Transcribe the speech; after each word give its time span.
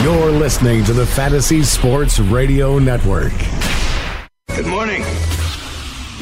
You're 0.00 0.30
listening 0.30 0.84
to 0.84 0.94
the 0.94 1.04
Fantasy 1.04 1.62
Sports 1.62 2.18
Radio 2.18 2.78
Network. 2.78 3.34
Good 4.56 4.66
morning. 4.66 5.04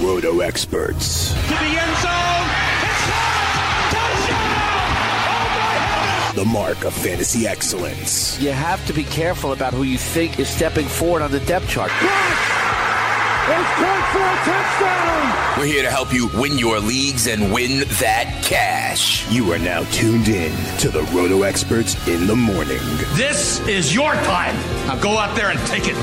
Roto 0.00 0.40
experts. 0.40 1.32
To 1.32 1.38
the 1.38 1.54
end 1.54 1.96
zone. 2.02 2.48
Touchdown! 3.94 6.34
The 6.34 6.44
mark 6.44 6.82
of 6.84 6.92
fantasy 6.92 7.46
excellence. 7.46 8.40
You 8.40 8.50
have 8.50 8.84
to 8.86 8.92
be 8.92 9.04
careful 9.04 9.52
about 9.52 9.72
who 9.72 9.84
you 9.84 9.98
think 9.98 10.40
is 10.40 10.48
stepping 10.48 10.88
forward 10.88 11.22
on 11.22 11.30
the 11.30 11.38
depth 11.40 11.68
chart. 11.68 11.92
It's 13.52 13.68
caught 13.80 14.12
for 14.12 14.20
a 14.20 14.36
touchdown! 14.46 15.58
We're 15.58 15.66
here 15.66 15.82
to 15.82 15.90
help 15.90 16.14
you 16.14 16.28
win 16.28 16.56
your 16.56 16.78
leagues 16.78 17.26
and 17.26 17.52
win 17.52 17.80
that 17.98 18.42
cash. 18.44 19.28
You 19.28 19.52
are 19.52 19.58
now 19.58 19.82
tuned 19.90 20.28
in 20.28 20.52
to 20.78 20.88
the 20.88 21.02
Roto 21.12 21.42
experts 21.42 21.96
in 22.06 22.28
the 22.28 22.36
morning. 22.36 22.78
This 23.14 23.58
is 23.66 23.92
your 23.92 24.14
time. 24.14 24.54
Now 24.86 25.00
go 25.00 25.18
out 25.18 25.34
there 25.34 25.50
and 25.50 25.58
take 25.66 25.88
it. 25.88 25.96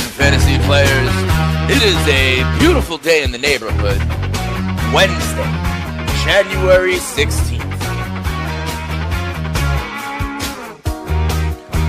Fantasy 0.00 0.58
players. 0.64 1.12
It 1.70 1.82
is 1.82 1.96
a 2.08 2.58
beautiful 2.58 2.98
day 2.98 3.22
in 3.22 3.32
the 3.32 3.38
neighborhood. 3.38 3.98
Wednesday, 4.92 5.50
January 6.24 6.94
16th. 6.94 7.60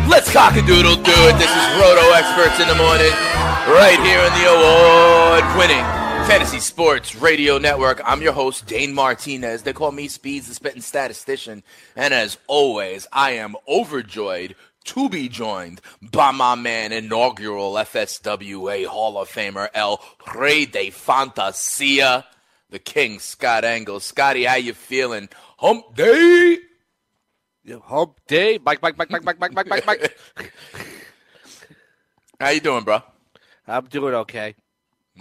Let's 0.09 0.31
cock 0.31 0.55
a 0.55 0.61
doodle 0.61 0.95
do 0.95 1.11
it. 1.29 1.37
This 1.39 1.49
is 1.49 1.65
Roto 1.79 2.11
Experts 2.11 2.59
in 2.59 2.67
the 2.67 2.75
morning, 2.75 3.11
right 3.71 3.99
here 4.03 4.19
on 4.19 4.33
the 4.37 4.47
award 4.51 5.57
winning 5.57 6.01
Fantasy 6.27 6.59
Sports 6.59 7.15
Radio 7.15 7.57
Network. 7.57 8.01
I'm 8.05 8.21
your 8.21 8.31
host, 8.31 8.65
Dane 8.65 8.93
Martinez. 8.93 9.63
They 9.63 9.73
call 9.73 9.91
me 9.91 10.07
Speeds, 10.07 10.47
the 10.47 10.53
spitting 10.53 10.81
statistician. 10.81 11.63
And 11.95 12.13
as 12.13 12.37
always, 12.47 13.07
I 13.11 13.31
am 13.31 13.55
overjoyed 13.67 14.55
to 14.85 15.09
be 15.09 15.29
joined 15.29 15.81
by 16.01 16.31
my 16.31 16.55
man, 16.55 16.91
inaugural 16.91 17.73
FSWA 17.73 18.85
Hall 18.85 19.17
of 19.17 19.29
Famer, 19.29 19.69
El 19.73 20.01
Rey 20.35 20.65
de 20.65 20.89
Fantasia, 20.89 22.25
the 22.69 22.79
King, 22.79 23.19
Scott 23.19 23.63
Engel. 23.63 23.99
Scotty, 23.99 24.43
how 24.43 24.55
you 24.55 24.73
feeling? 24.73 25.29
Hump 25.57 25.95
day? 25.95 26.57
Hump 27.83 28.19
day. 28.27 28.59
Mike, 28.63 28.81
Mike, 28.81 28.97
Mike, 28.97 29.11
Mike, 29.11 29.23
Mike, 29.23 29.39
Mike, 29.39 29.53
Mike, 29.53 29.67
Mike, 29.69 29.85
Mike. 29.85 30.17
How 32.39 32.49
you 32.49 32.59
doing, 32.59 32.83
bro? 32.83 33.03
I'm 33.67 33.85
doing 33.85 34.15
okay. 34.15 34.55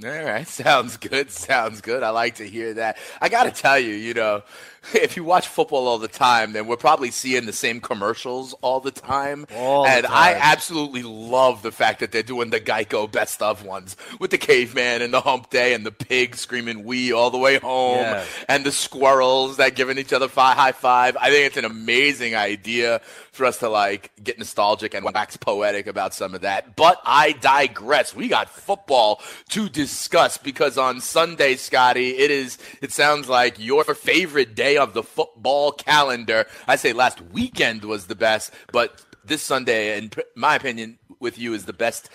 All 0.03 0.11
right, 0.11 0.49
sounds 0.49 0.97
good. 0.97 1.31
Sounds 1.31 1.83
good. 1.83 2.03
I 2.03 2.11
like 2.11 2.37
to 2.37 2.49
hear 2.49 2.75
that. 2.75 2.97
I 3.21 3.29
got 3.29 3.45
to 3.45 3.51
tell 3.51 3.79
you, 3.79 3.93
you 3.93 4.15
know, 4.15 4.43
if 4.95 5.17
you 5.17 5.25
watch 5.25 5.47
football 5.49 5.87
all 5.87 5.99
the 5.99 6.09
time, 6.09 6.53
then 6.53 6.67
we're 6.67 6.77
probably 6.77 7.11
seeing 7.11 7.47
the 7.47 7.53
same 7.53 7.81
commercials 7.81 8.55
all 8.63 8.81
the 8.81 8.91
time. 8.91 9.47
All 9.55 9.85
the 9.85 9.91
and 9.91 10.07
I 10.07 10.33
absolutely 10.35 11.03
love 11.03 11.63
the 11.63 11.73
fact 11.73 12.01
that 12.01 12.13
they're 12.13 12.23
doing 12.23 12.51
the 12.51 12.61
Geico 12.61 13.11
best 13.11 13.43
of 13.43 13.65
ones 13.65 13.97
with 14.19 14.31
the 14.31 14.39
caveman 14.39 15.03
and 15.03 15.13
the 15.13 15.21
hump 15.21 15.51
day 15.51 15.75
and 15.75 15.85
the 15.85 15.93
pig 15.93 16.37
screaming 16.37 16.85
"we" 16.85 17.13
all 17.13 17.31
the 17.31 17.39
way 17.39 17.59
home, 17.59 17.99
Yeah. 17.99 18.25
and 18.49 18.65
the 18.65 18.73
squirrels 18.73 19.57
that 19.59 19.75
giving 19.77 19.99
each 19.99 20.13
other 20.13 20.29
five 20.29 20.57
high 20.57 20.73
five. 20.73 21.17
I 21.21 21.31
think 21.31 21.47
it's 21.47 21.57
an 21.57 21.65
amazing 21.65 22.35
idea 22.35 23.01
for 23.33 23.45
us 23.45 23.59
to 23.59 23.69
like 23.69 24.11
get 24.23 24.39
nostalgic 24.39 24.95
and 24.95 25.05
wax 25.05 25.37
poetic 25.37 25.87
about 25.87 26.15
some 26.15 26.35
of 26.35 26.41
that. 26.41 26.75
But 26.77 27.01
I 27.05 27.33
digress. 27.33 28.15
We 28.15 28.29
got 28.29 28.51
football 28.51 29.21
to 29.51 29.69
discuss 29.69 30.37
because 30.39 30.77
on 30.79 31.01
Sunday, 31.01 31.57
Scotty, 31.57 32.11
it 32.19 32.31
is. 32.31 32.59
It 32.81 32.93
sounds 32.93 33.29
like 33.29 33.59
your 33.59 33.85
favorite 33.85 34.55
day 34.55 34.70
of 34.77 34.95
the 34.95 35.03
football 35.03 35.73
calendar. 35.73 36.47
I 36.67 36.77
say 36.77 36.93
last 36.93 37.21
weekend 37.21 37.85
was 37.85 38.07
the 38.07 38.15
best, 38.15 38.53
but 38.73 39.05
this 39.25 39.43
Sunday, 39.43 39.99
in 39.99 40.11
my 40.35 40.57
opinion, 40.57 40.99
with 41.19 41.39
you 41.39 41.55
is 41.55 41.67
the 41.67 41.73
best 41.73 42.09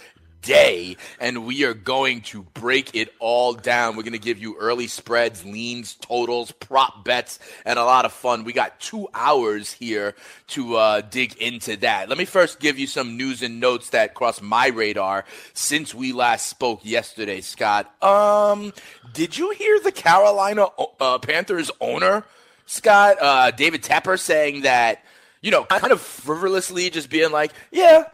day 0.46 0.96
and 1.20 1.46
we 1.46 1.64
are 1.66 1.74
going 1.74 2.22
to 2.22 2.44
break 2.54 2.96
it 2.96 3.14
all 3.20 3.54
down. 3.54 3.98
We're 3.98 4.04
going 4.04 4.14
to 4.14 4.20
give 4.20 4.38
you 4.38 4.56
early 4.58 4.88
spreads, 4.88 5.44
leans, 5.44 5.96
totals, 5.96 6.52
prop 6.52 7.04
bets, 7.04 7.40
and 7.66 7.78
a 7.80 7.84
lot 7.84 8.06
of 8.06 8.14
fun. 8.14 8.44
We 8.44 8.54
got 8.54 8.80
two 8.80 9.08
hours 9.14 9.74
here 9.74 10.16
to 10.50 10.76
uh, 10.76 11.02
dig 11.02 11.36
into 11.38 11.76
that. 11.78 12.08
Let 12.08 12.18
me 12.18 12.26
first 12.26 12.60
give 12.60 12.78
you 12.80 12.88
some 12.88 13.18
news 13.18 13.42
and 13.42 13.60
notes 13.60 13.90
that 13.90 14.14
crossed 14.14 14.42
my 14.42 14.68
radar 14.68 15.26
since 15.54 15.94
we 15.94 16.14
last 16.14 16.48
spoke 16.48 16.82
yesterday, 16.84 17.42
Scott. 17.42 17.92
Um, 18.04 18.72
did 19.14 19.38
you 19.38 19.52
hear 19.52 19.80
the 19.80 19.92
Carolina 19.92 20.68
uh, 21.00 21.18
Panthers 21.20 21.72
owner, 21.82 22.24
Scott, 22.66 23.18
uh, 23.22 23.52
David 23.52 23.84
Tepper, 23.84 24.20
saying 24.20 24.62
that, 24.62 25.04
you 25.42 25.52
know, 25.52 25.64
kind 25.66 25.92
of 25.92 26.02
frivolously 26.02 26.90
just 26.90 27.10
being 27.10 27.32
like, 27.32 27.52
yeah, 27.72 28.06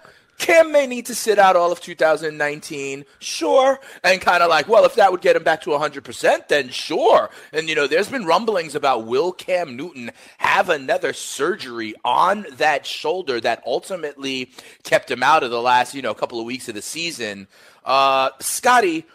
Cam 0.42 0.72
may 0.72 0.88
need 0.88 1.06
to 1.06 1.14
sit 1.14 1.38
out 1.38 1.56
all 1.56 1.72
of 1.72 1.82
2019, 1.82 3.06
sure. 3.20 3.80
And 4.04 4.20
kind 4.20 4.42
of 4.42 4.50
like, 4.50 4.68
well, 4.68 4.86
if 4.86 4.96
that 4.96 5.12
would 5.12 5.22
get 5.22 5.36
him 5.36 5.44
back 5.44 5.62
to 5.62 5.70
100%, 5.70 6.48
then 6.48 6.70
sure. 6.70 7.30
And, 7.54 7.70
you 7.70 7.76
know, 7.76 7.86
there's 7.86 8.10
been 8.10 8.26
rumblings 8.26 8.74
about 8.74 9.06
will 9.06 9.32
Cam 9.34 9.78
Newton 9.78 10.10
have 10.40 10.70
another 10.70 11.14
surgery 11.14 11.94
on 12.04 12.48
that 12.54 12.88
shoulder 12.88 13.40
that 13.40 13.62
ultimately 13.68 14.52
kept 14.82 15.12
him 15.12 15.22
out 15.22 15.44
of 15.44 15.52
the 15.52 15.62
last, 15.62 15.94
you 15.94 16.02
know, 16.02 16.16
couple 16.16 16.40
of 16.40 16.48
weeks 16.48 16.68
of 16.68 16.74
the 16.74 16.82
season. 16.82 17.48
Uh, 17.86 18.32
Scotty, 18.40 19.06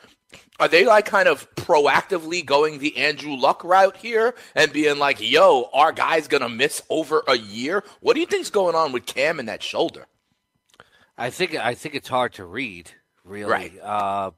are 0.59 0.69
they 0.69 0.85
like 0.85 1.07
kind 1.07 1.29
of 1.29 1.53
proactively 1.57 2.45
going 2.45 2.79
the 2.79 2.97
Andrew 2.97 3.35
Luck 3.37 3.63
route 3.65 3.97
here 3.97 4.35
and 4.55 4.73
being 4.73 4.99
like, 4.99 5.19
yo, 5.21 5.69
our 5.73 5.93
guy's 5.93 6.29
going 6.29 6.43
to 6.43 6.49
miss 6.49 6.83
over 6.91 7.23
a 7.29 7.37
year? 7.37 7.85
What 8.01 8.15
do 8.15 8.21
you 8.21 8.27
think's 8.27 8.51
going 8.51 8.75
on 8.75 8.93
with 8.93 9.07
Cam 9.07 9.39
and 9.39 9.49
that 9.49 9.63
shoulder? 9.63 10.07
I 11.19 11.31
think 11.31 11.55
I 11.55 11.75
think 11.75 11.95
it's 11.95 12.09
hard 12.09 12.35
to 12.35 12.45
read. 12.45 12.91
Really, 13.25 13.51
Right. 13.51 13.73
Uh, 13.83 14.31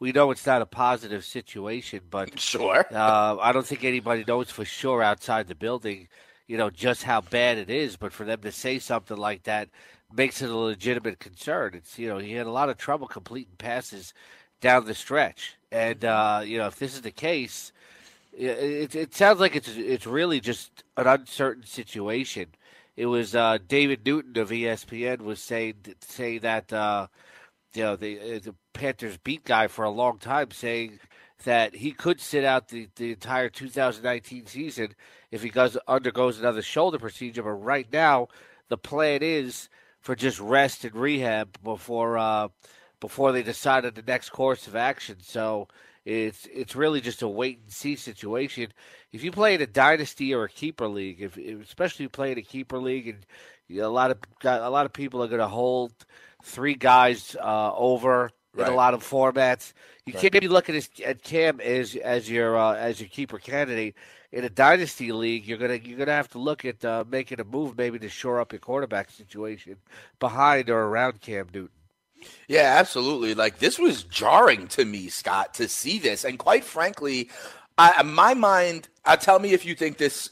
we 0.00 0.12
know 0.12 0.30
it's 0.30 0.46
not 0.46 0.62
a 0.62 0.66
positive 0.66 1.24
situation, 1.24 2.00
but 2.10 2.38
Sure. 2.38 2.84
uh, 2.92 3.36
I 3.40 3.52
don't 3.52 3.66
think 3.66 3.84
anybody 3.84 4.24
knows 4.26 4.50
for 4.50 4.64
sure 4.64 5.02
outside 5.02 5.46
the 5.48 5.54
building, 5.54 6.08
you 6.46 6.56
know, 6.56 6.70
just 6.70 7.02
how 7.04 7.20
bad 7.20 7.58
it 7.58 7.70
is. 7.70 7.96
But 7.96 8.12
for 8.12 8.24
them 8.24 8.40
to 8.42 8.52
say 8.52 8.78
something 8.78 9.16
like 9.16 9.44
that 9.44 9.68
makes 10.12 10.40
it 10.42 10.50
a 10.50 10.56
legitimate 10.56 11.18
concern. 11.20 11.74
It's 11.74 11.98
you 11.98 12.08
know 12.08 12.18
he 12.18 12.32
had 12.32 12.46
a 12.46 12.52
lot 12.52 12.68
of 12.70 12.78
trouble 12.78 13.06
completing 13.06 13.56
passes 13.58 14.12
down 14.60 14.86
the 14.86 14.94
stretch, 14.94 15.56
and 15.70 16.04
uh, 16.04 16.42
you 16.44 16.58
know 16.58 16.66
if 16.66 16.78
this 16.78 16.94
is 16.94 17.02
the 17.02 17.10
case, 17.10 17.72
it, 18.32 18.94
it 18.94 19.14
sounds 19.14 19.40
like 19.40 19.56
it's 19.56 19.68
it's 19.68 20.06
really 20.06 20.40
just 20.40 20.84
an 20.96 21.06
uncertain 21.06 21.64
situation. 21.64 22.48
It 22.96 23.06
was 23.06 23.34
uh, 23.34 23.58
David 23.66 24.04
Newton 24.04 24.38
of 24.38 24.50
ESPN 24.50 25.22
was 25.22 25.40
saying 25.40 25.74
saying 26.00 26.40
that 26.40 26.72
uh, 26.72 27.08
you 27.74 27.82
know 27.82 27.96
the 27.96 28.18
uh, 28.18 28.38
the 28.40 28.54
Panthers 28.72 29.16
beat 29.18 29.44
guy 29.44 29.66
for 29.66 29.84
a 29.84 29.90
long 29.90 30.18
time, 30.18 30.50
saying 30.50 30.98
that 31.44 31.76
he 31.76 31.92
could 31.92 32.20
sit 32.20 32.44
out 32.44 32.68
the, 32.68 32.88
the 32.96 33.12
entire 33.12 33.48
2019 33.48 34.46
season 34.46 34.94
if 35.30 35.42
he 35.42 35.48
goes 35.48 35.76
undergoes 35.86 36.38
another 36.38 36.62
shoulder 36.62 36.98
procedure. 36.98 37.42
But 37.42 37.52
right 37.52 37.86
now, 37.92 38.28
the 38.68 38.78
plan 38.78 39.22
is 39.22 39.68
for 40.00 40.14
just 40.14 40.40
rest 40.40 40.84
and 40.84 40.94
rehab 40.94 41.62
before 41.62 42.18
uh, 42.18 42.48
before 43.00 43.32
they 43.32 43.42
decide 43.42 43.84
on 43.84 43.94
the 43.94 44.02
next 44.02 44.30
course 44.30 44.66
of 44.66 44.76
action. 44.76 45.16
So 45.22 45.68
it's 46.04 46.46
it's 46.52 46.74
really 46.76 47.00
just 47.00 47.22
a 47.22 47.28
wait 47.28 47.60
and 47.62 47.72
see 47.72 47.96
situation. 47.96 48.72
If 49.12 49.22
you 49.24 49.30
play 49.32 49.54
in 49.54 49.60
a 49.62 49.66
dynasty 49.66 50.34
or 50.34 50.44
a 50.44 50.48
keeper 50.48 50.88
league, 50.88 51.20
if, 51.20 51.36
especially 51.36 52.04
if 52.04 52.08
you 52.08 52.08
play 52.10 52.32
in 52.32 52.38
a 52.38 52.42
keeper 52.42 52.78
league, 52.78 53.08
and 53.08 53.26
you 53.68 53.80
know, 53.82 53.88
a 53.88 53.90
lot 53.90 54.10
of 54.10 54.18
a 54.44 54.70
lot 54.70 54.86
of 54.86 54.92
people 54.92 55.22
are 55.22 55.28
going 55.28 55.40
to 55.40 55.48
hold 55.48 55.92
three 56.42 56.74
guys 56.74 57.36
uh, 57.40 57.72
over 57.74 58.30
in 58.56 58.66
Right. 58.66 58.68
a 58.68 58.72
lot 58.74 58.94
of 58.94 59.02
formats. 59.04 59.72
You 60.06 60.14
Right. 60.14 60.22
can't 60.22 60.32
be 60.40 60.48
looking 60.48 60.76
at, 60.76 61.00
at 61.00 61.22
Cam 61.22 61.60
as 61.60 61.94
as 61.96 62.30
your 62.30 62.56
uh, 62.58 62.74
as 62.74 63.00
your 63.00 63.08
keeper 63.08 63.38
candidate 63.38 63.94
in 64.32 64.44
a 64.44 64.50
dynasty 64.50 65.12
league. 65.12 65.46
You're 65.46 65.58
gonna 65.58 65.74
you're 65.76 65.98
gonna 65.98 66.12
have 66.12 66.28
to 66.30 66.38
look 66.38 66.64
at 66.64 66.84
uh, 66.84 67.04
making 67.08 67.40
a 67.40 67.44
move 67.44 67.76
maybe 67.76 67.98
to 68.00 68.08
shore 68.08 68.40
up 68.40 68.52
your 68.52 68.60
quarterback 68.60 69.10
situation 69.10 69.76
behind 70.18 70.70
or 70.70 70.80
around 70.84 71.20
Cam 71.20 71.46
Newton. 71.52 71.70
Yeah, 72.48 72.76
absolutely. 72.78 73.34
Like 73.34 73.58
this 73.58 73.78
was 73.78 74.04
jarring 74.04 74.68
to 74.68 74.84
me, 74.84 75.08
Scott, 75.08 75.54
to 75.54 75.68
see 75.68 75.98
this, 75.98 76.24
and 76.24 76.38
quite 76.38 76.64
frankly, 76.64 77.30
I, 77.76 78.02
my 78.02 78.34
mind. 78.34 78.88
Uh, 79.04 79.16
tell 79.16 79.38
me 79.38 79.52
if 79.52 79.64
you 79.64 79.74
think 79.74 79.96
this 79.96 80.30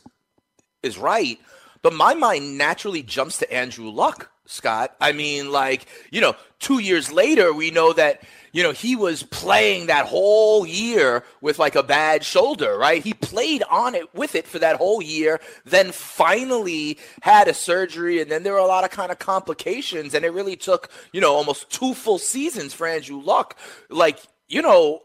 is 0.83 0.99
right, 0.99 1.38
but 1.83 1.94
my 1.94 2.15
mind 2.15 2.59
naturally 2.59 3.03
jumps 3.03 3.38
to 3.38 3.53
Andrew 3.53 3.88
Luck, 3.88 4.31
Scott. 4.44 4.94
I 5.00 5.12
mean, 5.12 5.50
like 5.50 5.87
you 6.11 6.21
know, 6.21 6.35
two 6.59 6.79
years 6.81 7.12
later, 7.12 7.53
we 7.53 7.71
know 7.71 7.93
that 7.93 8.23
you 8.56 8.62
know 8.62 8.73
he 8.73 8.97
was 8.97 9.23
playing 9.23 9.88
that 9.88 10.06
whole 10.06 10.67
year 10.67 11.23
with 11.43 11.58
like 11.58 11.75
a 11.75 11.82
bad 11.82 12.25
shoulder, 12.25 12.79
right? 12.79 13.05
He 13.05 13.12
played 13.12 13.62
on 13.64 13.94
it 13.94 14.14
with 14.14 14.35
it 14.35 14.47
for 14.47 14.58
that 14.61 14.76
whole 14.76 15.03
year, 15.03 15.41
then 15.67 15.93
finally 15.93 16.99
had 17.20 17.49
a 17.49 17.55
surgery, 17.55 18.19
and 18.23 18.31
then 18.31 18.44
there 18.44 18.55
were 18.55 18.58
a 18.58 18.64
lot 18.67 18.82
of 18.82 18.91
kind 18.91 19.12
of 19.12 19.19
complications, 19.19 20.14
and 20.14 20.25
it 20.25 20.32
really 20.32 20.56
took 20.56 20.88
you 21.12 21.20
know 21.20 21.35
almost 21.35 21.69
two 21.69 21.93
full 21.93 22.17
seasons 22.17 22.73
for 22.73 22.87
Andrew 22.87 23.20
Luck. 23.20 23.58
Like 23.91 24.20
you 24.49 24.62
know, 24.62 25.03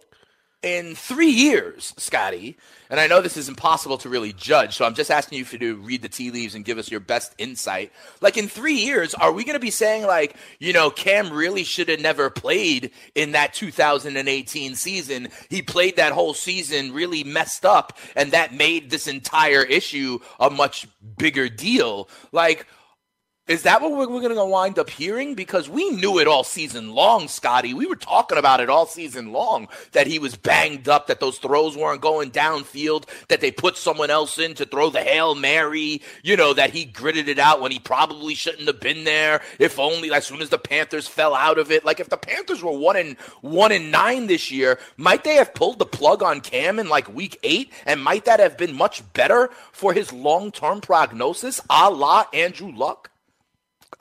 in 0.64 0.94
three 0.94 1.32
years, 1.32 1.94
Scotty, 1.98 2.56
and 2.90 3.00
I 3.00 3.08
know 3.08 3.22
this 3.22 3.38
is 3.38 3.50
impossible 3.50 3.98
to 4.00 4.10
really 4.10 4.32
judge, 4.34 4.76
so 4.76 4.86
I'm 4.86 4.94
just 4.94 5.10
asking 5.10 5.40
you 5.40 5.46
to 5.46 5.76
read 5.78 6.02
the 6.04 6.10
tea 6.10 6.30
leaves 6.30 6.54
and 6.54 6.64
give 6.64 6.78
us 6.78 6.92
your 6.92 7.00
best 7.00 7.34
insight. 7.40 7.92
Like 8.20 8.38
in 8.38 8.48
three 8.48 8.76
years, 8.76 9.16
are 9.16 9.32
we 9.32 9.44
going 9.44 9.56
to 9.56 9.60
be 9.60 9.72
saying 9.72 10.06
like, 10.06 10.36
you 10.60 10.72
know, 10.74 10.92
Cam 10.92 11.32
really 11.32 11.64
should 11.64 11.90
have 11.90 12.00
never 12.00 12.30
played 12.30 12.92
in 13.16 13.32
that 13.32 13.54
2018 13.54 14.76
season? 14.76 15.30
He 15.50 15.62
played 15.62 15.96
that 15.96 16.12
whole 16.12 16.34
season 16.34 16.94
really 16.94 17.24
messed 17.24 17.66
up, 17.66 17.98
and 18.16 18.32
that 18.34 18.54
made 18.54 18.90
this 18.90 19.08
entire 19.08 19.64
issue 19.64 20.20
a 20.40 20.50
much 20.50 20.88
bigger 21.18 21.50
deal. 21.50 22.10
Like. 22.32 22.68
Is 23.52 23.64
that 23.64 23.82
what 23.82 23.92
we're, 23.92 24.06
going 24.06 24.34
to 24.34 24.46
wind 24.46 24.80
up 24.80 24.90
hearing? 24.90 25.36
Because 25.36 25.68
we 25.68 25.90
knew 25.90 26.20
it 26.20 26.28
all 26.28 26.46
season 26.46 26.92
long, 26.94 27.28
Scotty. 27.28 27.74
We 27.74 27.86
were 27.86 27.98
talking 27.98 28.38
about 28.38 28.62
it 28.62 28.70
all 28.70 28.86
season 28.86 29.34
long 29.34 29.68
that 29.92 30.08
he 30.08 30.20
was 30.20 30.38
banged 30.38 30.88
up, 30.88 31.08
that 31.08 31.20
those 31.20 31.38
throws 31.38 31.76
weren't 31.76 32.00
going 32.00 32.32
downfield, 32.32 33.10
that 33.28 33.42
they 33.42 33.52
put 33.52 33.76
someone 33.76 34.10
else 34.10 34.38
in 34.38 34.54
to 34.54 34.66
throw 34.66 34.90
the 34.90 35.04
Hail 35.04 35.36
Mary, 35.36 36.02
you 36.24 36.38
know, 36.38 36.54
that 36.54 36.70
he 36.70 36.86
gritted 36.86 37.28
it 37.28 37.40
out 37.40 37.60
when 37.60 37.74
he 37.74 37.80
probably 37.80 38.36
shouldn't 38.36 38.68
have 38.68 38.80
been 38.80 39.04
there. 39.04 39.42
If 39.60 39.78
only 39.80 40.14
as 40.14 40.26
soon 40.26 40.42
as 40.42 40.48
the 40.48 40.58
Panthers 40.58 41.10
fell 41.10 41.36
out 41.36 41.60
of 41.60 41.72
it. 41.72 41.84
Like 41.84 42.00
if 42.00 42.08
the 42.08 42.16
Panthers 42.16 42.64
were 42.64 42.72
one 42.72 42.96
and 42.96 43.18
one 43.42 43.74
and 43.74 43.92
nine 43.92 44.28
this 44.28 44.50
year, 44.50 44.80
might 44.96 45.26
they 45.26 45.36
have 45.36 45.54
pulled 45.54 45.80
the 45.80 45.86
plug 45.86 46.24
on 46.24 46.40
Cam 46.40 46.80
in 46.80 46.88
like 46.88 47.14
week 47.14 47.38
eight? 47.44 47.74
And 47.86 48.02
might 48.02 48.24
that 48.24 48.40
have 48.40 48.58
been 48.58 48.74
much 48.74 49.04
better 49.12 49.50
for 49.74 49.92
his 49.92 50.14
long 50.14 50.54
term 50.54 50.80
prognosis, 50.80 51.60
a 51.70 51.90
la 51.90 52.28
Andrew 52.34 52.72
Luck? 52.72 53.11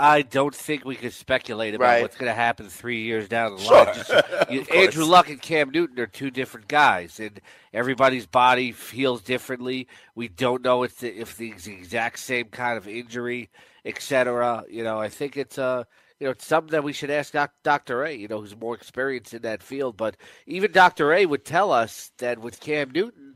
I 0.00 0.22
don't 0.22 0.54
think 0.54 0.84
we 0.86 0.96
can 0.96 1.10
speculate 1.10 1.74
about 1.74 1.84
Right. 1.84 2.02
what's 2.02 2.16
going 2.16 2.30
to 2.30 2.34
happen 2.34 2.68
three 2.70 3.02
years 3.02 3.28
down 3.28 3.56
the 3.56 3.62
Sure. 3.62 3.84
line. 3.84 3.94
Just- 3.94 4.70
Andrew 4.74 5.04
Luck 5.04 5.28
and 5.28 5.40
Cam 5.42 5.70
Newton 5.70 5.98
are 6.00 6.06
two 6.06 6.30
different 6.30 6.68
guys, 6.68 7.20
and 7.20 7.40
everybody's 7.74 8.26
body 8.26 8.72
feels 8.72 9.20
differently. 9.22 9.86
We 10.14 10.28
don't 10.28 10.62
know 10.62 10.82
if 10.84 10.98
the, 10.98 11.14
if 11.20 11.36
the 11.36 11.50
exact 11.50 12.18
same 12.18 12.46
kind 12.46 12.78
of 12.78 12.88
injury, 12.88 13.50
etc. 13.84 14.64
You 14.70 14.84
know, 14.84 14.98
I 14.98 15.08
think 15.10 15.36
it's 15.36 15.58
uh, 15.58 15.84
you 16.18 16.26
know, 16.26 16.30
it's 16.32 16.46
something 16.46 16.72
that 16.72 16.84
we 16.84 16.92
should 16.92 17.10
ask 17.10 17.34
Dr. 17.62 18.04
A. 18.04 18.12
You 18.12 18.28
know, 18.28 18.40
who's 18.40 18.56
more 18.56 18.74
experienced 18.74 19.34
in 19.34 19.42
that 19.42 19.62
field. 19.62 19.96
But 19.96 20.16
even 20.46 20.72
Dr. 20.72 21.12
A 21.12 21.26
would 21.26 21.44
tell 21.44 21.72
us 21.72 22.12
that 22.18 22.38
with 22.38 22.60
Cam 22.60 22.90
Newton, 22.90 23.29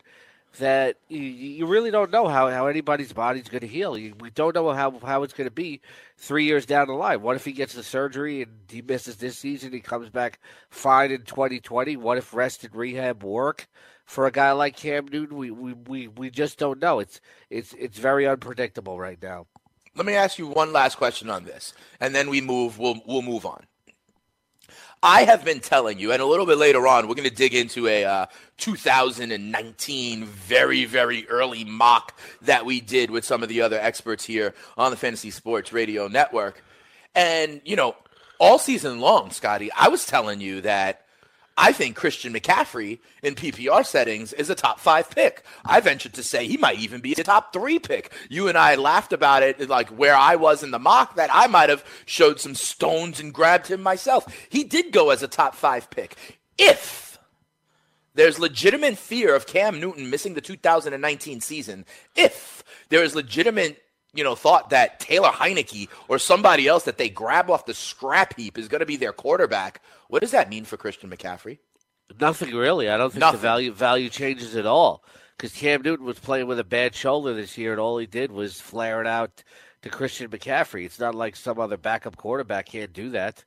that 0.58 0.96
you, 1.08 1.66
really 1.66 1.90
don't 1.90 2.10
know 2.10 2.28
how, 2.28 2.48
how 2.50 2.66
anybody's 2.66 3.12
body's 3.12 3.48
going 3.48 3.60
to 3.60 3.66
heal. 3.66 3.92
We 3.92 4.12
don't 4.34 4.54
know 4.54 4.72
how, 4.72 4.98
how 4.98 5.22
it's 5.22 5.32
going 5.32 5.48
to 5.48 5.54
be 5.54 5.80
three 6.16 6.44
years 6.44 6.66
down 6.66 6.88
the 6.88 6.94
line. 6.94 7.22
What 7.22 7.36
if 7.36 7.44
he 7.44 7.52
gets 7.52 7.74
the 7.74 7.82
surgery 7.82 8.42
and 8.42 8.52
he 8.68 8.82
misses 8.82 9.16
this 9.16 9.38
season? 9.38 9.72
He 9.72 9.80
comes 9.80 10.10
back 10.10 10.38
fine 10.70 11.10
in 11.10 11.22
2020. 11.22 11.96
What 11.96 12.18
if 12.18 12.34
rest 12.34 12.64
and 12.64 12.74
rehab 12.74 13.22
work 13.22 13.68
for 14.04 14.26
a 14.26 14.30
guy 14.30 14.52
like 14.52 14.76
Cam 14.76 15.06
Newton? 15.06 15.36
We, 15.36 15.50
we, 15.50 15.72
we, 15.72 16.08
we 16.08 16.30
just 16.30 16.58
don't 16.58 16.80
know. 16.80 17.00
It's, 17.00 17.20
it's, 17.50 17.72
it's 17.74 17.98
very 17.98 18.26
unpredictable 18.26 18.98
right 18.98 19.20
now. 19.22 19.46
Let 19.96 20.06
me 20.06 20.14
ask 20.14 20.38
you 20.38 20.48
one 20.48 20.72
last 20.72 20.96
question 20.96 21.30
on 21.30 21.44
this, 21.44 21.72
and 22.00 22.14
then 22.14 22.28
we 22.28 22.40
move. 22.40 22.80
We'll 22.80 23.00
we'll 23.06 23.22
move 23.22 23.46
on. 23.46 23.64
I 25.06 25.24
have 25.24 25.44
been 25.44 25.60
telling 25.60 25.98
you, 25.98 26.12
and 26.12 26.22
a 26.22 26.24
little 26.24 26.46
bit 26.46 26.56
later 26.56 26.88
on, 26.88 27.06
we're 27.06 27.14
going 27.14 27.28
to 27.28 27.34
dig 27.34 27.54
into 27.54 27.86
a 27.88 28.06
uh, 28.06 28.26
2019 28.56 30.24
very, 30.24 30.86
very 30.86 31.28
early 31.28 31.62
mock 31.62 32.18
that 32.40 32.64
we 32.64 32.80
did 32.80 33.10
with 33.10 33.22
some 33.22 33.42
of 33.42 33.50
the 33.50 33.60
other 33.60 33.78
experts 33.78 34.24
here 34.24 34.54
on 34.78 34.90
the 34.90 34.96
Fantasy 34.96 35.30
Sports 35.30 35.74
Radio 35.74 36.08
Network. 36.08 36.64
And, 37.14 37.60
you 37.66 37.76
know, 37.76 37.96
all 38.40 38.58
season 38.58 38.98
long, 38.98 39.30
Scotty, 39.30 39.70
I 39.78 39.88
was 39.88 40.06
telling 40.06 40.40
you 40.40 40.62
that 40.62 41.03
I 41.56 41.72
think 41.72 41.94
Christian 41.94 42.32
McCaffrey 42.32 42.98
in 43.22 43.36
PPR 43.36 43.86
settings 43.86 44.32
is 44.32 44.50
a 44.50 44.56
top 44.56 44.80
five 44.80 45.08
pick. 45.10 45.44
I 45.64 45.80
ventured 45.80 46.14
to 46.14 46.22
say 46.22 46.46
he 46.46 46.56
might 46.56 46.80
even 46.80 47.00
be 47.00 47.12
a 47.12 47.22
top 47.22 47.52
three 47.52 47.78
pick. 47.78 48.12
You 48.28 48.48
and 48.48 48.58
I 48.58 48.74
laughed 48.74 49.12
about 49.12 49.44
it, 49.44 49.68
like 49.68 49.88
where 49.90 50.16
I 50.16 50.34
was 50.34 50.64
in 50.64 50.72
the 50.72 50.78
mock, 50.80 51.14
that 51.14 51.30
I 51.32 51.46
might 51.46 51.70
have 51.70 51.84
showed 52.06 52.40
some 52.40 52.56
stones 52.56 53.20
and 53.20 53.32
grabbed 53.32 53.68
him 53.68 53.82
myself. 53.82 54.26
He 54.48 54.64
did 54.64 54.92
go 54.92 55.10
as 55.10 55.22
a 55.22 55.28
top 55.28 55.54
five 55.54 55.90
pick. 55.90 56.16
If 56.58 57.18
there's 58.14 58.38
legitimate 58.38 58.98
fear 58.98 59.34
of 59.34 59.46
Cam 59.46 59.80
Newton 59.80 60.10
missing 60.10 60.34
the 60.34 60.40
2019 60.40 61.40
season, 61.40 61.84
if 62.16 62.64
there 62.88 63.02
is 63.04 63.14
legitimate 63.14 63.83
you 64.14 64.24
know, 64.24 64.34
thought 64.34 64.70
that 64.70 65.00
Taylor 65.00 65.30
Heinicke 65.30 65.88
or 66.08 66.18
somebody 66.18 66.66
else 66.68 66.84
that 66.84 66.98
they 66.98 67.08
grab 67.08 67.50
off 67.50 67.66
the 67.66 67.74
scrap 67.74 68.36
heap 68.36 68.58
is 68.58 68.68
going 68.68 68.80
to 68.80 68.86
be 68.86 68.96
their 68.96 69.12
quarterback. 69.12 69.80
What 70.08 70.20
does 70.20 70.30
that 70.30 70.48
mean 70.48 70.64
for 70.64 70.76
Christian 70.76 71.10
McCaffrey? 71.10 71.58
Nothing 72.20 72.54
really. 72.54 72.88
I 72.88 72.96
don't 72.96 73.10
think 73.10 73.20
Nothing. 73.20 73.40
the 73.40 73.42
value 73.42 73.72
value 73.72 74.08
changes 74.08 74.56
at 74.56 74.66
all. 74.66 75.04
Because 75.36 75.52
Cam 75.52 75.82
Newton 75.82 76.06
was 76.06 76.18
playing 76.18 76.46
with 76.46 76.60
a 76.60 76.64
bad 76.64 76.94
shoulder 76.94 77.34
this 77.34 77.58
year, 77.58 77.72
and 77.72 77.80
all 77.80 77.98
he 77.98 78.06
did 78.06 78.30
was 78.30 78.60
flare 78.60 79.00
it 79.00 79.06
out 79.06 79.42
to 79.82 79.88
Christian 79.88 80.30
McCaffrey. 80.30 80.84
It's 80.84 81.00
not 81.00 81.14
like 81.14 81.34
some 81.34 81.58
other 81.58 81.76
backup 81.76 82.16
quarterback 82.16 82.66
can't 82.66 82.92
do 82.92 83.10
that. 83.10 83.44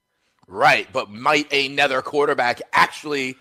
Right, 0.47 0.87
but 0.91 1.09
might 1.09 1.51
another 1.51 2.01
quarterback 2.01 2.61
actually 2.73 3.37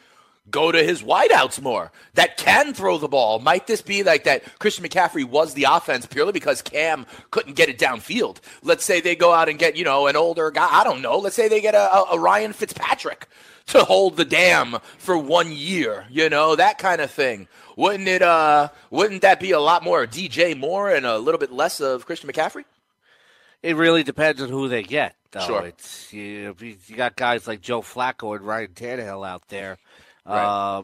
go 0.50 0.70
to 0.70 0.82
his 0.82 1.02
wideouts 1.02 1.60
more 1.60 1.92
that 2.14 2.36
can 2.36 2.74
throw 2.74 2.98
the 2.98 3.08
ball? 3.08 3.38
Might 3.38 3.66
this 3.66 3.82
be 3.82 4.02
like 4.02 4.24
that 4.24 4.58
Christian 4.58 4.84
McCaffrey 4.84 5.24
was 5.24 5.54
the 5.54 5.64
offense 5.64 6.06
purely 6.06 6.32
because 6.32 6.62
Cam 6.62 7.06
couldn't 7.30 7.54
get 7.54 7.68
it 7.68 7.78
downfield? 7.78 8.38
Let's 8.62 8.84
say 8.84 9.00
they 9.00 9.16
go 9.16 9.32
out 9.32 9.48
and 9.48 9.58
get, 9.58 9.76
you 9.76 9.84
know, 9.84 10.06
an 10.06 10.16
older 10.16 10.50
guy. 10.50 10.68
I 10.70 10.84
don't 10.84 11.02
know. 11.02 11.18
Let's 11.18 11.36
say 11.36 11.48
they 11.48 11.60
get 11.60 11.74
a, 11.74 12.04
a, 12.12 12.18
Ryan 12.18 12.52
Fitzpatrick 12.52 13.28
to 13.66 13.84
hold 13.84 14.16
the 14.16 14.24
dam 14.24 14.78
for 14.98 15.18
one 15.18 15.52
year, 15.52 16.06
you 16.10 16.28
know, 16.28 16.56
that 16.56 16.78
kind 16.78 17.00
of 17.00 17.10
thing. 17.10 17.48
Wouldn't 17.76 18.08
it 18.08 18.22
uh 18.22 18.68
wouldn't 18.90 19.22
that 19.22 19.38
be 19.40 19.50
a 19.50 19.60
lot 19.60 19.82
more 19.82 20.06
DJ 20.06 20.56
Moore 20.56 20.90
and 20.94 21.04
a 21.04 21.18
little 21.18 21.38
bit 21.38 21.52
less 21.52 21.80
of 21.80 22.06
Christian 22.06 22.30
McCaffrey? 22.30 22.64
It 23.62 23.76
really 23.76 24.02
depends 24.02 24.40
on 24.40 24.48
who 24.48 24.68
they 24.68 24.82
get, 24.82 25.16
though. 25.32 25.40
Sure. 25.40 25.66
It's 25.66 26.12
you, 26.12 26.54
you 26.60 26.76
you 26.86 26.96
got 26.96 27.16
guys 27.16 27.46
like 27.46 27.60
Joe 27.60 27.82
Flacco 27.82 28.36
and 28.36 28.46
Ryan 28.46 28.68
Tannehill 28.68 29.26
out 29.26 29.48
there. 29.48 29.78
Right. 30.26 30.54
Uh, 30.60 30.82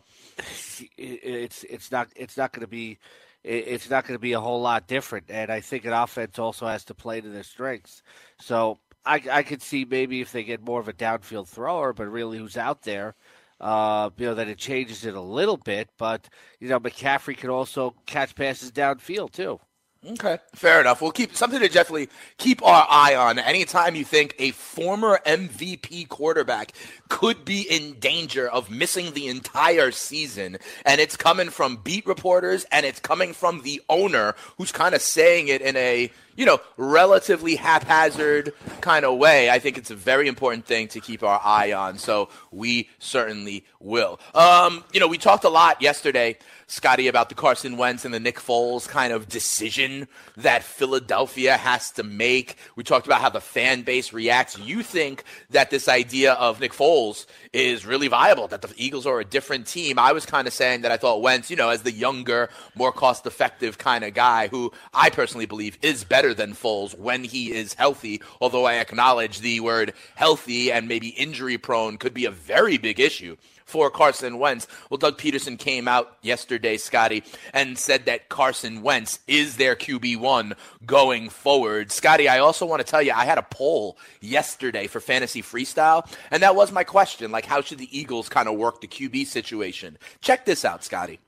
it, 0.97 1.21
it's 1.25 1.65
it's 1.65 1.91
not 1.91 2.09
it's 2.17 2.37
not 2.37 2.53
going 2.53 2.63
to 2.63 2.67
be 2.69 2.99
it- 3.45 3.65
it's 3.69 3.91
not 3.91 4.07
going 4.07 4.15
to 4.17 4.21
be 4.23 4.33
a 4.33 4.41
whole 4.41 4.61
lot 4.61 4.87
different, 4.87 5.27
and 5.31 5.51
I 5.51 5.61
think 5.61 5.85
an 5.85 5.93
offense 5.93 6.39
also 6.39 6.67
has 6.67 6.85
to 6.87 6.95
play 6.95 7.21
to 7.21 7.29
their 7.29 7.43
strengths. 7.43 8.03
So 8.39 8.79
I 9.05 9.23
I 9.31 9.43
could 9.43 9.63
see 9.63 9.85
maybe 9.85 10.21
if 10.21 10.33
they 10.33 10.45
get 10.45 10.63
more 10.63 10.81
of 10.81 10.89
a 10.89 10.93
downfield 10.93 11.49
thrower, 11.49 11.93
but 11.93 12.07
really 12.09 12.39
who's 12.39 12.57
out 12.57 12.83
there. 12.83 13.15
Uh, 13.61 14.11
you 14.17 14.27
know 14.27 14.35
that 14.35 14.49
it 14.49 14.59
changes 14.59 15.05
it 15.05 15.15
a 15.15 15.21
little 15.21 15.57
bit, 15.57 15.89
but 15.99 16.29
you 16.61 16.69
know 16.69 16.81
McCaffrey 16.81 17.37
can 17.37 17.51
also 17.51 17.95
catch 18.07 18.35
passes 18.35 18.73
downfield 18.73 19.33
too. 19.33 19.61
Okay, 20.05 20.39
fair 20.53 20.81
enough. 20.81 21.01
We'll 21.01 21.13
keep 21.13 21.37
something 21.37 21.61
to 21.61 21.69
definitely 21.69 22.09
keep 22.37 22.61
our 22.65 22.87
eye 22.91 23.15
on. 23.15 23.39
Anytime 23.39 23.95
you 23.95 24.05
think 24.05 24.35
a 24.41 24.51
former 24.51 25.21
MVP 25.25 26.09
quarterback 26.09 26.73
could 27.09 27.45
be 27.45 27.63
in 27.63 28.01
danger 28.01 28.49
of 28.49 28.69
missing 28.69 29.15
the 29.15 29.29
entire 29.29 29.93
season, 29.93 30.59
and 30.85 31.01
it's 31.01 31.17
coming 31.17 31.51
from 31.51 31.77
beat 31.77 32.05
reporters 32.05 32.67
and 32.73 32.85
it's 32.85 32.99
coming 32.99 33.33
from 33.33 33.63
the 33.63 33.81
owner 33.89 34.35
who's 34.59 34.73
kind 34.73 34.97
of 34.97 35.03
saying 35.03 35.47
it 35.47 35.63
in 35.63 35.77
a 35.77 36.11
you 36.35 36.47
know, 36.47 36.61
relatively 36.77 37.57
haphazard 37.57 38.53
kind 38.81 39.05
of 39.05 39.19
way, 39.19 39.51
I 39.51 39.59
think 39.59 39.77
it's 39.77 39.91
a 39.91 39.95
very 39.95 40.29
important 40.29 40.65
thing 40.65 40.89
to 40.89 41.01
keep 41.01 41.23
our 41.23 41.41
eye 41.45 41.73
on. 41.73 41.99
So 41.99 42.31
we 42.51 42.89
certainly 42.99 43.65
will. 43.81 44.19
Um, 44.35 44.83
you 44.93 45.01
know, 45.01 45.09
we 45.09 45.19
talked 45.19 45.45
a 45.45 45.51
lot 45.51 45.83
yesterday 45.83 46.39
Scotty, 46.73 47.07
about 47.07 47.29
the 47.29 47.35
Carson 47.35 47.77
Wentz 47.77 48.07
and 48.07 48.15
the 48.15 48.19
Nick 48.19 48.39
Foles 48.39 48.89
kind 48.89 49.13
of 49.13 49.29
decision 49.29 50.09
that 50.39 50.65
Philadelphia 50.65 51.59
has 51.59 51.91
to 51.91 52.03
make. 52.03 52.57
We 52.77 52.83
talked 52.83 53.05
about 53.05 53.21
how 53.21 53.29
the 53.29 53.43
fan 53.43 53.83
base 53.83 54.15
reacts. 54.15 54.59
You 54.59 54.83
think 54.83 55.25
that 55.51 55.69
this 55.69 55.87
idea 55.87 56.33
of 56.33 56.61
Nick 56.61 56.73
Foles 56.73 57.27
is 57.53 57.85
really 57.85 58.09
viable, 58.09 58.49
that 58.49 58.63
the 58.63 58.73
Eagles 58.79 59.05
are 59.05 59.21
a 59.21 59.25
different 59.25 59.67
team. 59.67 59.99
I 59.99 60.13
was 60.13 60.25
kind 60.25 60.49
of 60.49 60.55
saying 60.55 60.81
that 60.81 60.91
I 60.91 60.97
thought 60.97 61.21
Wentz, 61.21 61.51
you 61.51 61.57
know, 61.57 61.69
as 61.69 61.83
the 61.83 61.93
younger, 61.93 62.49
more 62.75 62.91
cost 62.91 63.27
effective 63.27 63.77
kind 63.77 64.03
of 64.03 64.15
guy 64.15 64.49
who 64.49 64.73
I 64.95 65.11
personally 65.11 65.45
believe 65.45 65.77
is 65.83 66.05
better 66.05 66.33
than 66.33 66.55
Foles 66.55 66.99
when 66.99 67.23
he 67.23 67.53
is 67.53 67.75
healthy, 67.75 68.23
although 68.41 68.65
I 68.65 68.77
acknowledge 68.77 69.41
the 69.41 69.61
word 69.61 69.93
healthy 70.15 70.73
and 70.73 70.89
maybe 70.89 71.09
injury 71.09 71.59
prone 71.59 71.99
could 71.99 72.15
be 72.15 72.25
a 72.25 72.31
very 72.31 72.79
big 72.79 72.99
issue 72.99 73.37
for 73.73 73.91
Carson 73.91 74.39
Wentz. 74.39 74.67
Well, 74.91 74.99
Doug 74.99 75.19
Pederson 75.19 75.59
came 75.59 75.89
out 75.89 76.19
yesterday, 76.63 76.77
Scotty, 76.77 77.25
and 77.53 77.77
said 77.77 78.07
that 78.07 78.29
Carson 78.29 78.83
Wentz 78.83 79.19
is 79.27 79.57
their 79.57 79.75
QB1 79.75 80.55
going 80.87 81.29
forward. 81.29 81.91
Scotty, 81.91 82.29
I 82.29 82.39
also 82.39 82.67
want 82.67 82.81
to 82.81 82.89
tell 82.89 83.03
you, 83.03 83.13
I 83.13 83.25
had 83.25 83.39
a 83.39 83.43
poll 83.43 83.99
yesterday 84.21 84.87
for 84.87 85.01
Fantasy 85.01 85.43
Freestyle, 85.43 86.07
and 86.31 86.43
that 86.43 86.55
was 86.55 86.71
my 86.71 86.85
question. 86.85 87.33
Like, 87.33 87.47
how 87.47 87.63
should 87.63 87.79
the 87.79 87.99
Eagles 87.99 88.29
kind 88.29 88.49
of 88.49 88.57
work 88.57 88.81
the 88.81 88.87
QB 88.87 89.27
situation? 89.27 89.99
Check 90.21 90.45
this 90.45 90.65
out, 90.65 90.85
Scotty. 90.85 91.19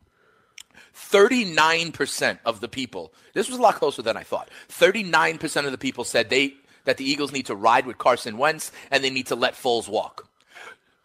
39% 0.96 2.38
of 2.44 2.60
the 2.60 2.68
people, 2.68 3.12
this 3.32 3.48
was 3.48 3.58
a 3.58 3.62
lot 3.62 3.74
closer 3.74 4.02
than 4.02 4.16
I 4.16 4.22
thought. 4.22 4.48
39% 4.68 5.66
of 5.66 5.72
the 5.72 5.78
people 5.78 6.04
said 6.04 6.30
they 6.30 6.54
that 6.84 6.98
the 6.98 7.04
Eagles 7.04 7.32
need 7.32 7.46
to 7.46 7.56
ride 7.56 7.86
with 7.86 7.96
Carson 7.96 8.36
Wentz 8.36 8.70
and 8.90 9.02
they 9.02 9.08
need 9.08 9.26
to 9.28 9.34
let 9.34 9.54
Foles 9.54 9.88
walk. 9.88 10.28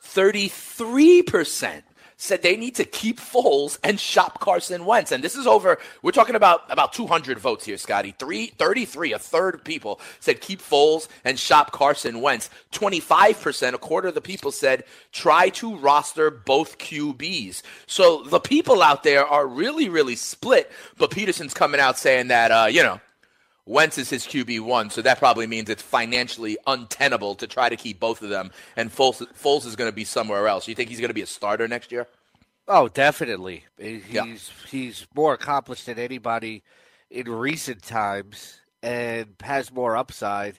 33% 0.04 1.84
said 2.20 2.42
they 2.42 2.58
need 2.58 2.76
to 2.76 2.84
keep 2.84 3.18
Foles 3.20 3.80
and 3.82 4.00
shop 4.00 4.42
Carson 4.42 4.86
Wentz. 4.86 5.12
And 5.12 5.24
this 5.24 5.36
is 5.36 5.48
over, 5.48 5.80
we're 6.04 6.12
talking 6.12 6.36
about 6.36 6.62
about 6.70 6.92
200 6.92 7.40
votes 7.40 7.66
here, 7.66 7.78
Scotty. 7.78 8.14
Three, 8.20 8.48
33, 8.48 9.14
a 9.14 9.20
third 9.20 9.56
of 9.56 9.64
people 9.64 10.02
said 10.20 10.42
keep 10.42 10.62
Foles 10.62 11.08
and 11.24 11.40
shop 11.40 11.72
Carson 11.72 12.20
Wentz. 12.22 12.50
25%, 12.74 13.74
a 13.74 13.78
quarter 13.78 14.10
of 14.10 14.16
the 14.16 14.22
people 14.22 14.52
said 14.52 14.84
try 15.14 15.50
to 15.50 15.78
roster 15.78 16.30
both 16.30 16.78
QBs. 16.78 17.62
So 17.88 18.24
the 18.24 18.40
people 18.42 18.84
out 18.84 19.04
there 19.04 19.26
are 19.26 19.48
really, 19.48 19.88
really 19.88 20.18
split. 20.18 20.70
But 20.98 21.12
Pederson's 21.12 21.54
coming 21.54 21.80
out 21.80 21.98
saying 21.98 22.28
that, 22.28 22.52
uh, 22.52 22.68
you 22.70 22.84
know, 22.84 23.00
Wentz 23.70 24.00
is 24.00 24.10
his 24.10 24.26
QB 24.26 24.62
one, 24.62 24.90
so 24.90 25.04
that 25.04 25.20
probably 25.20 25.46
means 25.46 25.70
it's 25.70 25.84
financially 25.84 26.58
untenable 26.66 27.36
to 27.36 27.46
try 27.46 27.70
to 27.70 27.76
keep 27.76 28.00
both 28.00 28.24
of 28.24 28.30
them. 28.30 28.50
And 28.76 28.92
Foles, 28.92 29.24
Foles 29.40 29.68
is 29.68 29.76
going 29.76 29.88
to 29.92 29.96
be 29.96 30.06
somewhere 30.06 30.48
else. 30.48 30.68
You 30.68 30.74
think 30.74 30.90
he's 30.90 31.00
going 31.00 31.12
to 31.12 31.14
be 31.14 31.22
a 31.22 31.28
starter 31.28 31.68
next 31.68 31.92
year? 31.92 32.08
Oh, 32.68 32.88
definitely. 32.88 33.66
He's 33.78 34.02
yeah. 34.10 34.26
he's 34.72 35.06
more 35.14 35.36
accomplished 35.36 35.86
than 35.86 36.00
anybody 36.00 36.64
in 37.12 37.30
recent 37.30 37.84
times, 37.84 38.60
and 38.82 39.36
has 39.42 39.72
more 39.72 39.96
upside 39.96 40.58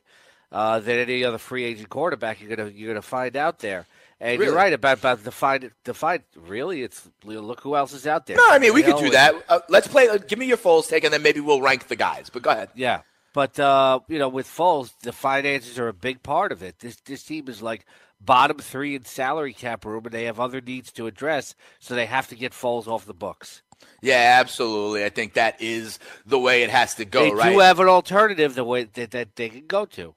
uh, 0.52 0.78
than 0.78 0.98
any 0.98 1.24
other 1.24 1.38
free 1.38 1.64
agent 1.64 1.88
quarterback 1.88 2.40
you're 2.40 2.54
gonna 2.54 2.70
you're 2.70 2.92
gonna 2.92 3.02
find 3.02 3.36
out 3.36 3.58
there. 3.58 3.88
And 4.20 4.38
really? 4.38 4.46
you're 4.46 4.54
right 4.54 4.72
about 4.72 4.98
about 4.98 5.24
the 5.24 5.30
find 5.30 5.70
the 5.84 5.94
find. 5.94 6.22
Really, 6.36 6.82
it's 6.82 7.08
look 7.24 7.60
who 7.60 7.74
else 7.74 7.94
is 7.94 8.06
out 8.06 8.26
there. 8.26 8.36
No, 8.36 8.46
I 8.50 8.58
mean 8.58 8.74
we 8.74 8.82
could 8.82 8.98
do 8.98 9.10
that. 9.10 9.34
Uh, 9.48 9.60
let's 9.70 9.88
play. 9.88 10.08
Uh, 10.08 10.18
give 10.18 10.38
me 10.38 10.46
your 10.46 10.58
Foles 10.58 10.88
take, 10.88 11.04
and 11.04 11.12
then 11.12 11.22
maybe 11.22 11.40
we'll 11.40 11.62
rank 11.62 11.88
the 11.88 11.96
guys. 11.96 12.28
But 12.28 12.42
go 12.42 12.50
ahead. 12.50 12.68
Yeah, 12.74 13.00
but 13.32 13.58
uh, 13.58 14.00
you 14.08 14.18
know, 14.18 14.28
with 14.28 14.46
Foles, 14.46 14.92
the 15.02 15.12
finances 15.12 15.78
are 15.78 15.88
a 15.88 15.94
big 15.94 16.22
part 16.22 16.52
of 16.52 16.62
it. 16.62 16.80
This 16.80 16.96
this 16.96 17.22
team 17.22 17.48
is 17.48 17.62
like 17.62 17.86
bottom 18.20 18.58
three 18.58 18.94
in 18.94 19.06
salary 19.06 19.54
cap 19.54 19.86
room, 19.86 20.04
and 20.04 20.12
they 20.12 20.24
have 20.24 20.38
other 20.38 20.60
needs 20.60 20.92
to 20.92 21.06
address, 21.06 21.54
so 21.78 21.94
they 21.94 22.06
have 22.06 22.28
to 22.28 22.36
get 22.36 22.52
Foles 22.52 22.86
off 22.86 23.06
the 23.06 23.14
books. 23.14 23.62
Yeah, 24.02 24.38
absolutely. 24.38 25.04
I 25.04 25.08
think 25.08 25.34
that 25.34 25.60
is 25.60 25.98
the 26.26 26.38
way 26.38 26.62
it 26.62 26.70
has 26.70 26.94
to 26.96 27.04
go. 27.04 27.24
They 27.24 27.30
right? 27.32 27.52
do 27.52 27.60
have 27.60 27.80
an 27.80 27.88
alternative 27.88 28.54
the 28.54 28.64
way 28.64 28.84
that, 28.84 29.12
that 29.12 29.36
they 29.36 29.48
can 29.48 29.66
go 29.66 29.86
to. 29.86 30.14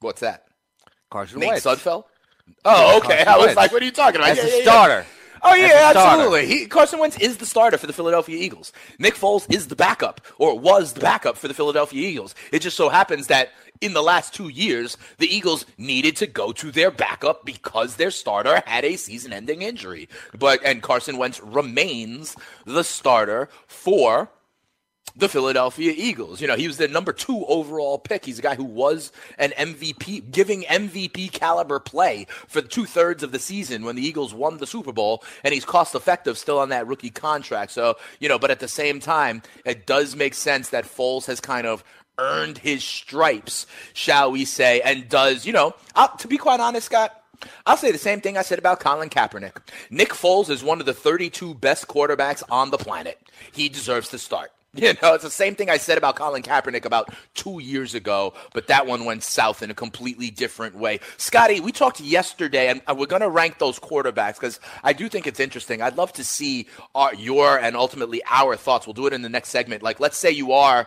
What's 0.00 0.20
that? 0.20 0.44
Carson 1.10 1.40
Nate 1.40 1.48
Wentz. 1.48 1.66
Sudfeld. 1.66 2.04
Oh, 2.64 2.98
okay. 2.98 3.24
I 3.24 3.36
was 3.36 3.56
like, 3.56 3.72
what 3.72 3.82
are 3.82 3.84
you 3.84 3.92
talking 3.92 4.20
about? 4.20 4.30
As 4.30 4.38
yeah, 4.38 4.44
a 4.44 4.56
yeah, 4.56 4.62
starter. 4.62 5.06
Oh 5.42 5.54
yeah, 5.54 5.92
absolutely. 5.94 6.46
He, 6.46 6.66
Carson 6.66 6.98
Wentz 6.98 7.18
is 7.18 7.36
the 7.36 7.46
starter 7.46 7.78
for 7.78 7.86
the 7.86 7.92
Philadelphia 7.92 8.36
Eagles. 8.36 8.72
Nick 8.98 9.14
Foles 9.14 9.50
is 9.52 9.68
the 9.68 9.76
backup, 9.76 10.20
or 10.38 10.58
was 10.58 10.94
the 10.94 11.00
backup 11.00 11.36
for 11.36 11.48
the 11.48 11.54
Philadelphia 11.54 12.08
Eagles. 12.08 12.34
It 12.52 12.60
just 12.60 12.76
so 12.76 12.88
happens 12.88 13.28
that 13.28 13.50
in 13.80 13.92
the 13.92 14.02
last 14.02 14.34
two 14.34 14.48
years, 14.48 14.96
the 15.18 15.32
Eagles 15.32 15.64
needed 15.76 16.16
to 16.16 16.26
go 16.26 16.52
to 16.52 16.72
their 16.72 16.90
backup 16.90 17.44
because 17.44 17.96
their 17.96 18.10
starter 18.10 18.62
had 18.66 18.84
a 18.84 18.96
season-ending 18.96 19.62
injury. 19.62 20.08
But 20.36 20.64
and 20.64 20.82
Carson 20.82 21.18
Wentz 21.18 21.40
remains 21.40 22.36
the 22.64 22.82
starter 22.82 23.48
for 23.68 24.30
the 25.16 25.28
Philadelphia 25.28 25.92
Eagles. 25.96 26.40
You 26.40 26.46
know, 26.46 26.56
he 26.56 26.66
was 26.66 26.76
the 26.76 26.88
number 26.88 27.12
two 27.12 27.44
overall 27.46 27.98
pick. 27.98 28.24
He's 28.24 28.38
a 28.38 28.42
guy 28.42 28.54
who 28.54 28.64
was 28.64 29.12
an 29.38 29.50
MVP, 29.50 30.30
giving 30.30 30.62
MVP 30.62 31.32
caliber 31.32 31.80
play 31.80 32.26
for 32.46 32.62
two 32.62 32.86
thirds 32.86 33.22
of 33.22 33.32
the 33.32 33.38
season 33.38 33.84
when 33.84 33.96
the 33.96 34.06
Eagles 34.06 34.34
won 34.34 34.58
the 34.58 34.66
Super 34.66 34.92
Bowl, 34.92 35.24
and 35.44 35.52
he's 35.52 35.64
cost 35.64 35.94
effective 35.94 36.38
still 36.38 36.58
on 36.58 36.68
that 36.70 36.86
rookie 36.86 37.10
contract. 37.10 37.72
So, 37.72 37.96
you 38.20 38.28
know, 38.28 38.38
but 38.38 38.50
at 38.50 38.60
the 38.60 38.68
same 38.68 39.00
time, 39.00 39.42
it 39.64 39.86
does 39.86 40.16
make 40.16 40.34
sense 40.34 40.70
that 40.70 40.84
Foles 40.84 41.26
has 41.26 41.40
kind 41.40 41.66
of 41.66 41.84
earned 42.18 42.58
his 42.58 42.82
stripes, 42.82 43.66
shall 43.92 44.32
we 44.32 44.44
say, 44.44 44.80
and 44.80 45.08
does, 45.08 45.46
you 45.46 45.52
know, 45.52 45.74
I'll, 45.94 46.16
to 46.16 46.28
be 46.28 46.36
quite 46.36 46.60
honest, 46.60 46.86
Scott, 46.86 47.14
I'll 47.66 47.76
say 47.76 47.92
the 47.92 47.98
same 47.98 48.20
thing 48.20 48.36
I 48.36 48.42
said 48.42 48.58
about 48.58 48.80
Colin 48.80 49.08
Kaepernick. 49.08 49.56
Nick 49.90 50.10
Foles 50.10 50.50
is 50.50 50.64
one 50.64 50.80
of 50.80 50.86
the 50.86 50.94
32 50.94 51.54
best 51.54 51.86
quarterbacks 51.86 52.42
on 52.50 52.70
the 52.70 52.78
planet. 52.78 53.18
He 53.52 53.68
deserves 53.68 54.08
to 54.08 54.18
start. 54.18 54.50
You 54.88 54.94
know, 55.02 55.14
it's 55.14 55.24
the 55.24 55.30
same 55.30 55.56
thing 55.56 55.70
I 55.70 55.76
said 55.76 55.98
about 55.98 56.14
Colin 56.14 56.42
Kaepernick 56.42 56.84
about 56.84 57.12
two 57.34 57.60
years 57.60 57.94
ago, 57.94 58.32
but 58.54 58.68
that 58.68 58.86
one 58.86 59.04
went 59.04 59.24
south 59.24 59.60
in 59.60 59.72
a 59.72 59.74
completely 59.74 60.30
different 60.30 60.76
way. 60.76 61.00
Scotty, 61.16 61.58
we 61.58 61.72
talked 61.72 61.98
yesterday, 62.00 62.68
and 62.68 62.80
uh, 62.86 62.94
we're 62.96 63.06
going 63.06 63.22
to 63.22 63.28
rank 63.28 63.58
those 63.58 63.80
quarterbacks 63.80 64.34
because 64.34 64.60
I 64.84 64.92
do 64.92 65.08
think 65.08 65.26
it's 65.26 65.40
interesting. 65.40 65.82
I'd 65.82 65.96
love 65.96 66.12
to 66.14 66.24
see 66.24 66.68
our, 66.94 67.12
your 67.14 67.58
and 67.58 67.76
ultimately 67.76 68.22
our 68.30 68.54
thoughts. 68.54 68.86
We'll 68.86 68.94
do 68.94 69.06
it 69.08 69.12
in 69.12 69.22
the 69.22 69.28
next 69.28 69.48
segment. 69.48 69.82
Like, 69.82 69.98
let's 69.98 70.16
say 70.16 70.30
you 70.30 70.52
are 70.52 70.86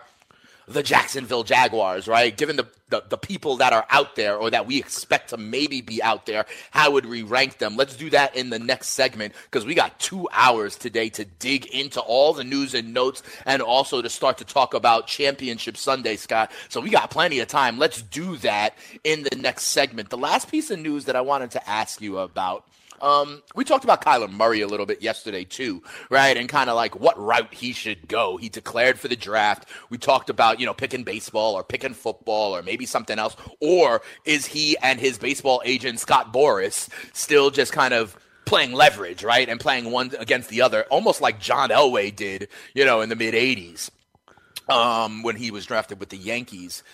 the 0.72 0.82
Jacksonville 0.82 1.44
Jaguars, 1.44 2.08
right? 2.08 2.36
Given 2.36 2.56
the, 2.56 2.66
the, 2.88 3.04
the, 3.08 3.16
people 3.16 3.56
that 3.58 3.72
are 3.72 3.86
out 3.90 4.16
there 4.16 4.36
or 4.36 4.50
that 4.50 4.66
we 4.66 4.78
expect 4.78 5.30
to 5.30 5.36
maybe 5.36 5.80
be 5.80 6.02
out 6.02 6.26
there, 6.26 6.46
how 6.70 6.90
would 6.92 7.06
we 7.06 7.22
rank 7.22 7.58
them? 7.58 7.76
Let's 7.76 7.96
do 7.96 8.10
that 8.10 8.36
in 8.36 8.50
the 8.50 8.58
next 8.58 8.88
segment 8.88 9.34
because 9.44 9.64
we 9.64 9.74
got 9.74 9.98
two 9.98 10.28
hours 10.32 10.76
today 10.76 11.08
to 11.10 11.24
dig 11.24 11.66
into 11.66 12.00
all 12.00 12.32
the 12.32 12.44
news 12.44 12.74
and 12.74 12.92
notes 12.92 13.22
and 13.46 13.62
also 13.62 14.02
to 14.02 14.10
start 14.10 14.38
to 14.38 14.44
talk 14.44 14.74
about 14.74 15.06
Championship 15.06 15.76
Sunday, 15.76 16.16
Scott. 16.16 16.50
So 16.68 16.80
we 16.80 16.90
got 16.90 17.10
plenty 17.10 17.40
of 17.40 17.48
time. 17.48 17.78
Let's 17.78 18.02
do 18.02 18.36
that 18.38 18.74
in 19.04 19.22
the 19.22 19.36
next 19.36 19.64
segment. 19.64 20.10
The 20.10 20.18
last 20.18 20.50
piece 20.50 20.70
of 20.70 20.78
news 20.78 21.04
that 21.06 21.16
I 21.16 21.20
wanted 21.20 21.52
to 21.52 21.68
ask 21.68 22.00
you 22.00 22.18
about 22.18 22.64
um, 23.02 23.42
we 23.54 23.64
talked 23.64 23.84
about 23.84 24.02
Kyler 24.02 24.30
Murray 24.30 24.60
a 24.60 24.68
little 24.68 24.86
bit 24.86 25.02
yesterday 25.02 25.44
too, 25.44 25.82
right? 26.08 26.36
And 26.36 26.48
kind 26.48 26.70
of 26.70 26.76
like 26.76 26.98
what 26.98 27.18
route 27.18 27.52
he 27.52 27.72
should 27.72 28.06
go. 28.08 28.36
He 28.36 28.48
declared 28.48 28.98
for 28.98 29.08
the 29.08 29.16
draft. 29.16 29.68
We 29.90 29.98
talked 29.98 30.30
about 30.30 30.60
you 30.60 30.66
know 30.66 30.72
picking 30.72 31.02
baseball 31.02 31.54
or 31.54 31.64
picking 31.64 31.94
football 31.94 32.56
or 32.56 32.62
maybe 32.62 32.86
something 32.86 33.18
else. 33.18 33.36
Or 33.60 34.02
is 34.24 34.46
he 34.46 34.78
and 34.78 35.00
his 35.00 35.18
baseball 35.18 35.60
agent 35.64 35.98
Scott 35.98 36.32
Boras 36.32 36.88
still 37.12 37.50
just 37.50 37.72
kind 37.72 37.92
of 37.92 38.16
playing 38.44 38.72
leverage, 38.72 39.24
right? 39.24 39.48
And 39.48 39.58
playing 39.58 39.90
one 39.90 40.12
against 40.18 40.48
the 40.48 40.62
other, 40.62 40.84
almost 40.84 41.20
like 41.20 41.40
John 41.40 41.70
Elway 41.70 42.14
did, 42.14 42.48
you 42.74 42.84
know, 42.84 43.00
in 43.00 43.08
the 43.08 43.16
mid 43.16 43.34
'80s 43.34 43.90
um, 44.68 45.22
when 45.22 45.36
he 45.36 45.50
was 45.50 45.66
drafted 45.66 45.98
with 45.98 46.10
the 46.10 46.16
Yankees. 46.16 46.84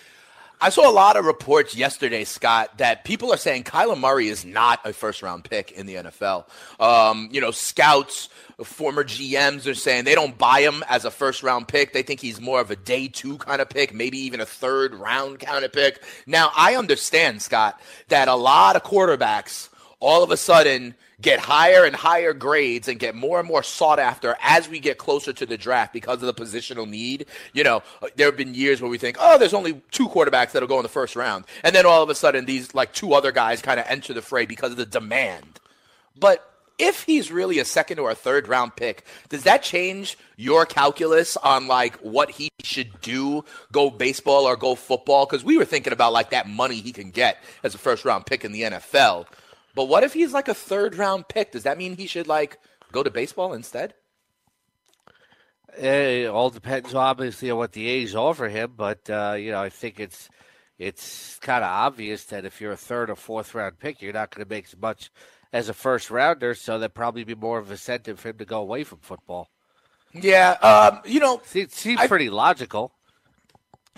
I 0.61 0.71
saw 0.71 0.91
a 0.91 0.93
lot 0.93 1.17
of 1.17 1.25
reports 1.25 1.77
yesterday, 1.77 2.25
Scott, 2.25 2.79
that 2.79 3.05
people 3.05 3.33
are 3.33 3.37
saying 3.37 3.63
Kyler 3.63 3.99
Murray 3.99 4.27
is 4.27 4.45
not 4.45 4.81
a 4.85 4.93
first 4.93 5.23
round 5.23 5.45
pick 5.45 5.71
in 5.71 5.87
the 5.87 5.95
NFL. 5.95 6.47
Um, 6.81 7.29
you 7.31 7.41
know, 7.41 7.53
scouts, 7.53 8.29
former 8.65 9.05
GMs 9.05 9.71
are 9.71 9.75
saying 9.75 10.05
they 10.05 10.17
don't 10.17 10.37
buy 10.37 10.63
him 10.63 10.83
as 10.89 11.05
a 11.05 11.13
first 11.13 11.45
round 11.45 11.69
pick. 11.69 11.93
They 11.93 12.03
think 12.03 12.19
he's 12.21 12.41
more 12.41 12.61
of 12.61 12.73
a 12.73 12.77
day 12.77 13.07
two 13.07 13.39
kind 13.39 13.61
of 13.61 13.69
pick, 13.69 13.95
maybe 13.95 14.19
even 14.19 14.41
a 14.41 14.47
third 14.47 14.95
round 14.95 15.39
kind 15.39 15.65
of 15.65 15.73
pick. 15.73 16.03
Now, 16.27 16.51
I 16.57 16.75
understand, 16.75 17.41
Scott, 17.41 17.81
that 18.09 18.27
a 18.27 18.35
lot 18.35 18.75
of 18.75 18.83
quarterbacks 18.83 19.69
all 20.01 20.25
of 20.25 20.33
a 20.33 20.37
sudden 20.37 20.97
get 21.21 21.41
higher 21.41 21.85
and 21.85 21.97
higher 21.97 22.33
grades 22.33 22.89
and 22.89 22.99
get 22.99 23.15
more 23.15 23.41
and 23.41 23.49
more 23.49 23.63
sought 23.63 23.99
after 23.99 24.37
as 24.41 24.69
we 24.69 24.79
get 24.79 24.99
closer 24.99 25.33
to 25.33 25.47
the 25.47 25.59
draft 25.59 25.93
because 25.93 26.23
of 26.23 26.35
the 26.35 26.35
positional 26.35 26.89
need. 26.89 27.27
You 27.53 27.65
know, 27.65 27.83
there 28.17 28.27
have 28.27 28.37
been 28.37 28.55
years 28.55 28.81
where 28.81 28.91
we 28.91 28.99
think, 28.99 29.17
oh, 29.19 29.39
there's 29.39 29.55
only 29.55 29.83
two 29.91 30.09
quarterbacks 30.09 30.53
that'll 30.53 30.69
go 30.69 30.79
in 30.79 30.85
the 30.85 30.89
first 30.89 31.17
round. 31.17 31.45
And 31.65 31.75
then 31.75 31.87
all 31.87 32.03
of 32.03 32.11
a 32.11 32.15
sudden, 32.15 32.45
these 32.45 32.75
like 32.75 32.93
two 32.93 33.15
other 33.15 33.33
guys 33.33 33.63
kind 33.63 33.81
of 33.81 33.87
enter 33.89 34.15
the 34.15 34.23
fray 34.23 34.47
because 34.47 34.73
of 34.73 34.77
the 34.77 34.87
demand. 34.87 35.61
But 36.19 36.45
if 36.79 37.03
he's 37.03 37.33
really 37.33 37.59
a 37.59 37.65
second 37.65 37.99
or 37.99 38.11
a 38.11 38.15
third 38.15 38.47
round 38.47 38.77
pick, 38.77 39.05
does 39.29 39.43
that 39.43 39.65
change 39.65 40.17
your 40.37 40.65
calculus 40.65 41.37
on 41.37 41.67
like 41.67 41.97
what 41.97 42.31
he 42.31 42.51
should 42.63 43.01
do, 43.01 43.45
go 43.73 43.91
baseball 43.91 44.45
or 44.45 44.57
go 44.57 44.77
football? 44.77 45.27
Because 45.27 45.43
we 45.43 45.59
were 45.59 45.65
thinking 45.65 45.93
about 45.93 46.13
like 46.13 46.31
that 46.31 46.49
money 46.49 46.77
he 46.77 46.93
can 46.93 47.11
get 47.11 47.43
as 47.65 47.75
a 47.75 47.79
first 47.79 48.05
round 48.05 48.27
pick 48.27 48.45
in 48.45 48.53
the 48.53 48.63
NFL. 48.63 49.27
But 49.79 49.87
what 49.87 50.03
if 50.03 50.13
he's 50.13 50.33
like 50.33 50.49
a 50.49 50.55
third 50.55 50.97
round 50.97 51.29
pick? 51.29 51.53
Does 51.53 51.63
that 51.63 51.79
mean 51.79 51.97
he 51.97 52.09
should 52.09 52.27
like 52.27 52.59
go 52.91 53.05
to 53.05 53.13
baseball 53.13 53.53
instead? 53.53 53.95
Eh, 55.77 56.25
it 56.25 56.27
all 56.27 56.51
depends, 56.51 56.97
obviously, 56.97 57.49
on 57.53 57.59
what 57.59 57.71
the 57.71 57.87
A's 57.87 58.17
offer 58.17 58.49
him. 58.49 58.73
But 58.77 59.09
uh, 59.09 59.37
you 59.39 59.53
know, 59.53 59.63
I 59.63 59.69
think 59.69 60.01
it's 60.01 60.29
it's 60.81 61.39
kind 61.39 61.63
of 61.63 61.71
obvious 61.71 62.25
that 62.25 62.45
if 62.45 62.61
you're 62.61 62.73
a 62.73 62.77
third 62.77 63.09
or 63.09 63.15
fourth 63.15 63.55
round 63.55 63.79
pick, 63.79 64.03
you're 64.03 64.13
not 64.13 64.35
going 64.35 64.45
to 64.45 64.53
make 64.53 64.65
as 64.65 64.77
much 64.77 65.13
as 65.53 65.69
a 65.69 65.75
first 65.75 66.11
rounder. 66.11 66.57
So 66.57 66.81
there'd 66.81 66.93
probably 66.93 67.23
be 67.23 67.37
more 67.37 67.61
of 67.61 67.69
a 67.69 67.75
incentive 67.75 68.19
for 68.19 68.31
him 68.31 68.39
to 68.39 68.45
go 68.45 68.61
away 68.61 68.83
from 68.83 68.99
football. 68.99 69.49
Yeah, 70.13 70.57
um, 70.61 71.03
you 71.05 71.21
know, 71.21 71.41
it 71.55 71.71
seems 71.71 72.01
I, 72.01 72.09
pretty 72.09 72.31
logical. 72.31 72.98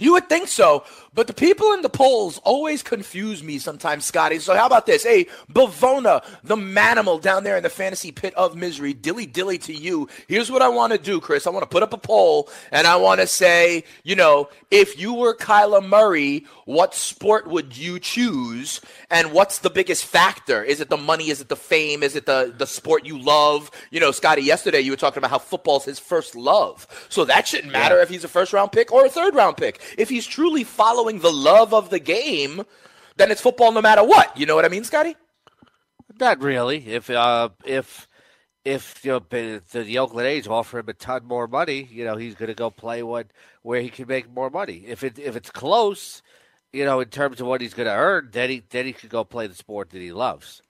You 0.01 0.15
would 0.15 0.29
think 0.31 0.49
so, 0.49 0.85
but 1.13 1.27
the 1.27 1.35
people 1.35 1.73
in 1.75 1.83
the 1.83 1.91
polls 1.91 2.41
always 2.43 2.83
confuse 2.83 3.43
me 3.43 3.59
sometimes, 3.59 4.07
Scotty. 4.07 4.39
So 4.39 4.57
how 4.57 4.65
about 4.65 4.87
this? 4.87 5.05
Hey, 5.05 5.27
Bavona, 5.53 6.25
the 6.43 6.57
manimal 6.57 7.21
down 7.21 7.45
there 7.45 7.59
in 7.59 7.63
the 7.63 7.69
fantasy 7.69 8.11
pit 8.11 8.33
of 8.35 8.57
misery, 8.57 8.95
dilly 8.95 9.27
dilly 9.27 9.59
to 9.59 9.75
you. 9.75 10.09
Here's 10.27 10.51
what 10.51 10.63
I 10.63 10.69
want 10.69 10.95
to 10.95 10.99
do, 10.99 11.21
Chris. 11.21 11.47
I 11.47 11.51
want 11.51 11.65
to 11.65 11.69
put 11.69 11.83
up 11.83 11.93
a 11.93 11.99
poll, 11.99 12.49
and 12.73 12.87
I 12.87 12.97
want 12.97 13.21
to 13.21 13.27
say, 13.27 13.85
you 14.03 14.17
know, 14.17 14.49
if 14.71 14.99
you 14.99 15.13
were 15.13 15.37
Kyler 15.37 15.87
Murray, 15.87 16.47
what 16.65 16.95
sport 16.95 17.47
would 17.47 17.77
you 17.77 17.99
choose? 17.99 18.81
And 19.11 19.33
what's 19.33 19.59
the 19.59 19.71
biggest 19.71 20.07
factor? 20.07 20.63
Is 20.63 20.81
it 20.81 20.89
the 20.89 20.97
money? 20.97 21.29
Is 21.29 21.43
it 21.43 21.49
the 21.49 21.57
fame? 21.57 22.03
Is 22.03 22.17
it 22.17 22.25
the, 22.25 22.55
the 22.57 22.67
sport 22.67 23.05
you 23.05 23.19
love? 23.19 23.71
You 23.91 24.01
know, 24.01 24.13
Scotty, 24.13 24.43
yesterday 24.43 24.81
you 24.81 24.93
were 24.93 24.97
talking 24.97 25.19
about 25.19 25.31
how 25.31 25.39
football's 25.39 25.85
his 25.85 25.99
first 25.99 26.35
love. 26.35 26.87
So 27.11 27.27
that 27.27 27.47
shouldn't 27.47 27.73
matter 27.73 27.97
yeah. 27.97 28.03
if 28.03 28.09
he's 28.09 28.25
a 28.25 28.29
first 28.29 28.55
round 28.55 28.73
pick 28.73 28.93
or 28.93 29.05
a 29.05 29.11
third 29.11 29.35
round 29.35 29.57
pick 29.57 29.83
if 29.99 30.09
he's 30.09 30.27
truly 30.27 30.65
following 30.65 31.21
the 31.21 31.33
love 31.33 31.73
of 31.75 31.91
the 31.91 31.99
game, 31.99 32.63
then 33.17 33.31
it's 33.31 33.41
football 33.41 33.73
no 33.73 33.83
matter 33.83 34.05
what. 34.05 34.37
You 34.37 34.47
know 34.47 34.55
what 34.55 34.65
I 34.65 34.69
mean, 34.69 34.85
Scotty? 34.85 35.17
Not 36.19 36.43
really. 36.43 36.87
If 36.87 37.11
uh, 37.11 37.51
if 37.65 38.09
if 38.65 39.05
you 39.05 39.13
know, 39.13 39.23
the, 39.31 39.63
the 39.73 39.99
Oakland 39.99 40.27
A's 40.27 40.47
offer 40.47 40.79
him 40.79 40.89
a 40.89 40.93
ton 40.93 41.25
more 41.25 41.47
money, 41.47 41.89
you 41.91 42.05
know 42.05 42.17
he's 42.17 42.35
going 42.35 42.49
to 42.49 42.55
go 42.55 42.71
play 42.71 43.03
what 43.03 43.29
where 43.63 43.81
he 43.81 43.89
can 43.89 44.07
make 44.07 44.31
more 44.31 44.51
money. 44.51 44.85
If 44.87 45.03
it 45.03 45.19
if 45.19 45.37
it's 45.37 45.51
close, 45.51 46.23
you 46.73 46.85
know, 46.85 47.01
in 47.01 47.09
terms 47.09 47.41
of 47.41 47.47
what 47.47 47.61
he's 47.61 47.75
going 47.75 47.89
to 47.89 47.95
earn, 47.95 48.29
then 48.33 48.51
he 48.51 48.63
then 48.71 48.87
he 48.87 48.93
could 48.93 49.11
go 49.11 49.25
play 49.25 49.47
the 49.47 49.55
sport 49.55 49.91
that 49.91 50.01
he 50.01 50.13
loves. 50.13 50.63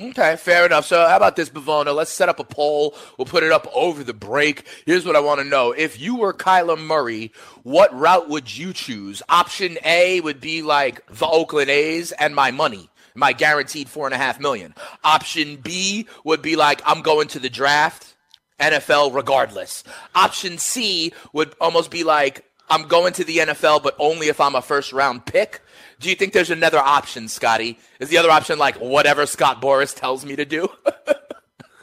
Okay, 0.00 0.36
fair 0.36 0.64
enough. 0.64 0.86
So, 0.86 1.08
how 1.08 1.16
about 1.16 1.34
this, 1.34 1.50
Bavona? 1.50 1.92
Let's 1.92 2.12
set 2.12 2.28
up 2.28 2.38
a 2.38 2.44
poll. 2.44 2.94
We'll 3.16 3.26
put 3.26 3.42
it 3.42 3.50
up 3.50 3.66
over 3.74 4.04
the 4.04 4.14
break. 4.14 4.64
Here's 4.86 5.04
what 5.04 5.16
I 5.16 5.20
want 5.20 5.40
to 5.40 5.44
know. 5.44 5.72
If 5.72 6.00
you 6.00 6.14
were 6.14 6.32
Kyler 6.32 6.78
Murray, 6.78 7.32
what 7.64 7.92
route 7.92 8.28
would 8.28 8.56
you 8.56 8.72
choose? 8.72 9.22
Option 9.28 9.76
A 9.84 10.20
would 10.20 10.40
be 10.40 10.62
like 10.62 11.04
the 11.08 11.26
Oakland 11.26 11.68
A's 11.68 12.12
and 12.12 12.32
my 12.32 12.52
money, 12.52 12.88
my 13.16 13.32
guaranteed 13.32 13.88
four 13.88 14.06
and 14.06 14.14
a 14.14 14.18
half 14.18 14.38
million. 14.38 14.72
Option 15.02 15.56
B 15.56 16.06
would 16.22 16.42
be 16.42 16.54
like, 16.54 16.80
I'm 16.86 17.02
going 17.02 17.26
to 17.28 17.40
the 17.40 17.50
draft, 17.50 18.14
NFL 18.60 19.12
regardless. 19.12 19.82
Option 20.14 20.58
C 20.58 21.12
would 21.32 21.56
almost 21.60 21.90
be 21.90 22.04
like, 22.04 22.44
I'm 22.70 22.86
going 22.86 23.14
to 23.14 23.24
the 23.24 23.38
NFL, 23.38 23.82
but 23.82 23.96
only 23.98 24.28
if 24.28 24.40
I'm 24.40 24.54
a 24.54 24.62
first 24.62 24.92
round 24.92 25.26
pick. 25.26 25.60
Do 26.00 26.08
you 26.08 26.14
think 26.14 26.32
there's 26.32 26.50
another 26.50 26.78
option, 26.78 27.28
Scotty? 27.28 27.78
Is 27.98 28.08
the 28.08 28.18
other 28.18 28.30
option 28.30 28.58
like 28.58 28.76
whatever 28.76 29.26
Scott 29.26 29.60
Boras 29.60 29.94
tells 29.94 30.24
me 30.24 30.36
to 30.36 30.44
do? 30.44 30.68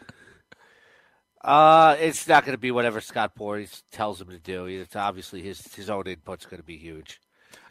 uh, 1.43 1.97
it's 1.99 2.25
not 2.27 2.45
going 2.45 2.53
to 2.53 2.59
be 2.59 2.71
whatever 2.71 3.01
Scott 3.01 3.33
Boras 3.37 3.83
tells 3.91 4.21
him 4.21 4.29
to 4.29 4.39
do. 4.39 4.67
It's 4.67 4.95
obviously 4.95 5.41
his 5.41 5.61
his 5.73 5.89
own 5.89 6.05
input's 6.05 6.45
going 6.45 6.61
to 6.61 6.65
be 6.65 6.77
huge. 6.77 7.19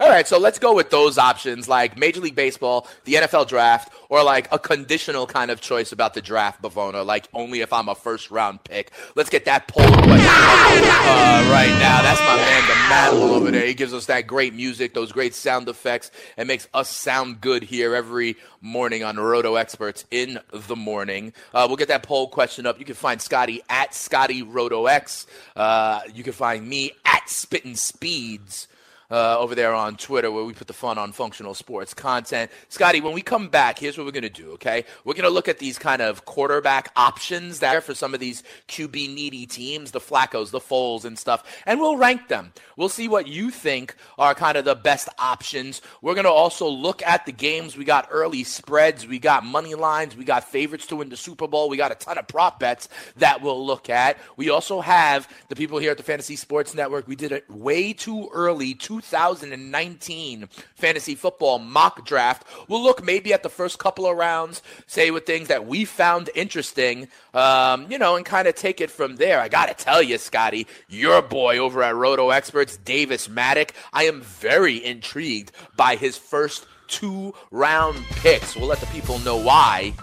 All 0.01 0.09
right, 0.09 0.27
so 0.27 0.41
let's 0.41 0.59
go 0.59 0.75
with 0.75 0.91
those 0.91 1.19
options 1.19 1.69
like 1.69 1.97
Major 1.97 2.21
League 2.21 2.35
Baseball, 2.35 2.89
the 3.05 3.15
NFL 3.15 3.47
draft, 3.47 3.93
or 4.09 4.25
like 4.25 4.53
a 4.53 4.59
conditional 4.59 5.25
kind 5.25 5.53
of 5.53 5.61
choice 5.61 5.93
about 5.93 6.15
the 6.15 6.21
draft, 6.21 6.61
Bavona, 6.61 7.07
like 7.07 7.29
only 7.33 7.61
if 7.61 7.73
I'm 7.73 7.89
a 7.89 7.95
first 7.95 8.33
round 8.33 8.65
pick. 8.65 8.91
Let's 9.15 9.31
get 9.31 9.45
that 9.45 9.69
poll 9.69 9.87
question 9.87 10.19
uh, 10.19 11.49
right 11.49 11.71
now. 11.79 12.03
That's 12.03 12.19
my 12.19 12.35
man, 12.35 12.67
the 12.67 12.75
Manimal 13.23 13.37
over 13.37 13.53
there. 13.53 13.67
He 13.67 13.75
gives 13.75 13.95
us 13.95 14.07
that 14.07 14.27
great 14.27 14.53
music, 14.53 14.95
those 14.95 15.13
great 15.13 15.33
sound 15.33 15.69
effects, 15.69 16.11
and 16.37 16.49
makes 16.49 16.67
us 16.75 16.89
sound 16.89 17.41
good 17.41 17.63
here 17.63 17.95
every 17.95 18.37
morning 18.61 19.05
on 19.05 19.17
Roto 19.17 19.55
Experts 19.55 20.07
in 20.11 20.41
the 20.51 20.75
morning. 20.75 21.33
Uh, 21.55 21.67
we'll 21.69 21.77
get 21.77 21.87
that 21.87 22.03
poll 22.03 22.27
question 22.27 22.67
up. 22.67 22.81
You 22.81 22.85
can 22.85 22.97
find 22.97 23.23
Scotty 23.23 23.63
at 23.69 23.95
Scotty 23.95 24.43
Roto 24.43 24.87
X. 24.87 25.29
Uh, 25.55 26.01
you 26.13 26.25
can 26.25 26.33
find 26.33 26.69
me 26.69 26.91
at 27.05 27.31
Spittin' 27.31 27.77
Speeds 27.77 28.67
uh, 29.15 29.39
over 29.39 29.55
there 29.55 29.73
on 29.73 29.97
Twitter 29.97 30.29
where 30.33 30.43
we 30.43 30.53
put 30.53 30.67
the 30.67 30.73
fun 30.73 30.99
on 30.99 31.13
functional 31.13 31.55
sports 31.55 31.95
content. 31.95 32.51
Scotty, 32.69 33.01
when 33.01 33.13
we 33.13 33.23
come 33.23 33.47
back, 33.49 33.79
here's 33.79 33.97
what 33.97 34.05
we're 34.05 34.13
going 34.13 34.23
to 34.25 34.29
do, 34.29 34.51
okay? 34.51 34.85
We're 35.05 35.15
going 35.15 35.23
to 35.23 35.31
look 35.31 35.47
at 35.47 35.61
these 35.61 35.79
kind 35.79 36.03
of 36.03 36.25
quarterback 36.25 36.91
options 36.97 37.61
there 37.61 37.81
for 37.81 37.95
some 37.95 38.13
of 38.13 38.19
these 38.19 38.43
QB 38.67 39.15
needy 39.15 39.47
teams, 39.47 39.93
the 39.93 40.01
Flaccos, 40.01 40.51
the 40.51 40.59
Foles, 40.59 41.05
and 41.05 41.17
stuff, 41.17 41.45
and 41.65 41.79
we'll 41.79 41.97
rank 41.97 42.27
them. 42.27 42.53
We'll 42.77 42.89
see 42.89 43.07
what 43.07 43.29
you 43.29 43.53
think 43.53 43.95
are 44.19 44.35
kind 44.35 44.57
of 44.57 44.65
the 44.65 44.75
best 44.75 45.09
options. 45.17 45.81
We're 46.03 46.15
going 46.15 46.25
to 46.25 46.33
also 46.33 46.67
look 46.67 47.01
at 47.03 47.25
the 47.25 47.31
games. 47.31 47.77
We 47.77 47.85
got 47.85 48.09
early 48.11 48.43
spreads, 48.43 49.07
we 49.07 49.21
got 49.21 49.45
money 49.45 49.77
lines, 49.77 50.17
we 50.17 50.25
got 50.25 50.43
favorites 50.43 50.89
to 50.89 50.97
win 50.97 51.09
the 51.09 51.17
Super 51.17 51.47
Bowl, 51.47 51.69
we 51.69 51.77
got 51.77 51.93
a 51.93 51.95
ton 51.95 52.19
of 52.19 52.27
prop 52.27 52.59
bets 52.59 52.89
that 53.19 53.43
we'll 53.43 53.65
look 53.65 53.89
at. 53.89 54.19
We 54.37 54.51
also 54.51 54.81
have 54.81 55.29
the 55.51 55.55
people 55.55 55.79
here 55.79 55.93
at 55.93 55.99
the 55.99 56.03
Fantasy 56.03 56.35
Sports 56.35 56.75
Network. 56.75 57.07
We 57.07 57.15
did 57.15 57.31
it 57.31 57.49
way 57.49 57.93
too 57.93 58.29
early, 58.35 58.75
2019 59.11 60.49
fantasy 60.75 61.15
football 61.15 61.59
mock 61.59 62.05
draft. 62.07 62.47
We'll 62.69 62.83
look 62.83 63.05
maybe 63.05 63.33
at 63.33 63.43
the 63.43 63.49
first 63.49 63.79
couple 63.79 64.07
of 64.07 64.17
rounds, 64.17 64.63
say 64.87 65.11
with 65.11 65.27
things 65.27 65.49
that 65.49 65.67
we 65.67 65.85
found 65.85 66.31
interesting, 66.35 67.09
um, 67.33 67.91
you 67.91 67.99
know, 67.99 68.17
and 68.17 68.25
kind 68.25 68.49
of 68.49 68.55
take 68.55 68.81
it 68.81 68.91
from 68.91 69.17
there. 69.17 69.41
I 69.41 69.49
got 69.49 69.67
to 69.67 69.85
tell 69.85 70.03
you, 70.03 70.19
Scotty, 70.19 70.67
your 70.89 71.23
boy 71.23 71.59
over 71.59 71.83
at 71.83 71.95
Roto 71.95 72.31
Experts, 72.31 72.77
Davis 72.79 73.29
Mattek, 73.29 73.71
I 73.93 74.05
am 74.05 74.23
very 74.23 74.85
intrigued 74.85 75.53
by 75.77 75.97
his 75.97 76.17
first 76.17 76.67
two 76.89 77.35
round 77.51 78.05
picks. 78.11 78.57
We'll 78.57 78.69
let 78.69 78.81
the 78.81 78.87
people 78.87 79.19
know 79.21 79.37
why 79.37 79.95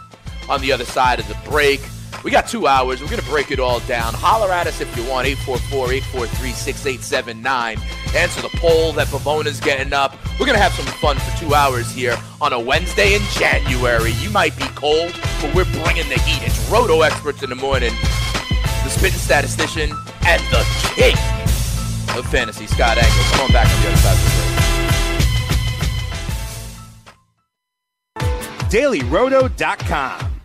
on 0.50 0.62
the 0.62 0.72
other 0.72 0.86
side 0.86 1.20
of 1.20 1.28
the 1.28 1.38
break. 1.50 1.82
We 2.24 2.30
got 2.30 2.48
two 2.48 2.68
hours. 2.68 3.02
We're 3.02 3.10
going 3.10 3.22
to 3.22 3.30
break 3.30 3.52
it 3.52 3.60
all 3.60 3.80
down. 3.82 4.14
Holler 4.14 4.52
at 4.52 4.68
us 4.68 4.80
if 4.80 4.96
you 4.96 5.04
want. 5.10 5.28
844 5.28 5.94
843 5.94 6.52
6879. 6.52 7.80
Answer 8.16 8.42
the 8.42 8.50
poll 8.58 8.92
that 8.94 9.08
Pavona's 9.08 9.60
getting 9.60 9.94
up. 9.94 10.16
We're 10.40 10.46
going 10.46 10.58
to 10.58 10.62
have 10.62 10.74
some 10.74 10.86
fun 11.02 11.18
for 11.18 11.38
two 11.40 11.56
hours 11.56 11.92
here 11.92 12.16
on 12.40 12.54
a 12.54 12.60
Wednesday 12.60 13.16
in 13.16 13.22
January. 13.32 14.12
You 14.22 14.30
might 14.30 14.56
be 14.58 14.66
cold, 14.76 15.14
but 15.42 15.54
we're 15.56 15.66
bringing 15.84 16.08
the 16.10 16.20
heat. 16.22 16.44
It's 16.46 16.60
Roto 16.70 17.02
Experts 17.02 17.42
in 17.42 17.50
the 17.50 17.56
morning, 17.56 17.94
the 18.84 18.90
spitting 18.90 19.20
statistician, 19.20 19.92
and 20.28 20.42
the 20.52 20.64
king 20.96 21.16
of 22.18 22.28
fantasy, 22.28 22.68
Scott 22.68 22.98
Engel. 22.98 23.24
Come 23.32 23.42
on 23.46 23.52
back 23.52 23.68
on 23.74 23.82
the 23.82 23.88
other 23.88 23.98
side 23.98 24.14
of 24.14 24.24
the 24.24 24.30
break. 24.36 24.52
DailyRoto.com 28.72 30.31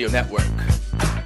Radio 0.00 0.12
Network. 0.12 0.48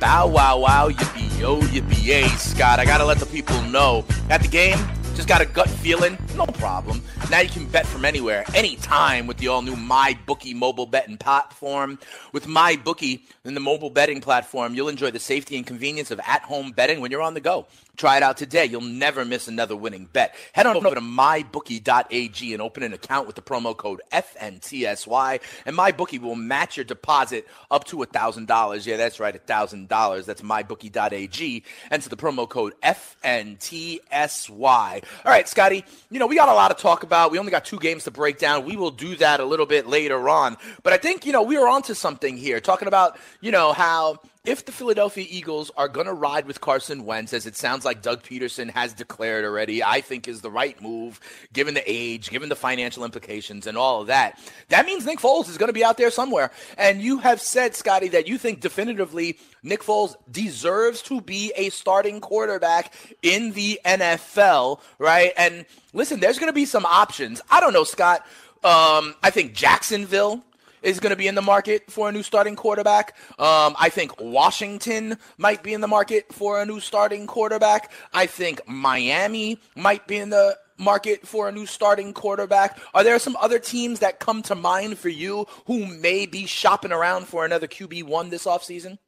Bow 0.01 0.27
wow 0.27 0.59
wow 0.59 0.89
yippee 0.89 1.39
yo 1.39 1.61
yippee 1.71 2.05
yay, 2.05 2.27
Scott. 2.39 2.81
I 2.81 2.85
gotta 2.85 3.05
let 3.05 3.19
the 3.19 3.27
people 3.27 3.63
know 3.71 4.05
at 4.31 4.43
the 4.43 4.49
game. 4.49 4.77
Just 5.15 5.29
got 5.29 5.41
a 5.41 5.47
gut 5.47 5.71
feeling, 5.71 6.19
no 6.37 6.47
problem. 6.47 7.03
Now 7.31 7.40
you 7.40 7.49
can 7.49 7.66
bet 7.66 7.87
from 7.87 8.05
anywhere, 8.05 8.44
anytime 8.55 9.27
with 9.27 9.38
the 9.38 9.49
all 9.49 9.62
new 9.62 9.77
MyBookie 9.77 10.55
mobile 10.55 10.87
betting 10.87 11.16
platform. 11.16 11.99
With 12.33 12.47
MyBookie 12.47 13.20
and 13.44 13.57
the 13.57 13.61
mobile 13.61 13.90
betting 13.90 14.20
platform, 14.20 14.75
you'll 14.75 14.88
enjoy 14.88 15.11
the 15.11 15.18
safety 15.18 15.57
and 15.57 15.66
convenience 15.66 16.11
of 16.11 16.20
at 16.20 16.42
home 16.42 16.73
betting 16.73 17.01
when 17.01 17.11
you're 17.11 17.23
on 17.23 17.35
the 17.35 17.40
go. 17.40 17.66
Try 17.97 18.16
it 18.16 18.25
out 18.25 18.37
today. 18.37 18.64
You'll 18.64 18.81
never 18.81 19.25
miss 19.25 19.47
another 19.47 19.77
winning 19.77 20.09
bet. 20.12 20.35
Head 20.53 20.66
on 20.66 20.77
over 20.77 20.97
to 20.97 21.01
mybookie.ag 21.01 22.53
and 22.53 22.61
open 22.61 22.83
an 22.83 22.92
account 22.92 23.29
with 23.29 23.37
the 23.37 23.42
promo 23.42 23.77
code 23.77 24.03
FNTSY, 24.12 25.40
and 25.64 25.79
MyBookie 25.79 26.20
will 26.20 26.35
match 26.35 26.77
your 26.77 26.83
deposit 26.85 27.47
up 27.70 27.85
to 27.85 27.99
$1,000. 27.99 28.87
Yeah, 28.87 28.97
that's 28.97 29.20
right, 29.20 29.47
$1,000. 29.47 30.25
That's 30.25 30.42
mybookie.ag. 30.42 31.62
Enter 31.90 32.09
the 32.09 32.16
promo 32.16 32.49
code 32.49 32.75
FNTSY. 32.83 34.61
All 34.61 35.01
right, 35.25 35.49
Scotty, 35.49 35.85
you 36.11 36.18
know, 36.18 36.24
we 36.27 36.37
got 36.37 36.49
a 36.49 36.55
lot 36.55 36.69
to 36.69 36.83
talk 36.83 37.03
about. 37.03 37.31
We 37.31 37.39
only 37.39 37.51
got 37.51 37.65
two 37.65 37.79
games 37.79 38.05
to 38.05 38.11
break 38.11 38.39
down. 38.39 38.65
We 38.65 38.77
will 38.77 38.91
do 38.91 39.17
that 39.17 39.41
a 39.41 39.45
little 39.45 39.67
bit 39.67 39.87
later 39.87 40.29
on. 40.29 40.57
But 40.83 40.93
I 40.93 40.97
think, 40.97 41.27
you 41.27 41.33
know, 41.33 41.43
we 41.43 41.57
are 41.57 41.69
onto 41.69 41.95
something 41.95 42.37
here, 42.37 42.61
talking 42.61 42.89
about, 42.89 43.19
you 43.41 43.51
know, 43.51 43.73
how 43.73 44.21
if 44.45 44.67
the 44.67 44.73
Philadelphia 44.73 45.27
Eagles 45.29 45.71
are 45.75 45.89
going 45.89 46.07
to 46.07 46.13
ride 46.13 46.47
with 46.47 46.61
Carson 46.61 47.07
Wentz, 47.07 47.33
as 47.33 47.47
it 47.47 47.57
sounds 47.57 47.85
like 47.85 48.03
Doug 48.03 48.23
Pederson 48.23 48.71
has 48.71 48.93
declared 48.93 49.45
already, 49.45 49.83
I 49.83 50.03
think 50.03 50.29
is 50.29 50.43
the 50.43 50.51
right 50.51 50.81
move, 50.83 51.19
given 51.55 51.73
the 51.73 51.83
age, 51.87 52.29
given 52.29 52.51
the 52.51 52.57
financial 52.57 53.05
implications, 53.05 53.67
and 53.67 53.79
all 53.79 54.03
of 54.03 54.09
that. 54.09 54.39
That 54.69 54.85
means 54.85 55.07
Nick 55.07 55.19
Foles 55.19 55.49
is 55.49 55.57
going 55.57 55.71
to 55.71 55.75
be 55.75 55.83
out 55.83 55.97
there 55.97 56.11
somewhere. 56.11 56.51
And 56.77 57.01
you 57.01 57.19
have 57.19 57.41
said, 57.41 57.75
Scotty, 57.75 58.09
that 58.09 58.29
you 58.29 58.37
think 58.37 58.61
definitively 58.61 59.39
Nick 59.63 59.83
Foles 59.83 60.15
deserves 60.31 61.01
to 61.03 61.23
be 61.23 61.51
a 61.57 61.71
starting 61.71 62.21
quarterback 62.21 62.93
in 63.23 63.53
the 63.53 63.81
NFL, 63.85 64.81
right? 64.99 65.33
And 65.39 65.65
listen, 65.95 66.21
there's 66.21 66.39
going 66.39 66.51
to 66.51 66.55
be 66.55 66.67
some 66.67 66.85
options. 66.85 67.41
I 67.51 67.61
don't 67.61 67.73
know, 67.73 67.85
Scott. 67.85 68.21
Um, 68.63 69.15
I 69.23 69.31
think 69.31 69.55
Jacksonville 69.55 70.45
is 70.85 71.01
going 71.01 71.11
to 71.11 71.16
be 71.16 71.27
in 71.27 71.35
the 71.35 71.42
market 71.42 71.90
for 71.90 72.09
a 72.09 72.12
new 72.12 72.23
starting 72.23 72.55
quarterback. 72.55 73.16
Um, 73.38 73.75
I 73.79 73.88
think 73.88 74.20
Washington 74.20 75.18
might 75.38 75.62
be 75.62 75.75
in 75.75 75.81
the 75.81 75.88
market 75.88 76.33
for 76.33 76.61
a 76.61 76.66
new 76.66 76.79
starting 76.81 77.27
quarterback. 77.27 77.90
I 78.12 78.27
think 78.27 78.61
Miami 78.68 79.59
might 79.75 80.07
be 80.07 80.18
in 80.18 80.31
the 80.31 80.57
market 80.77 81.27
for 81.27 81.49
a 81.49 81.53
new 81.53 81.66
starting 81.66 82.12
quarterback. 82.12 82.79
Are 82.92 83.05
there 83.05 83.18
some 83.18 83.37
other 83.40 83.59
teams 83.59 84.01
that 84.01 84.20
come 84.20 84.42
to 84.42 84.55
mind 84.55 84.99
for 84.99 85.09
you 85.09 85.47
who 85.66 85.87
may 85.87 86.27
be 86.27 86.47
shopping 86.47 86.92
around 86.92 87.27
for 87.27 87.44
another 87.44 87.66
QB1 87.66 88.31
this 88.31 88.44
offseason? 88.44 88.99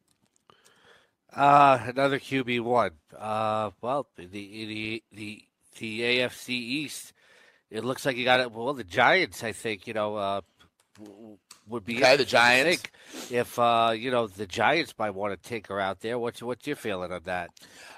Uh, 1.33 1.79
another 1.85 2.19
QB 2.19 2.61
one. 2.61 2.91
Uh, 3.15 3.71
well, 3.81 4.07
the 4.15 4.25
the 4.25 5.03
the 5.11 5.43
the 5.77 6.01
AFC 6.01 6.49
East. 6.49 7.13
It 7.69 7.83
looks 7.83 8.05
like 8.05 8.15
you 8.15 8.23
got 8.23 8.39
it. 8.39 8.51
Well, 8.51 8.73
the 8.73 8.85
Giants, 8.85 9.43
I 9.43 9.51
think, 9.51 9.87
you 9.87 9.93
know, 9.93 10.15
uh, 10.15 10.41
would 11.69 11.85
be 11.85 11.97
okay. 11.97 12.17
The 12.17 12.25
Giants. 12.25 12.83
If 13.31 13.57
uh, 13.57 13.93
you 13.95 14.11
know 14.11 14.27
the 14.27 14.45
Giants 14.45 14.93
might 14.97 15.11
want 15.11 15.41
to 15.41 15.49
take 15.49 15.67
her 15.67 15.79
out 15.79 16.01
there, 16.01 16.19
what's 16.19 16.41
what's 16.41 16.67
your 16.67 16.75
feeling 16.75 17.11
on 17.11 17.21
that? 17.25 17.51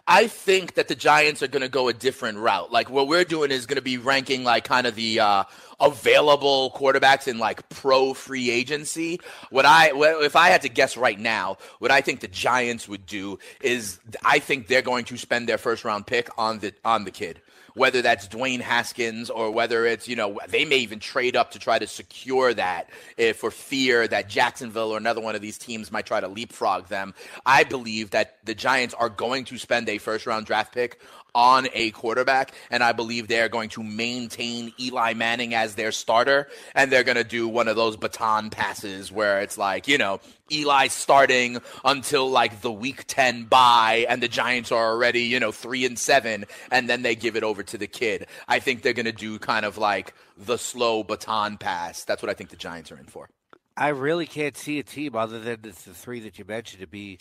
I 0.08 0.28
think 0.28 0.74
that 0.74 0.88
the 0.88 0.96
Giants 0.96 1.44
are 1.44 1.48
going 1.48 1.62
to 1.62 1.70
go 1.70 1.88
a 1.88 1.94
different 1.94 2.40
route. 2.40 2.72
Like 2.72 2.90
what 2.90 3.08
we're 3.08 3.24
doing 3.24 3.52
is 3.52 3.66
going 3.66 3.76
to 3.76 3.82
be 3.82 3.98
ranking 3.98 4.44
like 4.44 4.64
kind 4.64 4.88
of 4.88 4.96
the 4.96 5.20
uh, 5.20 5.44
available 5.80 6.72
quarterbacks 6.76 7.28
in 7.28 7.38
like 7.38 7.68
pro 7.70 8.14
free 8.14 8.50
agency. 8.50 9.20
What 9.50 9.66
I 9.66 9.92
if 9.94 10.36
I 10.36 10.50
had 10.50 10.64
to 10.64 10.70
guess 10.70 10.98
right 10.98 11.20
now, 11.20 11.58
what 11.80 11.92
I 11.92 12.02
think 12.02 12.22
the 12.22 12.28
Giants 12.28 12.88
would 12.88 13.06
do 13.06 13.40
is 13.62 14.00
I 14.24 14.40
think 14.40 14.68
they're 14.68 14.82
going 14.82 15.06
to 15.06 15.18
spend 15.18 15.48
their 15.48 15.58
first 15.58 15.84
round 15.86 16.08
pick 16.08 16.30
on 16.38 16.60
the 16.60 16.74
on 16.84 17.04
the 17.04 17.12
kid 17.12 17.42
whether 17.80 18.02
that's 18.02 18.28
Dwayne 18.28 18.60
Haskins 18.60 19.30
or 19.30 19.52
whether 19.52 19.86
it's, 19.86 20.06
you 20.06 20.18
know, 20.18 20.38
they 20.50 20.66
may 20.66 20.80
even 20.80 21.00
trade 21.00 21.38
up 21.38 21.52
to 21.52 21.60
try 21.60 21.80
to 21.80 21.88
secure 21.88 22.54
that 22.54 22.90
if 23.16 23.38
for 23.38 23.52
fear 23.52 24.06
that 24.06 24.28
Jacksonville 24.28 24.92
or 24.92 24.98
another 24.98 25.22
one 25.22 25.34
of 25.34 25.42
these 25.42 25.58
teams 25.58 25.90
might 25.90 26.06
try 26.06 26.20
to 26.20 26.28
leapfrog 26.28 26.88
them. 26.88 27.14
I 27.46 27.64
believe 27.64 28.10
that 28.10 28.36
the 28.44 28.54
Giants 28.54 28.94
are 28.94 29.08
going 29.08 29.46
to 29.46 29.58
spend 29.58 29.88
a 29.88 29.98
first 29.98 30.26
round 30.26 30.46
draft 30.46 30.74
pick 30.74 31.00
on 31.36 31.68
a 31.74 31.92
quarterback, 31.92 32.54
and 32.72 32.84
I 32.84 32.92
believe 32.92 33.28
they're 33.28 33.50
going 33.50 33.70
to 33.70 33.84
maintain 33.84 34.74
Eli 34.80 35.14
Manning 35.14 35.54
as 35.54 35.76
their 35.76 35.92
starter, 35.92 36.48
and 36.76 36.92
they're 36.92 37.04
going 37.04 37.18
to 37.18 37.24
do 37.24 37.48
one 37.48 37.68
of 37.68 37.76
those 37.76 37.98
baton 37.98 38.50
passes 38.50 39.12
where 39.12 39.42
it's 39.42 39.58
like, 39.58 39.88
you 39.88 39.98
know, 39.98 40.20
Eli 40.52 40.88
starting 40.88 41.60
until 41.86 42.30
like 42.30 42.62
the 42.62 42.72
week 42.72 43.06
10 43.08 43.46
bye, 43.46 44.06
and 44.10 44.22
the 44.22 44.28
Giants 44.28 44.72
are 44.72 44.92
already, 44.92 45.22
you 45.22 45.40
know, 45.40 45.52
three 45.52 45.86
and 45.86 45.98
seven, 45.98 46.46
and 46.72 46.90
then 46.90 47.02
they 47.02 47.16
give 47.16 47.36
it 47.36 47.44
over 47.44 47.64
to 47.64 47.78
the 47.78 47.88
kid. 47.88 48.28
I 48.48 48.60
think 48.60 48.82
they're 48.82 48.94
going 48.94 49.06
to 49.06 49.12
do 49.12 49.40
kind 49.40 49.66
of 49.66 49.78
like 49.78 50.14
the 50.38 50.58
slow 50.58 51.04
baton 51.04 51.58
pass. 51.58 52.04
That's 52.04 52.24
what 52.24 52.30
I 52.30 52.34
think 52.34 52.50
the 52.50 52.56
Giants 52.56 52.92
are 52.92 52.98
in 52.98 53.06
for. 53.06 53.30
I 53.78 53.90
really 53.90 54.26
can't 54.26 54.58
see 54.58 54.80
a 54.80 54.84
team 54.84 55.16
other 55.16 55.40
than 55.40 55.62
the 55.62 55.72
three 55.72 56.20
that 56.22 56.38
you 56.38 56.44
mentioned 56.46 56.82
to 56.82 56.88
be 56.88 57.18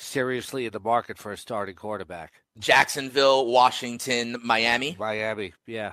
seriously 0.00 0.66
in 0.66 0.72
the 0.72 0.80
market 0.80 1.18
for 1.18 1.32
a 1.32 1.36
starting 1.36 1.74
quarterback. 1.74 2.32
Jacksonville, 2.58 3.46
Washington, 3.46 4.36
Miami. 4.42 4.96
Miami, 4.98 5.52
yeah. 5.66 5.92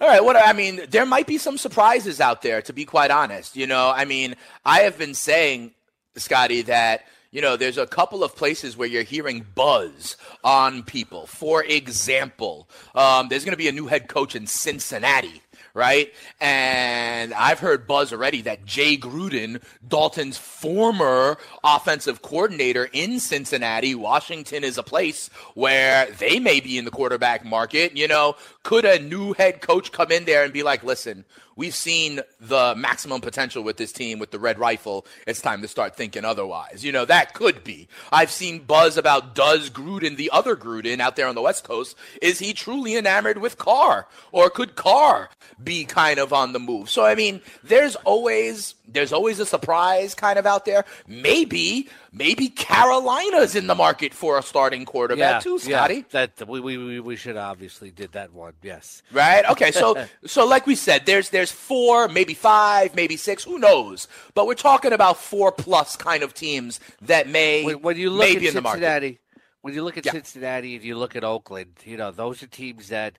All 0.00 0.08
right, 0.08 0.24
what 0.24 0.36
I 0.36 0.54
mean, 0.54 0.80
there 0.88 1.04
might 1.04 1.26
be 1.26 1.36
some 1.36 1.58
surprises 1.58 2.20
out 2.20 2.40
there 2.40 2.62
to 2.62 2.72
be 2.72 2.84
quite 2.84 3.10
honest. 3.10 3.56
You 3.56 3.66
know, 3.66 3.92
I 3.94 4.06
mean, 4.06 4.34
I 4.64 4.80
have 4.80 4.96
been 4.96 5.14
saying, 5.14 5.72
Scotty, 6.16 6.62
that 6.62 7.04
you 7.30 7.40
know, 7.40 7.56
there's 7.56 7.78
a 7.78 7.86
couple 7.86 8.24
of 8.24 8.34
places 8.34 8.76
where 8.76 8.88
you're 8.88 9.04
hearing 9.04 9.46
buzz 9.54 10.16
on 10.42 10.82
people. 10.82 11.26
For 11.26 11.62
example, 11.64 12.68
um, 12.94 13.28
there's 13.28 13.44
going 13.44 13.52
to 13.52 13.58
be 13.58 13.68
a 13.68 13.72
new 13.72 13.86
head 13.86 14.08
coach 14.08 14.34
in 14.34 14.46
Cincinnati 14.46 15.42
right? 15.74 16.12
And 16.40 17.32
I've 17.34 17.58
heard 17.58 17.86
buzz 17.86 18.12
already 18.12 18.42
that 18.42 18.64
Jay 18.64 18.96
Gruden, 18.96 19.62
Dalton's 19.86 20.38
former 20.38 21.38
offensive 21.62 22.22
coordinator 22.22 22.88
in 22.92 23.20
Cincinnati, 23.20 23.94
Washington 23.94 24.64
is 24.64 24.78
a 24.78 24.82
place 24.82 25.30
where 25.54 26.10
they 26.12 26.38
may 26.38 26.60
be 26.60 26.78
in 26.78 26.84
the 26.84 26.90
quarterback 26.90 27.44
market. 27.44 27.96
You 27.96 28.08
know, 28.08 28.36
could 28.62 28.84
a 28.84 28.98
new 28.98 29.32
head 29.32 29.60
coach 29.60 29.92
come 29.92 30.10
in 30.10 30.24
there 30.24 30.44
and 30.44 30.52
be 30.52 30.62
like, 30.62 30.82
listen, 30.82 31.24
we've 31.56 31.74
seen 31.74 32.20
the 32.40 32.74
maximum 32.74 33.20
potential 33.20 33.62
with 33.62 33.76
this 33.76 33.92
team 33.92 34.18
with 34.18 34.30
the 34.30 34.38
red 34.38 34.58
rifle. 34.58 35.06
It's 35.26 35.42
time 35.42 35.60
to 35.62 35.68
start 35.68 35.94
thinking 35.94 36.24
otherwise. 36.24 36.82
You 36.84 36.90
know, 36.92 37.04
that 37.04 37.34
could 37.34 37.62
be. 37.62 37.86
I've 38.10 38.30
seen 38.30 38.60
buzz 38.60 38.96
about 38.96 39.34
does 39.34 39.68
Gruden, 39.68 40.16
the 40.16 40.30
other 40.32 40.56
Gruden 40.56 41.00
out 41.00 41.16
there 41.16 41.26
on 41.26 41.34
the 41.34 41.42
West 41.42 41.64
Coast, 41.64 41.96
is 42.22 42.38
he 42.38 42.54
truly 42.54 42.96
enamored 42.96 43.38
with 43.38 43.58
Carr? 43.58 44.06
Or 44.32 44.48
could 44.48 44.74
Carr 44.74 45.28
be 45.62 45.84
kind 45.84 46.18
of 46.18 46.32
on 46.32 46.52
the 46.52 46.58
move? 46.58 46.90
So, 46.90 47.04
I 47.04 47.14
mean, 47.14 47.40
there's 47.62 47.96
always 47.96 48.74
there's 48.86 49.12
always 49.12 49.38
a 49.38 49.46
surprise 49.46 50.14
kind 50.14 50.38
of 50.38 50.46
out 50.46 50.64
there. 50.64 50.84
Maybe, 51.06 51.88
maybe 52.12 52.48
Carolina's 52.48 53.54
in 53.54 53.66
the 53.66 53.74
market 53.74 54.12
for 54.12 54.38
a 54.38 54.42
starting 54.42 54.84
quarterback 54.84 55.34
yeah, 55.34 55.38
too, 55.40 55.58
Scotty. 55.58 56.04
Yeah, 56.12 56.26
that 56.36 56.48
we, 56.48 56.60
we 56.60 57.00
we 57.00 57.16
should 57.16 57.36
obviously 57.36 57.90
did 57.90 58.12
that 58.12 58.32
one. 58.32 58.54
Yes. 58.62 59.02
Right. 59.12 59.44
Okay. 59.50 59.72
So 59.72 60.06
so 60.26 60.46
like 60.46 60.66
we 60.66 60.74
said, 60.74 61.06
there's 61.06 61.30
there's 61.30 61.50
four, 61.50 62.08
maybe 62.08 62.34
five, 62.34 62.94
maybe 62.94 63.16
six. 63.16 63.44
Who 63.44 63.58
knows? 63.58 64.06
But 64.34 64.46
we're 64.46 64.54
talking 64.54 64.92
about 64.92 65.18
four 65.18 65.50
plus 65.50 65.96
kind 65.96 66.22
of 66.22 66.34
teams 66.34 66.78
that 67.02 67.28
may 67.28 67.64
when, 67.64 67.82
when 67.82 67.96
you 67.96 68.10
look 68.10 68.28
at 68.30 68.38
be 68.40 68.48
in 68.48 68.54
the 68.54 68.60
market. 68.60 68.80
Cincinnati, 68.80 69.18
when 69.62 69.74
you 69.74 69.82
look 69.82 69.96
at 69.98 70.06
Yeah. 70.06 70.12
Cincinnati 70.12 70.76
and 70.76 70.84
you 70.84 70.96
look 70.96 71.16
at 71.16 71.24
Oakland, 71.24 71.74
you 71.84 71.96
know 71.96 72.10
those 72.10 72.42
are 72.42 72.46
teams 72.46 72.88
that 72.88 73.18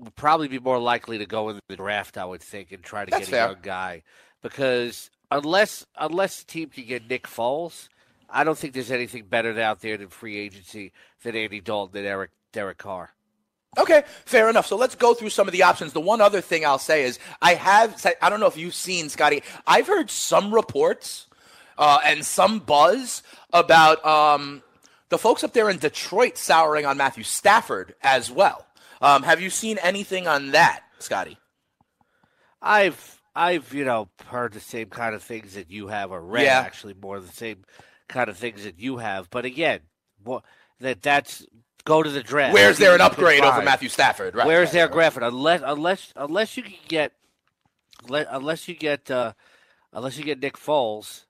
would 0.00 0.16
probably 0.16 0.48
be 0.48 0.58
more 0.58 0.78
likely 0.78 1.18
to 1.18 1.26
go 1.26 1.48
in 1.50 1.60
the 1.68 1.76
draft. 1.76 2.16
I 2.18 2.24
would 2.24 2.42
think 2.42 2.72
and 2.72 2.82
try 2.82 3.04
to 3.04 3.10
That's 3.10 3.26
get 3.26 3.30
fair. 3.30 3.44
a 3.44 3.48
young 3.50 3.58
guy 3.62 4.02
because 4.42 5.10
unless 5.30 5.86
unless 5.98 6.40
the 6.40 6.46
team 6.46 6.70
can 6.70 6.86
get 6.86 7.08
Nick 7.08 7.26
Foles, 7.26 7.88
I 8.28 8.44
don't 8.44 8.58
think 8.58 8.74
there's 8.74 8.90
anything 8.90 9.24
better 9.24 9.58
out 9.60 9.80
there 9.80 9.96
than 9.96 10.08
free 10.08 10.38
agency 10.38 10.92
than 11.22 11.36
Andy 11.36 11.60
Dalton 11.60 11.98
and 11.98 12.06
Eric 12.06 12.30
Derek 12.52 12.78
Carr. 12.78 13.12
Okay, 13.78 14.02
fair 14.24 14.50
enough. 14.50 14.66
So 14.66 14.76
let's 14.76 14.96
go 14.96 15.14
through 15.14 15.30
some 15.30 15.46
of 15.46 15.52
the 15.52 15.62
options. 15.62 15.92
The 15.92 16.00
one 16.00 16.20
other 16.20 16.40
thing 16.40 16.66
I'll 16.66 16.78
say 16.78 17.04
is 17.04 17.20
I 17.40 17.54
have, 17.54 18.04
I 18.20 18.28
don't 18.28 18.40
know 18.40 18.48
if 18.48 18.56
you've 18.56 18.74
seen, 18.74 19.08
Scotty, 19.08 19.44
I've 19.64 19.86
heard 19.86 20.10
some 20.10 20.52
reports 20.52 21.28
uh, 21.78 22.00
and 22.04 22.26
some 22.26 22.58
buzz 22.58 23.22
about 23.52 24.04
um, 24.04 24.62
the 25.08 25.18
folks 25.18 25.44
up 25.44 25.52
there 25.52 25.70
in 25.70 25.78
Detroit 25.78 26.36
souring 26.36 26.84
on 26.84 26.96
Matthew 26.96 27.22
Stafford 27.22 27.94
as 28.02 28.28
well. 28.28 28.66
Um, 29.00 29.22
have 29.22 29.40
you 29.40 29.50
seen 29.50 29.78
anything 29.78 30.26
on 30.28 30.50
that, 30.52 30.82
Scotty? 30.98 31.38
I've 32.62 33.20
I've 33.34 33.72
you 33.72 33.84
know 33.84 34.08
heard 34.26 34.52
the 34.52 34.60
same 34.60 34.88
kind 34.90 35.14
of 35.14 35.22
things 35.22 35.54
that 35.54 35.70
you 35.70 35.88
have, 35.88 36.10
or 36.10 36.20
read 36.20 36.44
Yeah. 36.44 36.60
actually 36.60 36.94
more 36.94 37.20
the 37.20 37.28
same 37.28 37.64
kind 38.08 38.28
of 38.28 38.36
things 38.36 38.64
that 38.64 38.78
you 38.78 38.98
have. 38.98 39.30
But 39.30 39.44
again, 39.44 39.80
what 40.22 40.44
that 40.80 41.00
that's 41.02 41.46
go 41.84 42.02
to 42.02 42.10
the 42.10 42.22
draft. 42.22 42.52
Where's 42.52 42.78
there 42.78 42.92
an 42.94 42.98
See 42.98 43.02
what 43.02 43.10
you 43.12 43.16
can 43.16 43.24
upgrade 43.24 43.44
over. 43.44 43.62
Matthew 43.62 43.88
Stafford? 43.88 44.34
Right. 44.34 44.46
Where's 44.46 44.66
right, 44.68 44.72
their 44.72 44.86
right. 44.86 44.92
graphic? 44.92 45.22
Unless 45.22 45.62
unless 45.64 46.12
unless 46.16 46.56
you 46.56 46.62
can 46.64 46.74
get 46.88 47.12
unless 48.08 48.68
you 48.68 48.74
get 48.74 49.10
uh, 49.10 49.32
unless 49.92 50.18
you 50.18 50.24
get 50.24 50.40
Nick 50.40 50.56
Foles. 50.58 51.24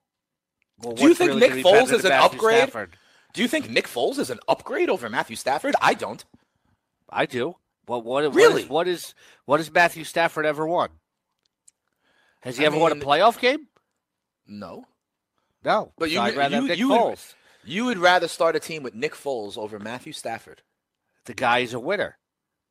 Well, 0.79 0.93
Do 0.95 1.03
you 1.03 1.13
think 1.13 1.29
really 1.29 1.39
Nick 1.41 1.49
gonna 1.51 1.63
be 1.63 1.69
Foles 1.69 1.93
is 1.93 2.03
an 2.03 2.09
Matthew 2.09 2.37
upgrade? 2.39 2.57
Stafford? 2.63 2.97
Do 3.33 3.41
you 3.41 3.47
think 3.47 3.69
Nick 3.69 3.87
Foles 3.87 4.17
is 4.19 4.29
an 4.29 4.39
upgrade 4.49 4.89
over 4.89 5.07
Matthew 5.09 5.35
Stafford? 5.37 5.75
I 5.81 5.93
don't. 5.93 6.25
I 7.11 7.25
do. 7.25 7.55
What 7.85 8.03
what 8.05 8.23
what 8.23 8.33
Really? 8.35 8.63
is- 8.63 8.69
what 8.69 8.87
is 8.87 9.13
what 9.45 9.59
has 9.59 9.71
Matthew 9.71 10.03
Stafford 10.03 10.45
ever 10.45 10.65
won? 10.65 10.89
Has 12.41 12.57
he 12.57 12.63
I 12.63 12.67
ever 12.67 12.77
won 12.77 12.91
a 12.91 12.95
playoff 12.95 13.39
game? 13.39 13.67
No. 14.47 14.85
No. 15.63 15.91
But 15.97 16.05
So 16.09 16.13
you, 16.13 16.19
I'd 16.21 16.35
rather 16.35 16.55
you, 16.55 16.61
have 16.61 16.69
Nick 16.69 16.79
you, 16.79 16.89
would, 16.89 16.99
Foles. 17.01 17.33
you 17.63 17.85
would 17.85 17.97
rather 17.99 18.27
start 18.27 18.55
a 18.55 18.59
team 18.59 18.81
with 18.83 18.95
Nick 18.95 19.13
Foles 19.13 19.57
over 19.57 19.77
Matthew 19.77 20.13
Stafford. 20.13 20.61
The 21.25 21.33
guy 21.35 21.59
is 21.59 21.73
a 21.73 21.79
winner. 21.79 22.17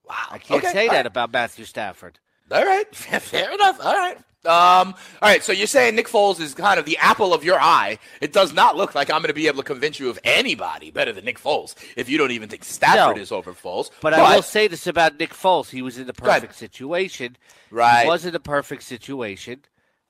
Wow. 0.09 0.17
I 0.31 0.39
can't 0.39 0.63
Okay, 0.65 0.73
say 0.73 0.87
all 0.89 0.93
that 0.93 0.97
right. 0.99 1.07
about 1.07 1.33
Matthew 1.33 1.65
Stafford. 1.65 2.19
All 2.51 2.65
right, 2.65 2.93
fair 2.95 3.53
enough. 3.53 3.79
All 3.85 3.95
right. 3.97 4.19
Um, 4.47 4.95
all 5.21 5.29
right, 5.29 5.45
so 5.45 5.53
you're 5.53 5.67
saying 5.67 5.97
Nick 5.97 6.09
Foles 6.09 6.41
is 6.41 6.55
kind 6.55 6.81
of 6.81 6.87
the 6.87 6.97
apple 6.97 7.35
of 7.35 7.45
your 7.45 7.61
eye. 7.61 7.99
It 8.23 8.33
does 8.33 8.55
not 8.55 8.75
look 8.75 8.95
like 8.95 9.11
I'm 9.11 9.21
going 9.21 9.29
to 9.29 9.35
be 9.35 9.49
able 9.49 9.59
to 9.59 9.67
convince 9.67 10.01
you 10.01 10.09
of 10.09 10.19
anybody 10.25 10.91
better 10.91 11.13
than 11.13 11.27
Nick 11.27 11.39
Foles 11.39 11.75
if 11.95 12.09
you 12.09 12.17
don't 12.17 12.31
even 12.31 12.49
think 12.49 12.65
Stafford 12.65 13.17
No. 13.17 13.23
is 13.23 13.33
over 13.33 13.53
Foles. 13.53 13.91
But, 14.01 14.15
I 14.15 14.35
will 14.35 14.43
say 14.43 14.67
this 14.67 14.87
about 14.87 15.19
Nick 15.19 15.35
Foles: 15.35 15.69
he 15.69 15.83
was 15.83 15.99
in 15.99 16.07
the 16.07 16.15
perfect 16.15 16.55
situation. 16.55 17.37
Right. 17.71 18.05
He 18.05 18.09
was 18.09 18.25
in 18.25 18.33
the 18.33 18.41
perfect 18.41 18.83
situation 18.83 19.61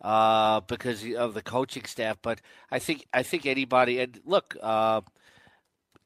uh, 0.01 0.61
because 0.61 1.05
of 1.15 1.35
the 1.35 1.43
coaching 1.43 1.85
staff. 1.85 2.19
But 2.23 2.41
I 2.71 2.79
think 2.79 3.07
I 3.13 3.25
think 3.25 3.47
anybody 3.47 3.99
and 3.99 4.21
look, 4.25 4.57
uh, 4.63 5.01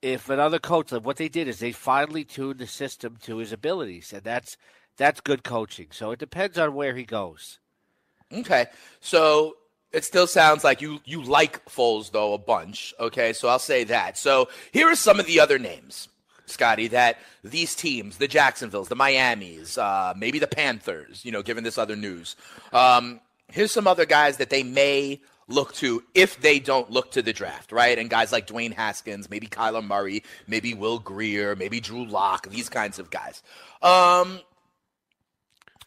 if 0.00 0.30
another 0.30 0.58
coach, 0.58 0.92
what 0.92 1.16
they 1.18 1.28
did 1.28 1.46
is 1.46 1.58
they 1.58 1.72
finally 1.72 2.24
tuned 2.24 2.58
the 2.60 2.66
system 2.66 3.16
to 3.22 3.36
his 3.36 3.52
abilities, 3.52 4.14
and 4.14 4.22
that's 4.22 4.56
that's 4.96 5.20
good 5.20 5.44
coaching. 5.44 5.88
So 5.90 6.10
it 6.10 6.18
depends 6.18 6.56
on 6.56 6.74
where 6.74 6.94
he 6.96 7.04
goes. 7.04 7.58
Okay, 8.34 8.66
so 9.00 9.56
it 9.92 10.04
still 10.04 10.26
sounds 10.26 10.64
like 10.64 10.82
you 10.82 11.00
you 11.04 11.22
like 11.22 11.64
Foles 11.66 12.10
though 12.10 12.34
a 12.34 12.38
bunch. 12.38 12.92
Okay, 12.98 13.32
so 13.32 13.48
I'll 13.48 13.58
say 13.58 13.84
that. 13.84 14.18
So 14.18 14.48
here 14.72 14.88
are 14.88 14.96
some 14.96 15.20
of 15.20 15.26
the 15.26 15.40
other 15.40 15.58
names, 15.58 16.08
Scotty, 16.46 16.88
that 16.88 17.18
these 17.42 17.74
teams, 17.74 18.16
the 18.18 18.28
Jacksonville's, 18.28 18.88
the 18.88 18.96
Miami's, 18.96 19.78
uh, 19.78 20.14
maybe 20.16 20.38
the 20.38 20.46
Panthers. 20.46 21.24
You 21.24 21.32
know, 21.32 21.42
given 21.42 21.64
this 21.64 21.78
other 21.78 21.96
news, 21.96 22.36
um, 22.72 23.20
here's 23.48 23.72
some 23.72 23.86
other 23.86 24.06
guys 24.06 24.38
that 24.38 24.50
they 24.50 24.62
may 24.62 25.20
look 25.46 25.74
to 25.74 26.02
if 26.14 26.40
they 26.40 26.58
don't 26.58 26.90
look 26.90 27.10
to 27.12 27.22
the 27.22 27.32
draft, 27.32 27.70
right? 27.70 27.98
And 27.98 28.08
guys 28.08 28.32
like 28.32 28.46
Dwayne 28.46 28.72
Haskins, 28.72 29.30
maybe 29.30 29.46
Kyler 29.46 29.86
Murray, 29.86 30.22
maybe 30.46 30.74
Will 30.74 30.98
Grier, 30.98 31.54
maybe 31.54 31.80
Drew 31.80 32.04
Lock, 32.06 32.48
these 32.48 32.68
kinds 32.68 32.98
of 32.98 33.10
guys. 33.10 33.42
Um, 33.82 34.40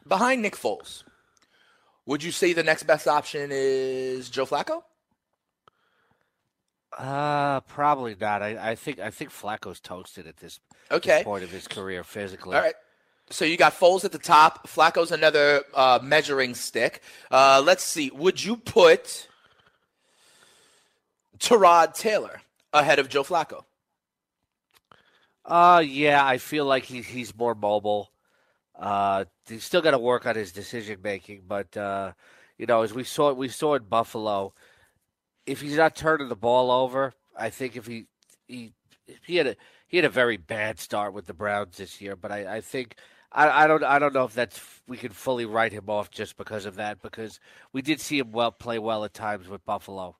behind 0.07 0.41
Nick 0.41 0.55
Foles. 0.55 1.03
Would 2.07 2.23
you 2.23 2.31
say 2.31 2.53
the 2.53 2.63
next 2.63 2.83
best 2.83 3.07
option 3.07 3.49
is 3.51 4.29
Joe 4.29 4.45
Flacco? 4.45 4.81
Uh, 6.97 7.59
probably 7.61 8.15
not. 8.19 8.41
I, 8.41 8.71
I 8.71 8.75
think 8.75 8.99
I 8.99 9.11
think 9.11 9.29
Flacco's 9.29 9.79
toasted 9.81 10.25
at 10.25 10.37
this, 10.37 10.59
this 10.89 11.23
point 11.23 11.43
of 11.43 11.51
his 11.51 11.67
career 11.67 12.03
physically. 12.03 12.55
All 12.55 12.63
right. 12.63 12.73
So 13.29 13.43
you 13.43 13.57
got 13.57 13.73
Foles 13.73 14.05
at 14.05 14.13
the 14.13 14.19
top. 14.19 14.69
Flacco's 14.69 15.11
another 15.11 15.63
uh, 15.75 15.99
measuring 16.01 16.55
stick. 16.55 17.01
Uh, 17.29 17.61
let's 17.63 17.83
see. 17.83 18.09
Would 18.11 18.43
you 18.43 18.55
put 18.55 19.27
Tyrod 21.37 21.93
Taylor 21.93 22.41
ahead 22.71 22.99
of 22.99 23.09
Joe 23.09 23.23
Flacco? 23.23 23.65
Uh, 25.43 25.83
yeah, 25.85 26.25
I 26.25 26.37
feel 26.37 26.65
like 26.65 26.85
he, 26.85 27.01
he's 27.01 27.35
more 27.35 27.53
mobile. 27.53 28.11
Uh, 28.77 29.25
he's 29.47 29.63
still 29.63 29.81
got 29.81 29.91
to 29.91 29.99
work 29.99 30.25
on 30.25 30.35
his 30.35 30.51
decision 30.51 30.99
making, 31.03 31.41
but 31.47 31.75
uh, 31.75 32.11
you 32.57 32.65
know, 32.65 32.83
as 32.83 32.93
we 32.93 33.03
saw, 33.03 33.33
we 33.33 33.49
saw 33.49 33.75
in 33.75 33.83
Buffalo, 33.83 34.53
if 35.45 35.61
he's 35.61 35.77
not 35.77 35.95
turning 35.95 36.29
the 36.29 36.35
ball 36.35 36.69
over, 36.69 37.13
I 37.37 37.49
think 37.49 37.75
if 37.75 37.87
he 37.87 38.05
he 38.47 38.73
he 39.25 39.37
had 39.37 39.47
a 39.47 39.55
he 39.87 39.97
had 39.97 40.05
a 40.05 40.09
very 40.09 40.37
bad 40.37 40.79
start 40.79 41.13
with 41.13 41.25
the 41.25 41.33
Browns 41.33 41.77
this 41.77 42.01
year, 42.01 42.15
but 42.15 42.31
I, 42.31 42.57
I 42.57 42.61
think 42.61 42.95
I, 43.31 43.63
I 43.63 43.67
don't 43.67 43.83
I 43.83 43.99
don't 43.99 44.13
know 44.13 44.25
if 44.25 44.33
that's 44.33 44.59
we 44.87 44.97
can 44.97 45.11
fully 45.11 45.45
write 45.45 45.73
him 45.73 45.89
off 45.89 46.11
just 46.11 46.37
because 46.37 46.65
of 46.65 46.75
that 46.75 47.01
because 47.01 47.39
we 47.73 47.81
did 47.81 47.99
see 47.99 48.19
him 48.19 48.31
well 48.31 48.51
play 48.51 48.79
well 48.79 49.03
at 49.05 49.13
times 49.13 49.47
with 49.47 49.65
Buffalo. 49.65 50.17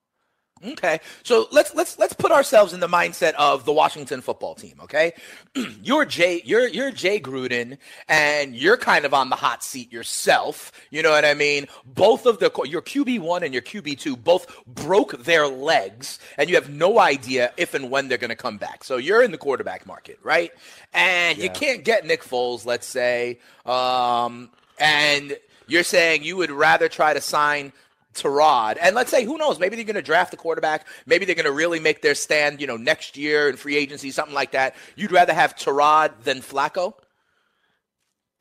Okay, 0.66 1.00
so 1.24 1.48
let's 1.52 1.76
let's 1.76 2.00
let's 2.00 2.14
put 2.14 2.32
ourselves 2.32 2.74
in 2.74 2.80
the 2.80 2.88
mindset 2.88 3.34
of 3.34 3.66
the 3.66 3.72
Washington 3.72 4.22
football 4.22 4.56
team. 4.56 4.80
Okay, 4.84 5.14
you're 5.84 6.06
Jay, 6.06 6.42
you're 6.46 6.68
you're 6.68 6.92
Jay 6.92 7.20
Gruden, 7.20 7.78
and 8.10 8.56
you're 8.56 8.78
kind 8.78 9.06
of 9.06 9.14
on 9.14 9.30
the 9.30 9.36
hot 9.36 9.64
seat 9.64 9.92
yourself. 9.92 10.72
You 10.90 11.04
know 11.04 11.12
what 11.12 11.26
I 11.26 11.36
mean? 11.36 11.68
Both 11.86 12.26
of 12.26 12.40
the 12.40 12.52
your 12.66 12.82
QB 12.82 13.20
one 13.20 13.44
and 13.44 13.54
your 13.54 13.62
QB 13.62 14.00
two 14.00 14.16
both 14.16 14.66
broke 14.66 15.24
their 15.24 15.48
legs, 15.48 16.20
and 16.38 16.50
you 16.50 16.56
have 16.56 16.70
no 16.70 17.00
idea 17.00 17.54
if 17.58 17.74
and 17.74 17.92
when 17.92 18.08
they're 18.08 18.18
going 18.18 18.30
to 18.30 18.36
come 18.36 18.58
back. 18.58 18.84
So 18.84 18.98
you're 18.98 19.22
in 19.22 19.32
the 19.32 19.38
quarterback 19.38 19.86
market, 19.86 20.20
right? 20.24 20.52
And 20.94 21.38
you 21.38 21.50
can't 21.50 21.84
get 21.84 22.06
Nick 22.06 22.24
Foles, 22.24 22.66
let's 22.66 22.88
say, 22.88 23.40
um, 23.66 24.50
and 24.80 25.38
you're 25.68 25.84
saying 25.84 26.24
you 26.24 26.38
would 26.38 26.52
rather 26.52 26.88
try 26.88 27.14
to 27.14 27.22
sign 27.22 27.74
Tyrod. 28.22 28.78
And 28.82 28.96
let's 28.96 29.12
say, 29.12 29.24
who 29.24 29.38
knows? 29.38 29.60
Maybe 29.60 29.76
they're 29.76 29.86
going 29.86 29.96
to 29.96 30.02
draft 30.02 30.32
the 30.32 30.38
quarterback. 30.38 30.88
Maybe 31.06 31.26
they're 31.26 31.36
going 31.36 31.46
to 31.46 31.52
really 31.52 31.80
make 31.80 32.02
their 32.02 32.16
stand, 32.16 32.60
you 32.62 32.68
know, 32.68 32.78
next 32.78 33.18
year 33.18 33.50
in 33.50 33.56
free 33.58 33.78
agency, 33.78 34.12
something 34.12 34.36
like 34.36 34.52
that. 34.52 34.76
You'd 34.96 35.12
rather 35.12 35.34
have 35.34 35.56
Tyrod 35.56 36.24
than 36.24 36.40
Flacco? 36.42 36.94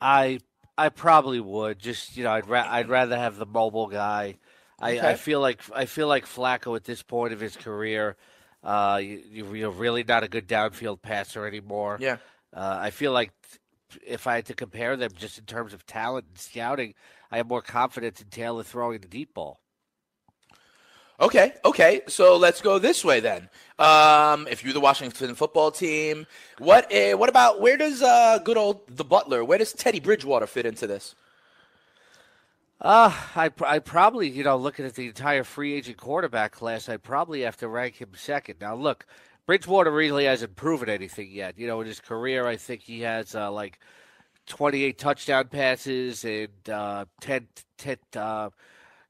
I 0.01 0.39
I 0.77 0.89
probably 0.89 1.39
would. 1.39 1.79
Just 1.79 2.17
you 2.17 2.23
know, 2.23 2.31
I'd 2.31 2.47
ra- 2.47 2.67
I'd 2.69 2.89
rather 2.89 3.17
have 3.17 3.37
the 3.37 3.45
mobile 3.45 3.87
guy. 3.87 4.35
I, 4.79 4.97
Okay. 4.97 5.09
I 5.09 5.13
feel 5.15 5.41
like 5.41 5.61
I 5.73 5.85
feel 5.85 6.07
like 6.07 6.25
Flacco 6.25 6.75
at 6.75 6.83
this 6.83 7.01
point 7.01 7.33
of 7.33 7.39
his 7.39 7.55
career, 7.55 8.15
uh, 8.63 8.99
you, 9.01 9.53
you're 9.55 9.71
really 9.71 10.03
not 10.03 10.23
a 10.23 10.27
good 10.27 10.47
downfield 10.47 11.01
passer 11.01 11.47
anymore. 11.47 11.97
Yeah. 11.99 12.17
Uh, 12.53 12.77
I 12.79 12.91
feel 12.91 13.11
like 13.11 13.31
if 14.05 14.27
I 14.27 14.35
had 14.35 14.45
to 14.47 14.53
compare 14.53 14.95
them 14.95 15.09
just 15.17 15.39
in 15.39 15.45
terms 15.45 15.73
of 15.73 15.85
talent 15.85 16.25
and 16.29 16.37
scouting, 16.37 16.93
I 17.31 17.37
have 17.37 17.47
more 17.47 17.61
confidence 17.61 18.21
in 18.21 18.27
Taylor 18.27 18.63
throwing 18.63 18.99
the 19.01 19.07
deep 19.07 19.33
ball. 19.33 19.59
Okay, 21.19 21.53
okay. 21.65 22.01
So 22.07 22.37
let's 22.37 22.61
go 22.61 22.77
this 22.77 23.03
way 23.03 23.19
then. 23.19 23.49
Um, 23.79 24.47
if 24.47 24.63
you're 24.63 24.73
the 24.73 24.79
Washington 24.79 25.33
football 25.33 25.71
team, 25.71 26.27
what 26.59 26.93
uh, 26.93 27.17
what 27.17 27.29
about 27.29 27.59
where 27.59 27.77
does 27.77 28.03
uh, 28.03 28.39
good 28.43 28.57
old 28.57 28.87
the 28.87 29.03
Butler? 29.03 29.43
Where 29.43 29.57
does 29.57 29.73
Teddy 29.73 29.99
Bridgewater 29.99 30.45
fit 30.45 30.67
into 30.67 30.85
this? 30.85 31.15
Uh, 32.79 33.11
I 33.35 33.49
I 33.65 33.79
probably 33.79 34.29
you 34.29 34.43
know 34.43 34.57
looking 34.57 34.85
at 34.85 34.93
the 34.93 35.07
entire 35.07 35.43
free 35.43 35.73
agent 35.73 35.97
quarterback 35.97 36.51
class, 36.51 36.87
I'd 36.87 37.01
probably 37.01 37.41
have 37.41 37.57
to 37.57 37.67
rank 37.67 37.95
him 37.95 38.09
second. 38.15 38.57
Now 38.61 38.75
look, 38.75 39.07
Bridgewater 39.47 39.91
really 39.91 40.25
hasn't 40.25 40.55
proven 40.55 40.87
anything 40.87 41.31
yet. 41.31 41.57
You 41.57 41.65
know, 41.65 41.81
in 41.81 41.87
his 41.87 41.99
career, 41.99 42.45
I 42.45 42.57
think 42.57 42.81
he 42.83 43.01
has 43.01 43.33
uh, 43.33 43.51
like 43.51 43.79
28 44.45 44.99
touchdown 44.99 45.47
passes 45.47 46.23
and 46.23 46.69
uh, 46.69 47.05
10, 47.21 47.47
10 47.79 47.97
uh, 48.15 48.49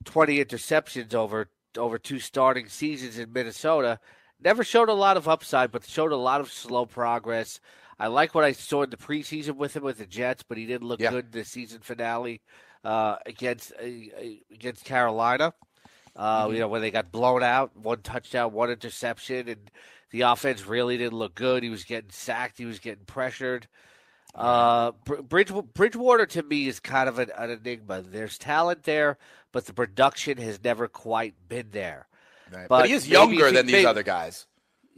20 0.06 0.46
interceptions 0.46 1.13
over 1.13 1.50
over 1.77 1.97
two 1.97 2.19
starting 2.19 2.67
seasons 2.67 3.17
in 3.17 3.31
Minnesota. 3.31 3.99
Never 4.43 4.63
showed 4.63 4.89
a 4.89 4.93
lot 4.93 5.17
of 5.17 5.27
upside, 5.27 5.71
but 5.71 5.85
showed 5.85 6.11
a 6.11 6.17
lot 6.17 6.41
of 6.41 6.51
slow 6.51 6.85
progress. 6.85 7.59
I 7.99 8.07
like 8.07 8.35
what 8.35 8.43
I 8.43 8.51
saw 8.51 8.83
in 8.83 8.91
the 8.91 8.97
preseason 8.97 9.55
with 9.55 9.75
him 9.75 9.83
with 9.83 9.97
the 9.97 10.05
Jets, 10.05 10.43
but 10.43 10.57
he 10.57 10.65
didn't 10.67 10.87
look 10.87 10.99
Yeah. 10.99 11.09
good 11.11 11.25
in 11.25 11.31
the 11.31 11.43
season 11.45 11.81
finale 11.81 12.41
uh, 12.83 13.17
against 13.25 13.73
uh, 13.73 13.85
against 14.51 14.85
Carolina. 14.85 15.53
Uh, 16.15 16.49
You 16.51 16.59
know 16.59 16.67
when 16.67 16.81
they 16.81 16.91
got 16.91 17.11
blown 17.11 17.43
out, 17.43 17.75
one 17.75 18.01
touchdown, 18.01 18.53
one 18.53 18.69
interception, 18.71 19.47
and 19.49 19.71
the 20.11 20.21
offense 20.21 20.65
really 20.65 20.97
didn't 20.97 21.17
look 21.17 21.35
good. 21.35 21.63
He 21.63 21.69
was 21.69 21.83
getting 21.83 22.11
sacked. 22.11 22.57
He 22.57 22.65
was 22.65 22.79
getting 22.79 23.05
pressured. 23.05 23.67
Uh, 24.38 24.91
Bridge, 25.04 25.52
Bridgewater 25.73 26.26
to 26.28 26.43
me 26.43 26.67
is 26.67 26.80
kind 26.80 27.10
of 27.10 27.17
an, 27.19 27.32
an 27.38 27.50
enigma. 27.50 28.02
There's 28.02 28.38
talent 28.38 28.84
there, 28.84 29.17
but 29.52 29.65
the 29.65 29.73
production 29.73 30.38
has 30.38 30.63
never 30.63 30.88
quite 30.88 31.34
been 31.50 31.69
there. 31.71 32.08
But, 32.52 32.67
But 32.69 32.88
he 32.88 32.93
is 32.93 33.08
younger 33.10 33.47
he- 33.47 33.54
than 33.54 33.65
these 33.65 33.73
maybe- 33.73 33.86
other 33.88 34.04
guys. 34.04 34.45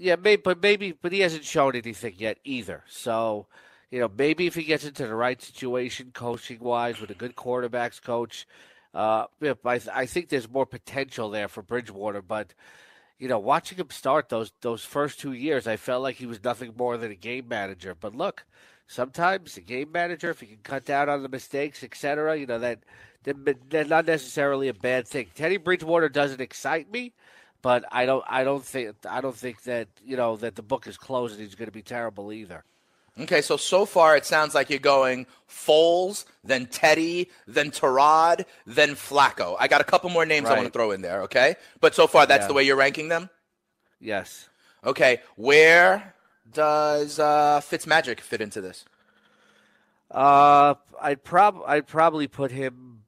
Yeah, 0.02 0.16
maybe, 0.16 0.42
but 0.42 0.62
maybe, 0.62 0.94
but 0.94 1.12
he 1.12 1.20
hasn't 1.20 1.44
shown 1.44 1.76
anything 1.76 2.14
yet 2.18 2.38
either. 2.46 2.84
So, 2.88 3.48
you 3.92 4.00
know, 4.00 4.10
maybe 4.18 4.48
if 4.48 4.56
he 4.56 4.64
gets 4.64 4.86
into 4.86 5.06
the 5.06 5.14
right 5.16 5.42
situation, 5.42 6.12
coaching 6.14 6.60
wise, 6.60 7.02
with 7.02 7.10
a 7.12 7.16
good 7.16 7.36
quarterbacks 7.36 8.02
coach, 8.02 8.48
uh, 8.94 9.26
I, 9.66 9.82
I 9.94 10.06
think 10.06 10.30
there's 10.30 10.50
more 10.50 10.66
potential 10.66 11.30
there 11.30 11.50
for 11.50 11.62
Bridgewater. 11.62 12.22
But 12.22 12.54
you 13.18 13.28
know, 13.28 13.40
watching 13.40 13.78
him 13.78 13.90
start 13.90 14.30
those 14.30 14.54
those 14.62 14.86
first 14.86 15.20
two 15.20 15.34
years, 15.34 15.68
I 15.68 15.76
felt 15.76 16.02
like 16.02 16.16
he 16.16 16.26
was 16.26 16.42
nothing 16.42 16.74
more 16.78 16.96
than 16.98 17.12
a 17.12 17.16
game 17.16 17.50
manager. 17.50 17.94
But 17.94 18.16
look, 18.16 18.46
sometimes 18.90 19.56
a 19.56 19.62
game 19.62 19.92
manager, 19.94 20.32
if 20.32 20.42
he 20.42 20.48
can 20.48 20.58
cut 20.64 20.84
down 20.84 21.08
on 21.08 21.24
the 21.24 21.30
mistakes, 21.30 21.84
etc., 21.84 22.36
you 22.36 22.46
know 22.46 22.60
that 22.60 22.80
that's 23.24 23.90
not 23.90 24.06
necessarily 24.06 24.68
a 24.68 24.74
bad 24.74 25.08
thing. 25.08 25.28
Teddy 25.36 25.58
Bridgewater 25.58 26.10
doesn't 26.10 26.42
excite 26.42 26.92
me, 26.92 27.14
but 27.62 27.86
I 27.92 28.06
don't 28.06 28.26
I 28.28 28.44
don't 28.44 28.66
think 28.66 28.96
I 29.10 29.22
don't 29.22 29.36
think 29.36 29.64
that 29.64 29.88
you 30.04 30.18
know 30.18 30.36
that 30.38 30.56
the 30.56 30.62
book 30.62 30.88
is 30.88 30.98
closed 30.98 31.36
and 31.36 31.44
he's 31.44 31.56
going 31.56 31.68
to 31.68 31.72
be 31.72 31.82
terrible 31.84 32.34
either. 32.34 32.66
Okay, 33.20 33.42
so 33.42 33.58
so 33.58 33.86
far 33.86 34.16
it 34.16 34.26
sounds 34.26 34.56
like 34.56 34.70
you're 34.70 34.80
going 34.80 35.28
Foles, 35.50 36.24
then 36.44 36.66
Teddy, 36.68 37.30
then 37.48 37.70
Tyrod, 37.70 38.46
then 38.66 38.92
Flacco. 38.92 39.58
I 39.60 39.68
got 39.68 39.82
a 39.82 39.84
couple 39.84 40.10
more 40.10 40.26
names 40.26 40.48
I 40.48 40.54
want 40.56 40.68
to 40.68 40.72
throw 40.72 40.92
in 40.92 41.02
there, 41.02 41.24
okay? 41.24 41.56
But 41.82 41.94
so 41.96 42.08
far 42.08 42.26
that's 42.26 42.44
Yeah. 42.44 42.48
the 42.48 42.54
way 42.54 42.64
you're 42.64 42.78
ranking 42.78 43.10
them? 43.10 43.30
Yes. 44.00 44.48
Okay, 44.86 45.22
where 45.36 46.16
does 46.54 47.20
uh, 47.20 47.62
Fitzmagic 47.64 48.20
fit 48.20 48.42
into 48.42 48.62
this? 48.62 48.86
Uh, 50.12 50.76
I'd 51.02 51.24
prob 51.24 51.60
I'd 51.68 51.88
probably 51.88 52.28
put 52.28 52.52
him 52.52 53.04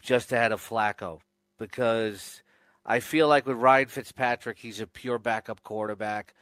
just 0.00 0.32
ahead 0.32 0.52
of 0.52 0.66
Flacco 0.66 1.20
because 1.58 2.42
I 2.84 3.00
feel 3.00 3.28
like 3.28 3.46
with 3.46 3.56
Ryan 3.56 3.88
Fitzpatrick, 3.88 4.58
he's 4.58 4.80
a 4.80 4.86
pure 4.86 5.18
backup 5.18 5.62
quarterback. 5.62 6.34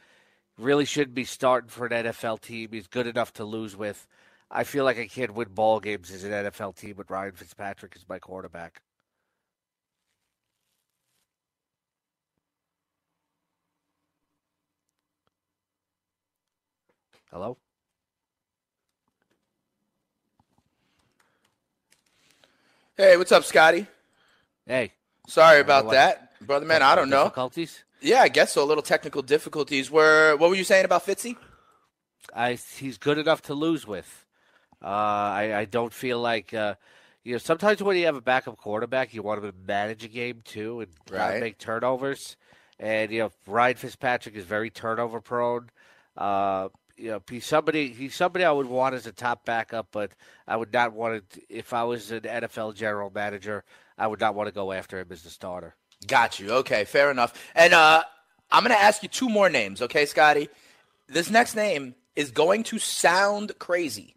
Really 0.57 0.85
shouldn't 0.85 1.15
be 1.15 1.25
starting 1.25 1.69
for 1.69 1.85
an 1.85 2.05
NFL 2.05 2.41
team. 2.41 2.69
He's 2.71 2.87
good 2.87 3.07
enough 3.07 3.33
to 3.33 3.43
lose 3.43 3.75
with. 3.75 4.07
I 4.49 4.63
feel 4.63 4.83
like 4.83 4.99
I 4.99 5.07
can't 5.07 5.33
win 5.33 5.49
ball 5.53 5.79
games 5.79 6.11
as 6.11 6.23
an 6.23 6.31
NFL 6.31 6.75
team 6.75 6.95
with 6.97 7.09
Ryan 7.09 7.33
Fitzpatrick 7.33 7.93
as 7.95 8.07
my 8.07 8.19
quarterback. 8.19 8.81
Hello. 17.31 17.57
Hey, 22.97 23.17
what's 23.17 23.31
up, 23.31 23.43
Scotty? 23.43 23.87
Hey. 24.65 24.91
Sorry 25.27 25.59
about 25.59 25.85
what? 25.85 25.93
that, 25.93 26.45
brother 26.45 26.65
man. 26.65 26.81
I 26.81 26.95
don't 26.95 27.09
know. 27.09 27.23
Difficulties? 27.25 27.83
Yeah, 28.01 28.21
I 28.21 28.27
guess 28.27 28.51
so. 28.53 28.63
A 28.63 28.65
little 28.65 28.83
technical 28.83 29.21
difficulties. 29.21 29.89
Were 29.89 30.35
what 30.37 30.49
were 30.49 30.55
you 30.55 30.63
saying 30.63 30.85
about 30.85 31.05
Fitzy? 31.05 31.37
I 32.35 32.53
he's 32.53 32.97
good 32.97 33.17
enough 33.17 33.41
to 33.43 33.53
lose 33.53 33.87
with. 33.87 34.25
Uh, 34.83 34.87
I 34.87 35.59
I 35.59 35.65
don't 35.65 35.93
feel 35.93 36.19
like 36.19 36.53
uh, 36.53 36.75
you 37.23 37.33
know 37.33 37.37
sometimes 37.37 37.81
when 37.81 37.97
you 37.97 38.05
have 38.05 38.15
a 38.15 38.21
backup 38.21 38.57
quarterback, 38.57 39.13
you 39.13 39.21
want 39.23 39.43
him 39.43 39.51
to 39.51 39.57
manage 39.65 40.03
a 40.03 40.07
game 40.07 40.41
too 40.43 40.81
and 40.81 40.91
not 41.11 41.29
Right. 41.29 41.39
make 41.39 41.57
turnovers. 41.57 42.35
And 42.79 43.11
you 43.11 43.19
know 43.19 43.31
Ryan 43.47 43.75
Fitzpatrick 43.77 44.35
is 44.35 44.43
very 44.43 44.69
turnover 44.69 45.21
prone. 45.21 45.69
Uh, 46.17 46.69
you 47.01 47.09
know 47.09 47.21
he's 47.29 47.45
somebody 47.45 47.89
he's 47.89 48.15
somebody 48.15 48.45
I 48.45 48.51
would 48.51 48.67
want 48.67 48.95
as 48.95 49.07
a 49.07 49.11
top 49.11 49.45
backup, 49.45 49.87
but 49.91 50.11
I 50.47 50.55
would 50.55 50.71
not 50.71 50.93
want 50.93 51.15
it 51.15 51.45
if 51.49 51.73
I 51.73 51.83
was 51.83 52.11
an 52.11 52.21
NFL 52.21 52.75
general 52.75 53.11
manager. 53.13 53.63
I 53.97 54.07
would 54.07 54.19
not 54.19 54.35
want 54.35 54.47
to 54.47 54.53
go 54.53 54.71
after 54.71 54.99
him 54.99 55.07
as 55.09 55.23
the 55.23 55.29
starter. 55.29 55.75
Got 56.07 56.39
you. 56.39 56.51
Okay, 56.51 56.85
fair 56.85 57.11
enough. 57.11 57.33
And 57.55 57.73
uh, 57.73 58.03
I'm 58.51 58.63
going 58.63 58.75
to 58.75 58.81
ask 58.81 59.03
you 59.03 59.09
two 59.09 59.29
more 59.29 59.49
names, 59.49 59.81
okay, 59.81 60.05
Scotty? 60.05 60.49
This 61.07 61.29
next 61.29 61.55
name 61.55 61.95
is 62.15 62.31
going 62.31 62.63
to 62.63 62.79
sound 62.79 63.57
crazy. 63.59 64.15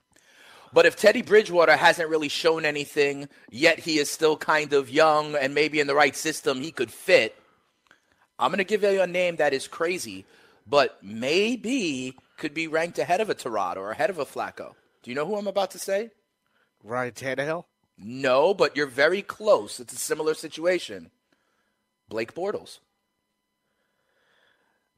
But 0.72 0.86
if 0.86 0.96
Teddy 0.96 1.22
Bridgewater 1.22 1.76
hasn't 1.76 2.08
really 2.08 2.28
shown 2.28 2.64
anything, 2.64 3.28
yet 3.50 3.78
he 3.78 3.98
is 3.98 4.10
still 4.10 4.36
kind 4.36 4.72
of 4.72 4.90
young 4.90 5.36
and 5.36 5.54
maybe 5.54 5.78
in 5.78 5.86
the 5.86 5.94
right 5.94 6.16
system 6.16 6.60
he 6.60 6.72
could 6.72 6.90
fit, 6.90 7.36
I'm 8.38 8.50
going 8.50 8.58
to 8.58 8.64
give 8.64 8.82
you 8.82 9.00
a 9.00 9.06
name 9.06 9.36
that 9.36 9.52
is 9.52 9.68
crazy, 9.68 10.24
but 10.66 10.98
maybe 11.02 12.16
could 12.44 12.52
be 12.52 12.68
ranked 12.68 12.98
ahead 12.98 13.22
of 13.22 13.30
a 13.30 13.34
Tyrod 13.34 13.76
or 13.76 13.90
ahead 13.90 14.10
of 14.10 14.18
a 14.18 14.26
Flacco. 14.26 14.74
Do 15.02 15.10
you 15.10 15.14
know 15.14 15.24
who 15.24 15.36
I'm 15.36 15.46
about 15.46 15.70
to 15.70 15.78
say? 15.78 16.10
Ryan 16.82 17.12
Tannehill. 17.12 17.64
No, 17.96 18.52
but 18.52 18.76
you're 18.76 18.86
very 18.86 19.22
close. 19.22 19.80
It's 19.80 19.94
a 19.94 19.96
similar 19.96 20.34
situation. 20.34 21.10
Blake 22.06 22.34
Bortles. 22.34 22.80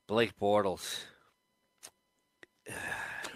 Blake 0.09 0.37
Bortles. 0.40 1.04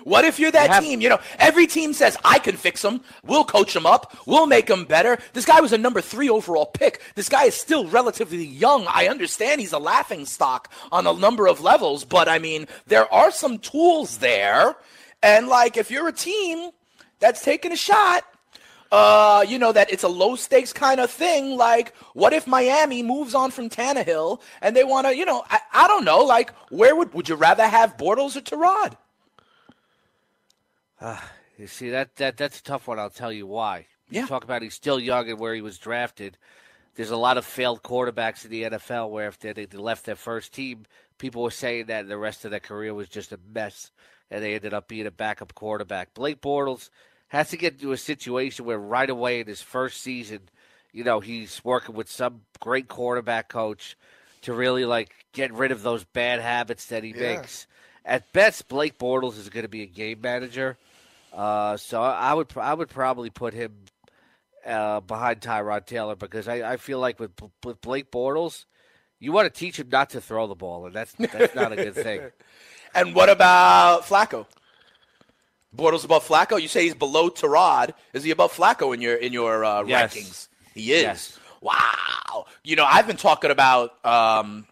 What 0.05 0.25
if 0.25 0.39
you're 0.39 0.51
that 0.51 0.71
have- 0.71 0.83
team? 0.83 1.01
You 1.01 1.11
know, 1.11 1.21
every 1.39 1.67
team 1.67 1.93
says, 1.93 2.17
I 2.25 2.39
can 2.39 2.57
fix 2.57 2.85
him. 2.85 3.01
We'll 3.25 3.45
coach 3.45 3.75
him 3.75 3.87
up. 3.87 4.17
We'll 4.27 4.47
make 4.47 4.69
him 4.69 4.85
better. 4.85 5.19
This 5.33 5.45
guy 5.45 5.61
was 5.61 5.73
a 5.73 5.79
number 5.79 6.01
three 6.01 6.29
overall 6.29 6.67
pick. 6.67 7.03
This 7.15 7.29
guy 7.29 7.45
is 7.45 7.55
still 7.55 7.87
relatively 7.89 8.45
young. 8.45 8.87
I 8.89 9.09
understand 9.09 9.61
he's 9.61 9.73
a 9.73 9.79
laughing 9.79 10.27
stock 10.27 10.73
on 10.91 11.07
a 11.07 11.13
number 11.13 11.47
of 11.47 11.61
levels, 11.61 12.05
but 12.05 12.29
I 12.29 12.39
mean, 12.39 12.67
there 12.87 13.13
are 13.13 13.31
some 13.31 13.59
tools 13.59 14.19
there. 14.19 14.77
And 15.23 15.49
like, 15.49 15.77
if 15.77 15.91
you're 15.91 16.09
a 16.09 16.13
team 16.13 16.71
that's 17.19 17.45
taking 17.45 17.73
a 17.73 17.77
shot, 17.77 18.25
uh, 18.93 19.45
you 19.47 19.59
know, 19.59 19.71
that 19.71 19.93
it's 19.93 20.03
a 20.03 20.09
low 20.09 20.35
stakes 20.35 20.73
kind 20.73 21.01
of 21.01 21.11
thing. 21.11 21.57
Like, 21.57 21.95
what 22.15 22.33
if 22.33 22.47
Miami 22.47 23.03
moves 23.03 23.35
on 23.35 23.51
from 23.51 23.69
Tannehill 23.69 24.41
and 24.61 24.75
they 24.75 24.83
want 24.83 25.07
to, 25.07 25.15
you 25.17 25.25
know, 25.25 25.45
I, 25.49 25.61
I 25.73 25.87
don't 25.89 26.05
know, 26.05 26.25
like, 26.25 26.53
where 26.71 26.97
would, 26.97 27.15
would 27.15 27.29
you 27.29 27.37
rather 27.37 27.69
have 27.69 27.97
Bortles 27.97 28.37
or 28.37 28.41
Tyrod? 31.01 31.21
You 31.59 31.67
see 31.67 31.91
that 31.91 32.17
that 32.17 32.37
that's 32.37 32.61
a 32.61 32.63
tough 32.63 32.89
one. 32.89 32.99
I'll 32.99 33.11
tell 33.11 33.33
you 33.33 33.47
why. 33.47 33.87
Yeah. 34.09 34.23
You 34.23 34.27
talk 34.27 34.45
about 34.45 34.63
he's 34.63 34.75
still 34.75 34.99
young 34.99 35.29
and 35.29 35.39
where 35.39 35.55
he 35.55 35.61
was 35.61 35.79
drafted. 35.79 36.39
There's 36.97 37.11
a 37.11 37.17
lot 37.17 37.39
of 37.39 37.45
failed 37.45 37.83
quarterbacks 37.83 38.45
in 38.45 38.51
the 38.51 38.63
NFL 38.65 39.11
where 39.11 39.29
if 39.29 39.39
they, 39.39 39.53
they 39.53 39.67
left 39.79 40.05
their 40.07 40.17
first 40.17 40.53
team, 40.53 40.87
people 41.19 41.43
were 41.43 41.51
saying 41.51 41.87
that 41.87 42.09
the 42.09 42.19
rest 42.19 42.45
of 42.45 42.51
their 42.51 42.61
career 42.61 42.93
was 42.93 43.09
just 43.09 43.33
a 43.33 43.39
mess, 43.53 43.91
and 44.31 44.43
they 44.43 44.55
ended 44.55 44.75
up 44.75 44.89
being 44.89 45.07
a 45.07 45.11
backup 45.11 45.55
quarterback. 45.55 46.15
Blake 46.15 46.41
Bortles 46.41 46.91
has 47.29 47.51
to 47.51 47.57
get 47.57 47.75
into 47.75 47.93
a 47.93 47.97
situation 47.97 48.65
where 48.65 48.79
right 48.79 49.09
away 49.09 49.41
in 49.41 49.47
his 49.47 49.63
first 49.63 50.01
season, 50.01 50.41
you 50.93 51.05
know, 51.05 51.21
he's 51.21 51.61
working 51.63 51.95
with 51.95 52.11
some 52.11 52.41
great 52.59 52.89
quarterback 52.89 53.49
coach 53.49 53.97
to 54.43 54.53
really 54.53 54.85
like 54.85 55.15
get 55.33 55.53
rid 55.53 55.71
of 55.71 55.83
those 55.83 56.05
bad 56.05 56.41
habits 56.41 56.87
that 56.87 57.05
he 57.05 57.11
Yeah. 57.11 57.37
makes. 57.37 57.67
At 58.05 58.33
best, 58.33 58.67
Blake 58.67 58.99
Bortles 58.99 59.39
is 59.39 59.49
going 59.51 59.63
to 59.65 59.69
be 59.69 59.83
a 59.83 59.87
game 59.87 60.21
manager. 60.23 60.77
Uh, 61.33 61.77
so 61.77 62.03
I 62.03 62.35
would 62.35 62.49
I 62.57 62.75
would 62.75 62.89
probably 62.89 63.31
put 63.31 63.55
him 63.55 63.73
uh, 64.67 65.01
behind 65.01 65.41
Tyrod 65.41 65.87
Taylor 65.87 66.17
because 66.17 66.49
I, 66.49 66.73
I 66.73 66.77
feel 66.77 66.99
like 66.99 67.21
with 67.21 67.33
with 67.65 67.81
Blake 67.81 68.11
Bortles, 68.11 68.65
you 69.19 69.33
want 69.33 69.53
to 69.53 69.59
teach 69.59 69.79
him 69.79 69.89
not 69.91 70.11
to 70.11 70.21
throw 70.21 70.47
the 70.47 70.55
ball, 70.55 70.87
and 70.87 70.95
that's 70.95 71.13
that's 71.13 71.55
not 71.55 71.73
a 71.73 71.77
good 71.77 71.95
thing. 71.95 72.21
And 72.93 73.15
what 73.15 73.29
about 73.31 74.03
Flacco? 74.03 74.47
Bortles 75.77 76.05
above 76.05 76.27
Flacco? 76.27 76.61
You 76.61 76.67
say 76.67 76.83
he's 76.83 76.95
below 76.97 77.31
Tyrod. 77.31 77.93
Is 78.13 78.25
he 78.25 78.33
above 78.33 78.53
Flacco 78.53 78.93
in 78.93 79.01
your 79.01 79.15
in 79.15 79.33
your 79.33 79.65
uh, 79.65 79.85
Yes. 79.85 80.17
rankings? 80.17 80.49
He 80.75 80.93
is. 80.93 81.03
Yes. 81.03 81.39
Wow. 81.61 82.47
You 82.65 82.75
know, 82.75 82.85
I've 82.85 83.07
been 83.07 83.17
talking 83.17 83.53
about 83.53 84.05
um, 84.05 84.67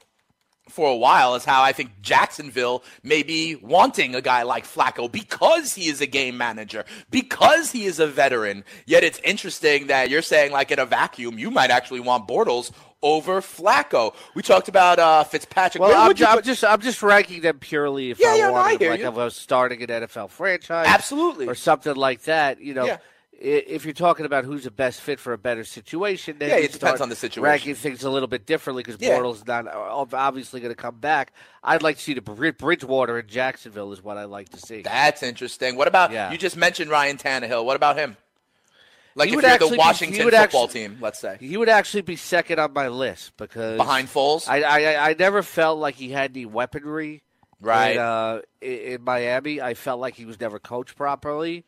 for 0.69 0.91
a 0.91 0.97
while 0.97 1.35
is 1.35 1.45
how 1.45 1.63
I 1.63 1.73
think 1.73 1.91
Jacksonville 2.03 2.83
may 3.03 3.23
be 3.23 3.57
wanting 3.57 4.15
a 4.15 4.21
guy 4.21 4.43
like 4.43 4.65
Flacco 4.67 5.11
because 5.11 5.75
he 5.75 5.89
is 5.89 6.01
a 6.01 6.07
game 6.07 6.37
manager, 6.37 6.85
because 7.11 7.71
he 7.73 7.85
is 7.87 7.99
a 8.01 8.07
veteran. 8.07 8.65
Yet 8.87 9.05
it's 9.05 9.19
interesting 9.25 9.87
that 9.89 10.11
you're 10.11 10.23
saying, 10.23 10.53
like 10.53 10.71
in 10.71 10.79
a 10.79 10.87
vacuum, 10.87 11.39
you 11.39 11.51
might 11.51 11.71
actually 11.71 12.01
want 12.01 12.29
Bortles 12.29 12.71
over 13.03 13.41
Flacco. 13.41 14.15
We 14.35 14.43
talked 14.43 14.69
about 14.69 14.99
uh, 14.99 15.25
Fitzpatrick. 15.25 15.81
Well, 15.81 15.95
I'm, 15.95 16.17
I'm 16.27 16.43
just 16.43 16.65
I'm 16.65 16.81
just 16.81 17.03
ranking 17.03 17.43
them 17.43 17.59
purely 17.59 18.11
if 18.11 18.19
Yeah, 18.19 18.29
I 18.31 18.35
yeah, 18.35 18.43
no, 18.49 18.55
I 18.55 18.73
wanted, 18.73 18.89
like 18.91 19.01
you. 19.01 19.07
if 19.09 19.15
I 19.15 19.25
was 19.25 19.37
starting 19.37 19.83
an 19.83 19.89
NFL 19.89 20.31
franchise, 20.31 20.87
Absolutely. 20.89 21.47
or 21.47 21.55
something 21.55 21.95
like 21.95 22.23
that. 22.23 22.61
You 22.61 22.75
know, 22.75 22.87
Yeah. 22.87 22.97
If 23.40 23.85
you're 23.85 23.94
talking 23.94 24.27
about 24.27 24.44
who's 24.44 24.64
the 24.64 24.70
best 24.70 25.01
fit 25.01 25.20
for 25.20 25.33
a 25.33 25.38
better 25.38 25.62
situation, 25.64 26.37
then 26.38 26.48
Yeah, 26.51 26.57
it 26.57 26.72
depends 26.72 27.01
on 27.01 27.09
the 27.09 27.14
situation. 27.16 27.44
Ranking 27.44 27.74
things 27.77 28.03
a 28.03 28.11
little 28.11 28.27
bit 28.27 28.46
differently 28.46 28.83
because 28.83 29.01
Yeah. 29.01 29.18
Bortles 29.18 29.46
not 29.46 29.66
obviously 30.12 30.61
going 30.61 30.72
to 30.74 30.81
come 30.81 30.96
back. 30.98 31.33
I'd 31.62 31.83
like 31.83 31.96
to 31.98 32.03
see 32.03 32.14
the 32.14 32.20
Bridgewater 32.20 33.18
in 33.18 33.27
Jacksonville 33.29 33.92
is 33.92 34.03
what 34.03 34.16
I 34.18 34.24
like 34.24 34.48
to 34.51 34.59
see. 34.59 34.83
That's 34.83 35.22
interesting. 35.22 35.77
What 35.77 35.87
about 35.88 36.11
Yeah. 36.11 36.33
you? 36.33 36.38
Just 36.38 36.57
mentioned 36.57 36.90
Ryan 36.90 37.16
Tannehill. 37.16 37.64
What 37.64 37.77
about 37.77 37.96
him? 37.96 38.16
Like 39.14 39.29
He 39.29 39.33
if 39.35 39.37
would 39.37 39.44
you're 39.61 39.70
the 39.70 39.77
Washington 39.77 40.24
would 40.27 40.35
football 40.35 40.64
actually- 40.64 40.81
team, 40.81 40.98
let's 41.01 41.18
say 41.18 41.37
He 41.40 41.57
would 41.57 41.68
actually 41.68 42.03
be 42.03 42.16
second 42.16 42.59
on 42.61 42.72
my 42.72 42.88
list 42.88 43.37
because 43.37 43.77
behind 43.77 44.09
Foles, 44.09 44.48
I, 44.48 44.62
I 44.62 45.11
I 45.11 45.14
never 45.18 45.42
felt 45.42 45.79
like 45.79 45.96
he 45.96 46.11
had 46.11 46.33
any 46.37 46.46
weaponry. 46.46 47.22
Right. 47.61 47.92
In, 47.96 47.98
uh, 47.98 48.40
in, 48.61 48.70
in 48.70 49.03
Miami, 49.03 49.61
I 49.61 49.74
felt 49.74 49.98
like 50.01 50.14
he 50.14 50.24
was 50.24 50.40
never 50.40 50.61
coached 50.61 50.94
properly. 50.96 51.64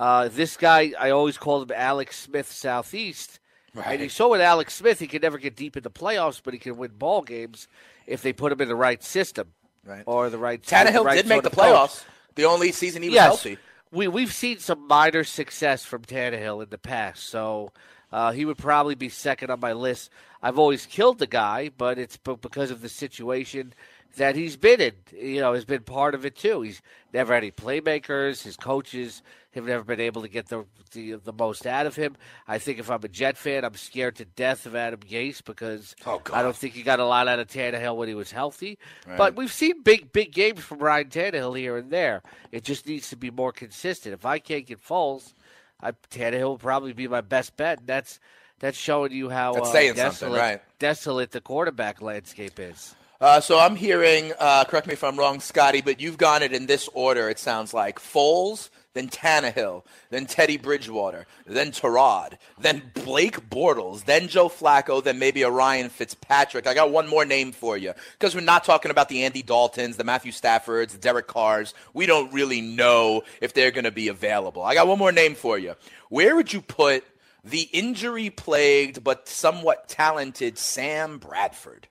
Uh, 0.00 0.28
this 0.28 0.56
guy, 0.56 0.92
I 0.98 1.10
always 1.10 1.38
called 1.38 1.70
him 1.70 1.76
Alex 1.78 2.18
Smith 2.18 2.50
Southeast. 2.50 3.38
Right. 3.74 3.86
And 3.92 4.00
you 4.02 4.08
saw 4.08 4.28
with 4.28 4.40
Alex 4.40 4.74
Smith, 4.74 4.98
he 4.98 5.06
could 5.06 5.22
never 5.22 5.38
get 5.38 5.56
deep 5.56 5.76
in 5.76 5.82
the 5.82 5.90
playoffs, 5.90 6.40
but 6.42 6.52
he 6.54 6.58
can 6.60 6.76
win 6.76 6.90
ball 6.92 7.22
games 7.22 7.68
if 8.06 8.20
they 8.22 8.32
put 8.32 8.52
him 8.52 8.60
in 8.60 8.68
the 8.68 8.74
right 8.76 9.02
system 9.02 9.52
Right. 9.84 10.02
or 10.06 10.28
the 10.30 10.38
right. 10.38 10.62
Tannehill 10.62 11.04
right 11.04 11.16
did 11.16 11.26
make 11.26 11.42
the 11.42 11.48
of 11.50 11.56
coach. 11.56 11.64
playoffs. 11.64 12.04
The 12.34 12.44
only 12.44 12.72
season 12.72 13.02
he 13.02 13.08
was 13.08 13.14
yes, 13.14 13.24
healthy. 13.26 13.58
we 13.90 14.08
we've 14.08 14.32
seen 14.32 14.58
some 14.58 14.86
minor 14.86 15.24
success 15.24 15.84
from 15.84 16.02
Tannehill 16.02 16.62
in 16.62 16.70
the 16.70 16.78
past, 16.78 17.24
so 17.24 17.72
uh, 18.12 18.32
he 18.32 18.44
would 18.44 18.58
probably 18.58 18.94
be 18.94 19.08
second 19.08 19.50
on 19.50 19.60
my 19.60 19.72
list. 19.72 20.10
I've 20.42 20.58
always 20.58 20.86
killed 20.86 21.18
the 21.18 21.26
guy, 21.26 21.70
but 21.76 21.98
it's 21.98 22.16
because 22.16 22.70
of 22.70 22.80
the 22.82 22.88
situation 22.88 23.74
that 24.16 24.36
he's 24.36 24.56
been 24.56 24.80
in. 24.80 24.92
You 25.12 25.40
know, 25.40 25.54
has 25.54 25.64
been 25.64 25.82
part 25.82 26.14
of 26.14 26.24
it 26.24 26.36
too. 26.36 26.62
He's 26.62 26.82
never 27.12 27.34
had 27.34 27.42
any 27.42 27.50
playmakers. 27.50 28.42
His 28.42 28.56
coaches 28.56 29.22
have 29.54 29.64
never 29.66 29.84
been 29.84 30.00
able 30.00 30.22
to 30.22 30.28
get 30.28 30.48
the, 30.48 30.64
the 30.92 31.14
the 31.14 31.32
most 31.32 31.66
out 31.66 31.86
of 31.86 31.96
him. 31.96 32.16
I 32.48 32.58
think 32.58 32.78
if 32.78 32.90
I'm 32.90 33.02
a 33.02 33.08
Jet 33.08 33.36
fan, 33.36 33.64
I'm 33.64 33.74
scared 33.74 34.16
to 34.16 34.24
death 34.24 34.66
of 34.66 34.74
Adam 34.74 35.00
Gase 35.00 35.44
because 35.44 35.94
Oh, 36.06 36.22
I 36.32 36.42
don't 36.42 36.56
think 36.56 36.74
he 36.74 36.82
got 36.82 37.00
a 37.00 37.04
lot 37.04 37.28
out 37.28 37.38
of 37.38 37.48
Tannehill 37.48 37.96
when 37.96 38.08
he 38.08 38.14
was 38.14 38.32
healthy. 38.32 38.78
Right. 39.06 39.18
But 39.18 39.36
we've 39.36 39.52
seen 39.52 39.82
big 39.82 40.12
big 40.12 40.32
games 40.32 40.60
from 40.60 40.78
Ryan 40.78 41.08
Tannehill 41.08 41.58
here 41.58 41.76
and 41.76 41.90
there. 41.90 42.22
It 42.50 42.64
just 42.64 42.86
needs 42.86 43.10
to 43.10 43.16
be 43.16 43.30
more 43.30 43.52
consistent. 43.52 44.14
If 44.14 44.24
I 44.24 44.38
can't 44.38 44.66
get 44.66 44.82
Foles, 44.82 45.34
I, 45.80 45.92
Tannehill 46.10 46.42
will 46.44 46.58
probably 46.58 46.92
be 46.92 47.08
my 47.08 47.20
best 47.20 47.56
bet. 47.56 47.80
And 47.80 47.86
that's 47.86 48.20
that's 48.58 48.78
showing 48.78 49.12
you 49.12 49.28
how 49.28 49.54
uh, 49.54 49.72
desolate, 49.92 50.38
right. 50.38 50.62
desolate 50.78 51.32
the 51.32 51.40
quarterback 51.40 52.00
landscape 52.00 52.58
is. 52.58 52.94
Uh, 53.22 53.40
so 53.40 53.56
I'm 53.56 53.76
hearing, 53.76 54.32
uh, 54.40 54.64
correct 54.64 54.88
me 54.88 54.94
if 54.94 55.04
I'm 55.04 55.16
wrong, 55.16 55.38
Scotty, 55.38 55.80
but 55.80 56.00
you've 56.00 56.18
gone 56.18 56.42
it 56.42 56.52
in 56.52 56.66
this 56.66 56.88
order. 56.92 57.30
It 57.30 57.38
sounds 57.38 57.72
like 57.72 58.00
Foles, 58.00 58.68
then 58.94 59.08
Tannehill, 59.08 59.84
then 60.10 60.26
Teddy 60.26 60.56
Bridgewater, 60.56 61.28
then 61.46 61.70
Tyrod, 61.70 62.32
then 62.58 62.90
Blake 62.94 63.48
Bortles, 63.48 64.06
then 64.06 64.26
Joe 64.26 64.48
Flacco, 64.48 65.04
then 65.04 65.20
maybe 65.20 65.42
a 65.42 65.50
Ryan 65.50 65.88
Fitzpatrick. 65.88 66.66
I 66.66 66.74
got 66.74 66.90
one 66.90 67.06
more 67.06 67.24
name 67.24 67.52
for 67.52 67.76
you 67.76 67.94
because 68.18 68.34
we're 68.34 68.40
not 68.40 68.64
talking 68.64 68.90
about 68.90 69.08
the 69.08 69.22
Andy 69.22 69.44
Daltons, 69.44 69.98
the 69.98 70.02
Matthew 70.02 70.32
Staffords, 70.32 70.90
the 70.90 70.98
Derek 70.98 71.28
Carrs. 71.28 71.74
We 71.94 72.06
don't 72.06 72.32
really 72.32 72.60
know 72.60 73.22
if 73.40 73.54
they're 73.54 73.70
going 73.70 73.84
to 73.84 73.92
be 73.92 74.08
available. 74.08 74.64
I 74.64 74.74
got 74.74 74.88
one 74.88 74.98
more 74.98 75.12
name 75.12 75.36
for 75.36 75.56
you. 75.56 75.76
Where 76.08 76.34
would 76.34 76.52
you 76.52 76.60
put 76.60 77.04
the 77.44 77.68
injury-plagued 77.72 79.04
but 79.04 79.28
somewhat 79.28 79.88
talented 79.88 80.58
Sam 80.58 81.18
Bradford? 81.18 81.86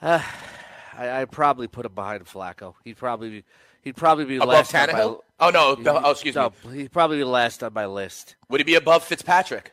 Uh, 0.00 0.22
I, 0.96 1.20
I'd 1.22 1.30
probably 1.30 1.68
put 1.68 1.86
him 1.86 1.94
behind 1.94 2.24
Flacco. 2.26 2.74
He'd 2.84 2.96
probably 2.96 3.30
be, 3.30 3.44
he'd 3.82 3.96
probably 3.96 4.24
be 4.24 4.36
Above 4.36 4.48
last 4.48 4.74
on 4.74 4.88
Tannehill? 4.88 5.20
my, 5.40 5.46
Oh, 5.46 5.50
no. 5.50 5.76
Oh, 6.04 6.10
excuse 6.10 6.34
no, 6.34 6.52
me. 6.66 6.78
He'd 6.78 6.92
probably 6.92 7.16
be 7.18 7.24
last 7.24 7.62
on 7.62 7.72
my 7.72 7.86
list. 7.86 8.36
Would 8.50 8.60
he 8.60 8.64
be 8.64 8.74
above 8.74 9.02
Fitzpatrick? 9.04 9.72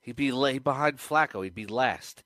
He'd 0.00 0.16
be 0.16 0.32
la- 0.32 0.58
behind 0.58 0.96
Flacco. 0.98 1.44
He'd 1.44 1.54
be 1.54 1.66
last. 1.66 2.24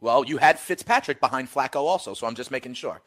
Well, 0.00 0.24
you 0.26 0.36
had 0.36 0.58
Fitzpatrick 0.58 1.18
behind 1.18 1.50
Flacco 1.50 1.76
also, 1.76 2.12
so 2.12 2.26
I'm 2.26 2.34
just 2.34 2.50
making 2.50 2.74
sure. 2.74 3.00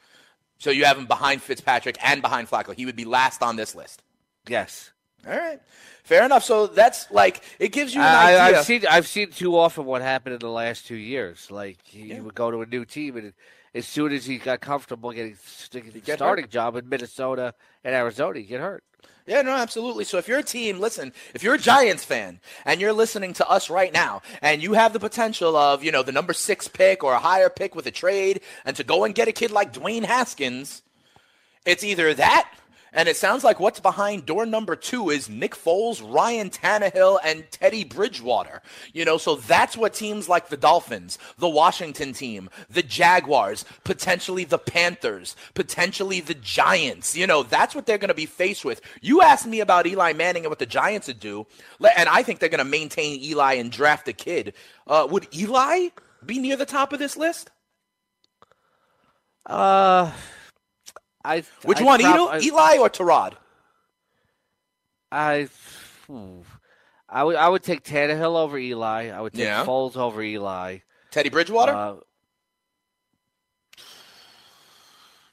So 0.58 0.72
you 0.72 0.86
have 0.86 0.98
him 0.98 1.06
behind 1.06 1.44
Fitzpatrick 1.44 1.98
and 2.04 2.22
behind 2.24 2.50
Flacco. 2.50 2.74
He 2.74 2.88
would 2.88 2.96
be 2.96 3.06
last 3.06 3.44
on 3.44 3.56
this 3.56 3.76
list. 3.76 4.02
Yes. 4.48 4.92
All 5.28 5.38
right. 5.38 5.60
Fair 6.04 6.24
enough. 6.24 6.44
So 6.44 6.68
that's 6.68 7.12
like 7.12 7.44
it 7.60 7.74
gives 7.74 7.94
you 7.94 8.02
an 8.02 8.08
I, 8.08 8.38
idea. 8.38 8.60
I've 8.60 8.66
seen 8.66 8.84
I've 8.90 9.08
seen 9.08 9.32
too 9.32 9.58
often 9.58 9.86
what 9.86 10.02
happened 10.02 10.34
in 10.34 10.40
the 10.40 10.50
last 10.50 10.88
two 10.88 10.96
years. 10.96 11.52
Like 11.52 11.80
he 11.84 12.20
would 12.20 12.36
go 12.36 12.50
to 12.50 12.62
a 12.62 12.66
new 12.66 12.86
team, 12.86 13.18
and 13.18 13.34
as 13.76 13.86
soon 13.86 14.14
as 14.14 14.26
he 14.26 14.38
got 14.38 14.62
comfortable 14.62 15.12
getting 15.12 15.36
getting 15.70 15.92
the 15.92 16.00
get 16.00 16.20
starting 16.20 16.44
hurt. 16.44 16.52
job 16.52 16.76
in 16.78 16.88
Minnesota 16.88 17.54
and 17.84 17.94
Arizona, 17.94 18.40
he 18.40 18.46
get 18.46 18.62
hurt. 18.62 18.84
Yeah, 19.28 19.42
no, 19.42 19.52
absolutely. 19.52 20.06
So 20.06 20.18
if 20.18 20.30
you're 20.30 20.40
a 20.40 20.44
team, 20.44 20.80
listen, 20.80 21.12
if 21.34 21.44
you're 21.44 21.56
a 21.56 21.60
Giants 21.60 22.06
fan 22.06 22.40
and 22.64 22.80
you're 22.80 22.94
listening 22.94 23.34
to 23.34 23.50
us 23.50 23.70
right 23.70 23.92
now 23.92 24.22
and 24.42 24.64
you 24.64 24.72
have 24.74 24.94
the 24.94 25.02
potential 25.02 25.58
of, 25.58 25.84
you 25.84 25.92
know, 25.92 26.02
the 26.02 26.14
number 26.14 26.32
six 26.32 26.70
pick 26.70 27.04
or 27.04 27.12
a 27.12 27.20
higher 27.20 27.50
pick 27.50 27.76
with 27.76 27.86
a 27.88 27.92
trade 27.92 28.40
and 28.64 28.78
to 28.78 28.86
go 28.86 29.04
and 29.04 29.14
get 29.14 29.28
a 29.28 29.34
kid 29.34 29.52
like 29.52 29.74
Dwayne 29.74 30.06
Haskins, 30.06 30.82
it's 31.66 31.84
either 31.84 32.14
that 32.14 32.50
and 32.94 33.08
it 33.10 33.18
sounds 33.18 33.44
like 33.44 33.60
what's 33.60 33.80
behind 33.80 34.26
door 34.26 34.46
number 34.46 34.76
two 34.76 35.10
is 35.10 35.30
Nick 35.30 35.56
Foles, 35.56 36.02
Ryan 36.02 36.50
Tannehill, 36.50 37.20
and 37.24 37.50
Teddy 37.52 37.84
Bridgewater. 37.84 38.62
You 38.94 39.06
know, 39.06 39.18
so 39.18 39.36
that's 39.36 39.78
what 39.78 39.94
teams 39.94 40.30
like 40.30 40.50
the 40.50 40.58
Dolphins, 40.58 41.18
the 41.38 41.50
Washington 41.50 42.14
team, 42.14 42.50
the 42.70 42.84
Jaguars, 42.84 43.66
potentially 43.84 44.44
the 44.44 44.58
Panthers, 44.58 45.36
potentially 45.54 46.22
the 46.22 46.34
Giants, 46.34 47.16
you 47.16 47.28
know, 47.28 47.44
that's 47.44 47.76
what 47.76 47.86
they're 47.86 47.98
going 47.98 48.10
to 48.10 48.14
be 48.14 48.26
faced 48.26 48.66
with. 48.66 48.82
You 49.02 49.22
asked 49.22 49.48
me 49.48 49.60
about 49.60 49.88
Eli 49.88 50.14
Manning 50.14 50.44
and 50.44 50.50
what 50.52 50.60
the 50.60 50.66
Giants 50.66 51.08
would 51.08 51.20
do, 51.20 51.46
and 51.98 52.10
I 52.10 52.24
think 52.24 52.40
they're 52.40 52.50
going 52.50 52.60
to 52.60 52.66
maintain 52.66 53.22
Eli 53.22 53.56
and 53.56 53.72
draft 53.72 54.08
a 54.08 54.14
kid. 54.14 54.54
Uh, 54.86 55.08
would 55.10 55.28
Eli 55.36 55.90
be 56.26 56.40
near 56.40 56.56
the 56.56 56.66
top 56.66 56.94
of 56.94 57.00
this 57.00 57.18
list? 57.18 57.52
Uh, 59.46 60.12
I 61.28 61.44
Which 61.64 61.80
I 61.82 61.84
one, 61.84 62.00
prob- 62.02 62.30
I- 62.32 62.40
Eli 62.40 62.78
or 62.78 62.90
Tyrod? 62.90 63.34
I. 65.12 65.50
I 67.10 67.24
would 67.24 67.36
I 67.36 67.48
would 67.50 67.64
take 67.64 67.84
Tannehill 67.84 68.36
over 68.38 68.58
Eli. 68.58 69.10
I 69.10 69.20
would 69.22 69.34
take 69.34 69.44
Yeah. 69.44 69.66
Foles 69.66 69.96
over 69.98 70.22
Eli. 70.22 70.80
Teddy 71.12 71.30
Bridgewater? 71.30 71.74
Uh, 71.74 71.96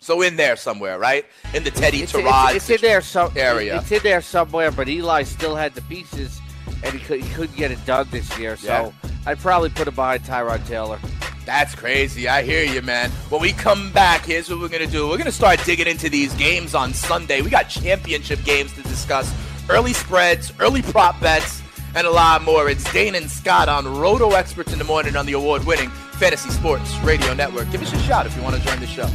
So 0.01 0.21
in 0.21 0.37
there 0.37 0.55
somewhere, 0.57 0.99
right? 0.99 1.25
In 1.55 1.65
the 1.65 1.71
Teddy 1.71 2.03
it's, 2.03 2.13
Tyrod 2.13 2.55
it's, 2.57 2.69
it's 2.69 2.83
in 2.83 2.87
there 2.87 3.01
so, 3.01 3.33
area. 3.37 3.79
It's 3.79 3.91
in 3.91 4.03
there 4.03 4.21
somewhere, 4.21 4.71
but 4.71 4.87
Eli 4.87 5.23
still 5.23 5.57
had 5.57 5.75
the 5.75 5.81
pieces, 5.83 6.39
and 6.83 6.93
he, 6.93 6.99
could, 7.01 7.23
he 7.23 7.35
couldn't 7.35 7.57
get 7.57 7.71
it 7.71 7.83
done 7.87 8.07
this 8.11 8.39
year. 8.39 8.57
So 8.59 8.67
Yeah. 9.03 9.11
I'd 9.27 9.39
probably 9.39 9.71
put 9.71 9.89
him 9.89 9.95
behind 9.95 10.23
Tyrod 10.25 10.67
Taylor. 10.69 10.99
That's 11.45 11.75
crazy. 11.75 12.27
I 12.27 12.43
hear 12.43 12.65
you, 12.65 12.81
man. 12.81 13.11
When 13.29 13.41
we 13.41 13.53
come 13.53 13.93
back, 13.93 14.25
here's 14.25 14.49
what 14.49 14.61
we're 14.61 14.69
going 14.69 14.85
to 14.85 14.91
do. 14.91 15.09
We're 15.09 15.19
going 15.19 15.27
to 15.27 15.33
start 15.33 15.63
digging 15.65 15.87
into 15.87 16.09
these 16.09 16.33
games 16.35 16.75
on 16.75 16.95
Sunday. 16.95 17.43
We 17.43 17.51
got 17.51 17.65
championship 17.65 18.43
games 18.45 18.73
to 18.75 18.83
discuss, 18.83 19.33
early 19.69 19.93
spreads, 19.93 20.53
early 20.59 20.81
prop 20.81 21.21
bets, 21.21 21.63
and 21.95 22.07
a 22.07 22.11
lot 22.11 22.43
more. 22.43 22.71
It's 22.71 22.91
Dane 22.93 23.15
and 23.15 23.31
Scott 23.31 23.69
on 23.69 23.87
Roto 23.87 24.31
Experts 24.31 24.73
in 24.73 24.79
the 24.79 24.85
Morning 24.85 25.17
on 25.17 25.27
the 25.27 25.35
award 25.35 25.65
winning 25.65 25.91
Fantasy 25.91 26.51
Sports 26.51 26.97
Radio 26.99 27.35
Network. 27.35 27.71
Give 27.71 27.83
us 27.83 27.93
a 27.93 27.99
shout 28.01 28.27
if 28.27 28.35
you 28.37 28.43
want 28.43 28.57
to 28.57 28.63
join 28.63 28.81
the 28.81 28.87
show. 28.87 29.09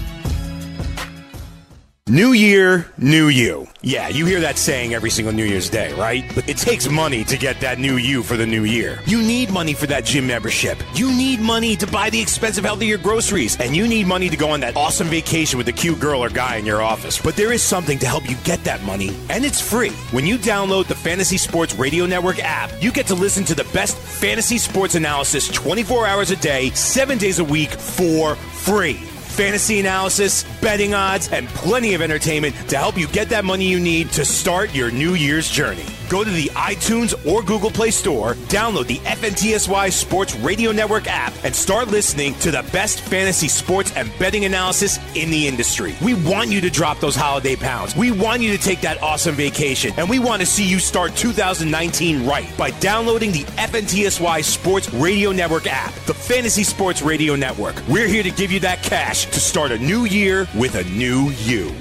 New 2.09 2.31
year, 2.31 2.87
new 2.97 3.27
you. 3.27 3.67
Yeah, 3.83 4.07
you 4.07 4.25
hear 4.25 4.39
that 4.39 4.57
saying 4.57 4.95
every 4.95 5.11
single 5.11 5.31
New 5.31 5.43
Year's 5.43 5.69
Day, 5.69 5.93
right? 5.93 6.25
But 6.33 6.49
it 6.49 6.57
takes 6.57 6.89
money 6.89 7.23
to 7.25 7.37
get 7.37 7.61
that 7.61 7.77
new 7.77 7.97
you 7.97 8.23
for 8.23 8.35
the 8.35 8.47
new 8.47 8.63
year. 8.63 8.97
You 9.05 9.21
need 9.21 9.51
money 9.51 9.75
for 9.75 9.85
that 9.85 10.05
gym 10.05 10.25
membership. 10.25 10.79
You 10.95 11.15
need 11.15 11.39
money 11.39 11.75
to 11.75 11.85
buy 11.85 12.09
the 12.09 12.19
expensive 12.19 12.65
healthier 12.65 12.97
groceries. 12.97 13.59
And 13.59 13.75
you 13.75 13.87
need 13.87 14.07
money 14.07 14.27
to 14.27 14.35
go 14.35 14.49
on 14.49 14.59
that 14.61 14.75
awesome 14.75 15.07
vacation 15.07 15.57
with 15.57 15.67
the 15.67 15.71
cute 15.71 15.99
girl 15.99 16.23
or 16.23 16.29
guy 16.29 16.55
in 16.55 16.65
your 16.65 16.81
office. 16.81 17.21
But 17.21 17.35
there 17.35 17.53
is 17.53 17.61
something 17.61 17.99
to 17.99 18.07
help 18.07 18.27
you 18.27 18.37
get 18.37 18.63
that 18.63 18.81
money, 18.81 19.15
and 19.29 19.45
it's 19.45 19.61
free. 19.61 19.91
When 20.09 20.25
you 20.25 20.39
download 20.39 20.87
the 20.87 20.95
Fantasy 20.95 21.37
Sports 21.37 21.75
Radio 21.75 22.07
Network 22.07 22.39
app, 22.39 22.71
you 22.81 22.91
get 22.91 23.05
to 23.05 23.15
listen 23.15 23.45
to 23.45 23.53
the 23.53 23.65
best 23.65 23.95
fantasy 23.95 24.57
sports 24.57 24.95
analysis 24.95 25.47
24 25.49 26.07
hours 26.07 26.31
a 26.31 26.37
day, 26.37 26.71
7 26.71 27.19
days 27.19 27.37
a 27.37 27.43
week 27.43 27.69
for 27.69 28.33
free 28.35 28.99
fantasy 29.39 29.79
analysis, 29.79 30.43
betting 30.59 30.93
odds, 30.93 31.29
and 31.29 31.47
plenty 31.47 31.93
of 31.93 32.01
entertainment 32.01 32.53
to 32.67 32.77
help 32.77 32.97
you 32.97 33.07
get 33.07 33.29
that 33.29 33.45
money 33.45 33.63
you 33.63 33.79
need 33.79 34.11
to 34.11 34.25
start 34.25 34.75
your 34.75 34.91
New 34.91 35.13
Year's 35.13 35.49
journey. 35.49 35.85
Go 36.09 36.23
to 36.23 36.29
the 36.29 36.47
iTunes 36.55 37.13
or 37.31 37.43
Google 37.43 37.69
Play 37.69 37.91
Store, 37.91 38.33
download 38.47 38.87
the 38.87 38.97
FNTSY 38.97 39.91
Sports 39.91 40.35
Radio 40.37 40.71
Network 40.71 41.05
app, 41.05 41.33
and 41.43 41.55
start 41.55 41.89
listening 41.89 42.33
to 42.35 42.49
the 42.49 42.63
best 42.73 43.01
fantasy 43.01 43.47
sports 43.47 43.95
and 43.95 44.11
betting 44.17 44.45
analysis 44.45 44.97
in 45.15 45.29
the 45.29 45.47
industry. 45.47 45.95
We 46.01 46.15
want 46.15 46.49
you 46.49 46.61
to 46.61 46.69
drop 46.71 46.99
those 46.99 47.15
holiday 47.15 47.55
pounds. 47.55 47.95
We 47.95 48.11
want 48.11 48.41
you 48.41 48.57
to 48.57 48.63
take 48.63 48.81
that 48.81 48.99
awesome 49.03 49.35
vacation, 49.35 49.93
and 49.97 50.09
we 50.09 50.17
want 50.17 50.41
to 50.41 50.47
see 50.47 50.67
you 50.67 50.79
start 50.79 51.15
2019 51.15 52.25
right 52.25 52.57
by 52.57 52.71
downloading 52.71 53.31
the 53.31 53.43
FNTSY 53.43 54.43
Sports 54.43 54.91
Radio 54.95 55.31
Network 55.31 55.67
app, 55.67 55.93
the 56.07 56.15
Fantasy 56.15 56.63
Sports 56.63 57.03
Radio 57.03 57.35
Network. 57.35 57.75
We're 57.87 58.07
here 58.07 58.23
to 58.23 58.31
give 58.31 58.51
you 58.51 58.59
that 58.61 58.81
cash 58.81 59.25
to 59.25 59.39
start 59.39 59.71
a 59.71 59.77
new 59.77 60.05
year 60.05 60.47
with 60.55 60.73
a 60.73 60.83
new 60.85 61.29
you. 61.41 61.71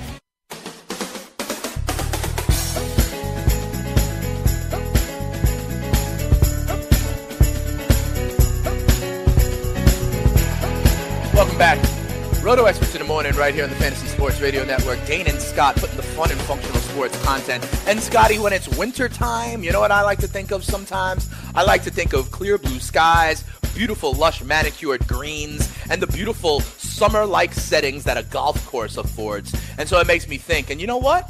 Back. 11.58 11.78
Roto 12.40 12.66
Experts 12.66 12.94
in 12.94 13.00
the 13.00 13.06
Morning 13.06 13.34
right 13.34 13.52
here 13.52 13.64
on 13.64 13.70
the 13.70 13.76
Fantasy 13.76 14.06
Sports 14.06 14.40
Radio 14.40 14.64
Network. 14.64 15.04
Dane 15.06 15.26
and 15.26 15.40
Scott 15.40 15.74
putting 15.74 15.96
the 15.96 16.04
fun 16.04 16.30
and 16.30 16.40
functional 16.42 16.78
sports 16.78 17.20
content. 17.24 17.68
And 17.88 18.00
Scotty, 18.00 18.38
when 18.38 18.52
it's 18.52 18.68
winter 18.78 19.08
time, 19.08 19.64
you 19.64 19.72
know 19.72 19.80
what 19.80 19.90
I 19.90 20.02
like 20.02 20.20
to 20.20 20.28
think 20.28 20.52
of 20.52 20.62
sometimes? 20.62 21.28
I 21.56 21.64
like 21.64 21.82
to 21.82 21.90
think 21.90 22.12
of 22.12 22.30
clear 22.30 22.58
blue 22.58 22.78
skies, 22.78 23.42
beautiful 23.74 24.12
lush 24.12 24.44
manicured 24.44 25.04
greens, 25.08 25.68
and 25.90 26.00
the 26.00 26.06
beautiful 26.06 26.60
summer-like 26.60 27.52
settings 27.52 28.04
that 28.04 28.16
a 28.16 28.22
golf 28.22 28.64
course 28.66 28.96
affords. 28.96 29.52
And 29.78 29.88
so 29.88 29.98
it 29.98 30.06
makes 30.06 30.28
me 30.28 30.36
think, 30.38 30.70
and 30.70 30.80
you 30.80 30.86
know 30.86 30.98
what? 30.98 31.28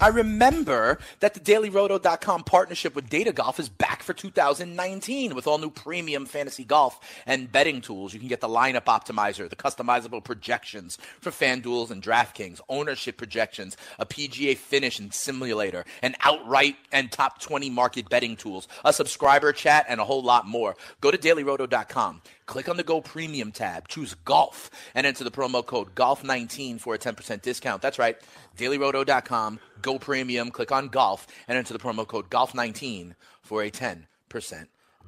I 0.00 0.08
remember 0.08 0.98
that 1.18 1.34
the 1.34 1.40
dailyroto.com 1.40 2.44
partnership 2.44 2.94
with 2.94 3.10
Data 3.10 3.34
Golf 3.34 3.60
is 3.60 3.68
back 3.68 4.02
for 4.02 4.14
2019 4.14 5.34
with 5.34 5.46
all 5.46 5.58
new 5.58 5.68
premium 5.70 6.24
fantasy 6.24 6.64
golf 6.64 6.98
and 7.26 7.52
betting 7.52 7.82
tools. 7.82 8.14
You 8.14 8.18
can 8.18 8.30
get 8.30 8.40
the 8.40 8.48
lineup 8.48 8.84
optimizer, 8.84 9.46
the 9.50 9.56
customizable 9.56 10.24
projections 10.24 10.96
for 11.20 11.30
FanDuels 11.30 11.90
and 11.90 12.02
DraftKings, 12.02 12.62
ownership 12.70 13.18
projections, 13.18 13.76
a 13.98 14.06
PGA 14.06 14.56
finish 14.56 14.98
and 14.98 15.12
simulator, 15.12 15.84
an 16.00 16.16
outright 16.22 16.76
and 16.90 17.12
top 17.12 17.38
20 17.38 17.68
market 17.68 18.08
betting 18.08 18.36
tools, 18.36 18.68
a 18.86 18.94
subscriber 18.94 19.52
chat, 19.52 19.84
and 19.86 20.00
a 20.00 20.04
whole 20.04 20.22
lot 20.22 20.46
more. 20.46 20.76
Go 21.02 21.10
to 21.10 21.18
dailyroto.com. 21.18 22.22
Click 22.46 22.68
on 22.68 22.76
the 22.76 22.82
Go 22.82 23.00
Premium 23.00 23.52
tab, 23.52 23.86
choose 23.86 24.14
Golf, 24.24 24.70
and 24.96 25.06
enter 25.06 25.22
the 25.22 25.30
promo 25.30 25.64
code 25.64 25.94
GOLF19 25.94 26.80
for 26.80 26.94
a 26.94 26.98
10% 26.98 27.42
discount. 27.42 27.80
That's 27.80 27.96
right, 27.96 28.16
dailyroto.com, 28.58 29.60
Go 29.82 29.98
Premium, 29.98 30.50
click 30.50 30.72
on 30.72 30.88
Golf, 30.88 31.26
and 31.48 31.56
enter 31.58 31.72
the 31.72 31.78
promo 31.78 32.06
code 32.06 32.30
GOLF19 32.30 33.14
for 33.42 33.62
a 33.62 33.70
10% 33.70 34.04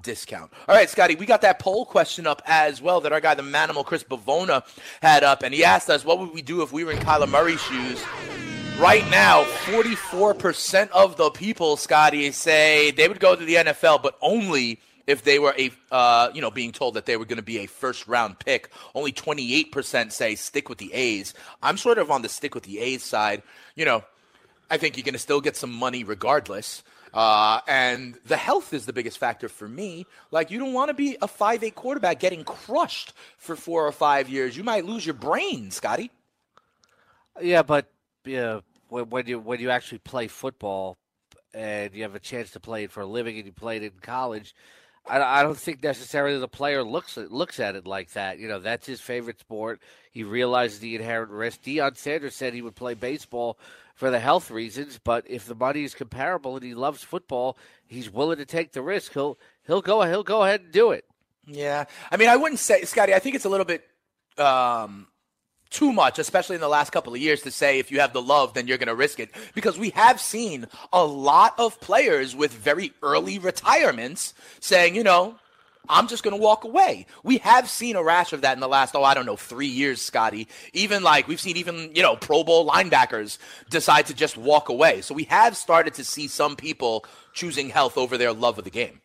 discount. 0.03 0.53
All 0.69 0.75
right, 0.75 0.91
Scotty, 0.91 1.15
we 1.15 1.27
got 1.27 1.43
that 1.43 1.59
poll 1.59 1.85
question 1.85 2.27
up 2.27 2.43
as 2.47 2.83
well 2.83 3.01
that 3.03 3.13
our 3.13 3.21
guy, 3.21 3.35
the 3.35 3.43
manimal 3.43 3.85
Chris 3.85 4.05
Bavona, 4.05 4.65
had 5.01 5.25
up, 5.25 5.43
and 5.43 5.55
he 5.55 5.65
asked 5.65 5.91
us, 5.91 6.05
what 6.05 6.19
would 6.19 6.33
we 6.33 6.43
do 6.43 6.63
if 6.63 6.73
we 6.73 6.85
were 6.85 6.93
in 6.93 6.99
Kyler 6.99 7.29
Murray's 7.29 7.61
shoes? 7.61 8.03
Right 8.79 9.09
now, 9.11 9.45
44% 9.67 10.91
of 10.91 11.17
the 11.17 11.31
people, 11.31 11.77
Scotty, 11.77 12.33
say 12.33 12.91
they 12.91 13.07
would 13.07 13.21
go 13.21 13.37
to 13.37 13.45
the 13.45 13.57
NFL, 13.57 14.03
but 14.03 14.17
only– 14.21 14.81
if 15.07 15.25
they 15.25 15.39
were 15.39 15.55
a 15.59 15.71
uh, 15.91 16.31
you 16.35 16.41
know 16.41 16.51
being 16.51 16.73
told 16.73 16.95
that 16.95 17.07
they 17.07 17.17
were 17.17 17.25
going 17.25 17.37
to 17.37 17.43
be 17.43 17.59
a 17.59 17.67
first 17.67 18.07
round 18.07 18.39
pick. 18.39 18.71
Only 18.95 19.13
28% 19.13 20.13
say 20.13 20.35
stick 20.35 20.69
with 20.69 20.79
the 20.79 20.93
A's. 20.93 21.35
I'm 21.63 21.77
sort 21.77 21.99
of 21.99 22.11
on 22.11 22.23
the 22.23 22.29
stick 22.29 22.55
with 22.55 22.65
the 22.65 22.79
A's 22.79 23.03
side. 23.03 23.43
You 23.75 23.85
know, 23.85 24.05
I 24.73 24.79
think 24.79 24.97
you're 24.97 25.05
going 25.05 25.13
to 25.13 25.19
still 25.19 25.43
get 25.43 25.55
some 25.55 25.71
money 25.71 26.03
regardless. 26.03 26.83
Uh, 27.13 27.61
and 27.69 28.17
the 28.25 28.39
health 28.39 28.73
is 28.73 28.87
the 28.87 28.93
biggest 28.95 29.19
factor 29.19 29.51
for 29.51 29.69
me. 29.69 30.07
Like, 30.31 30.51
you 30.51 30.59
don't 30.59 30.73
want 30.73 30.89
to 30.89 30.95
be 30.95 31.19
a 31.21 31.29
five-eight 31.29 31.75
quarterback 31.75 32.21
getting 32.21 32.43
crushed 32.43 33.13
for 33.37 33.55
four 33.55 33.87
or 33.87 33.93
five 33.93 34.31
years. 34.31 34.57
You 34.57 34.65
might 34.65 34.87
lose 34.87 35.05
your 35.05 35.15
brain, 35.15 35.71
Scotty. 35.71 36.11
Yeah, 37.43 37.63
but 37.63 37.93
yeah, 38.25 38.61
when, 38.89 39.11
when 39.11 39.27
you 39.27 39.39
when 39.39 39.61
you 39.61 39.69
actually 39.69 39.99
play 39.99 40.27
football 40.27 40.97
and 41.53 41.93
you 41.95 42.03
have 42.03 42.15
a 42.15 42.19
chance 42.19 42.53
to 42.53 42.61
play 42.61 42.85
it 42.85 42.91
for 42.91 43.03
a 43.03 43.07
living 43.07 43.37
and 43.37 43.45
you 43.45 43.53
played 43.53 43.83
it 43.83 43.93
in 43.93 44.01
college, 44.01 44.55
I, 45.07 45.21
I 45.21 45.43
don't 45.43 45.59
think 45.59 45.83
necessarily 45.83 46.39
the 46.39 46.49
player 46.49 46.83
looks 46.83 47.19
at, 47.19 47.31
looks 47.31 47.61
at 47.61 47.77
it 47.77 47.87
like 47.87 48.13
that. 48.13 48.39
You 48.39 48.49
know, 48.49 48.59
that's 48.59 48.87
his 48.87 49.03
favorite 49.03 49.39
sport. 49.39 49.83
He 50.13 50.25
realizes 50.25 50.79
the 50.79 50.97
inherent 50.97 51.31
risk. 51.31 51.63
Deion 51.63 51.95
Sanders 51.97 52.35
said 52.35 52.55
he 52.55 52.63
would 52.63 52.75
play 52.75 52.95
baseball 52.95 53.59
for 53.95 54.11
the 54.11 54.19
health 54.19 54.51
reasons, 54.51 54.99
but 55.03 55.25
if 55.29 55.47
the 55.47 55.55
money 55.55 55.85
is 55.85 55.95
comparable 55.95 56.57
and 56.57 56.65
he 56.65 56.75
loves 56.75 57.03
football, 57.03 57.57
he's 57.87 58.11
willing 58.11 58.39
to 58.39 58.45
take 58.45 58.73
the 58.73 58.83
risk. 58.83 59.13
He'll 59.13 59.39
he'll 59.67 59.83
go 59.83 60.03
he'll 60.03 60.23
go 60.23 60.43
ahead 60.43 60.63
and 60.63 60.73
do 60.73 60.91
it. 60.91 61.05
Yeah, 61.47 61.85
I 62.11 62.17
mean, 62.17 62.29
I 62.29 62.37
wouldn't 62.37 62.61
say 62.61 62.83
Scotty. 62.83 63.15
I 63.15 63.19
think 63.19 63.35
it's 63.35 63.45
a 63.45 63.49
little 63.49 63.67
bit 63.67 63.85
um, 64.39 65.09
too 65.71 65.93
much, 65.93 66.19
especially 66.19 66.55
in 66.55 66.61
the 66.61 66.69
last 66.69 66.91
couple 66.91 67.13
of 67.15 67.21
years, 67.21 67.43
to 67.43 67.51
say 67.51 67.79
if 67.79 67.91
you 67.91 68.01
have 68.01 68.13
the 68.13 68.23
love, 68.23 68.55
then 68.55 68.67
you're 68.67 68.79
going 68.79 68.89
to 68.89 68.95
risk 68.95 69.19
it. 69.19 69.31
Because 69.55 69.79
we 69.79 69.91
have 69.91 70.21
seen 70.21 70.67
a 70.93 71.05
lot 71.05 71.55
of 71.59 71.81
players 71.81 72.37
with 72.37 72.53
very 72.53 72.93
early 73.03 73.39
retirements 73.39 74.35
saying, 74.61 74.95
you 74.95 75.03
know, 75.03 75.37
I'm 75.89 76.09
just 76.09 76.23
going 76.23 76.37
to 76.37 76.43
walk 76.43 76.65
away. 76.65 77.07
We 77.23 77.39
have 77.39 77.69
seen 77.69 77.97
a 77.97 78.03
rash 78.03 78.33
of 78.33 78.43
that 78.43 78.55
in 78.55 78.61
the 78.61 78.69
last, 78.69 78.95
oh, 78.95 79.03
I 79.03 79.15
don't 79.15 79.27
know, 79.27 79.37
three 79.37 79.67
years, 79.67 80.01
Scotty. 80.01 80.49
Even 80.73 81.03
like 81.03 81.29
we've 81.29 81.41
seen 81.41 81.57
even, 81.57 81.91
you 81.95 82.03
know, 82.03 82.17
Pro 82.17 82.45
Bowl 82.45 82.69
linebackers 82.69 83.39
decide 83.71 84.07
to 84.07 84.15
just 84.15 84.37
walk 84.37 84.69
away. 84.69 85.01
So 85.01 85.15
we 85.15 85.25
have 85.25 85.57
started 85.57 85.95
to 85.95 86.05
see 86.05 86.29
some 86.29 86.57
people 86.57 87.05
choosing 87.33 87.69
health 87.69 87.99
over 87.99 88.17
their 88.17 88.33
love 88.33 88.59
of 88.59 88.65
the 88.65 88.71
game. 88.71 89.01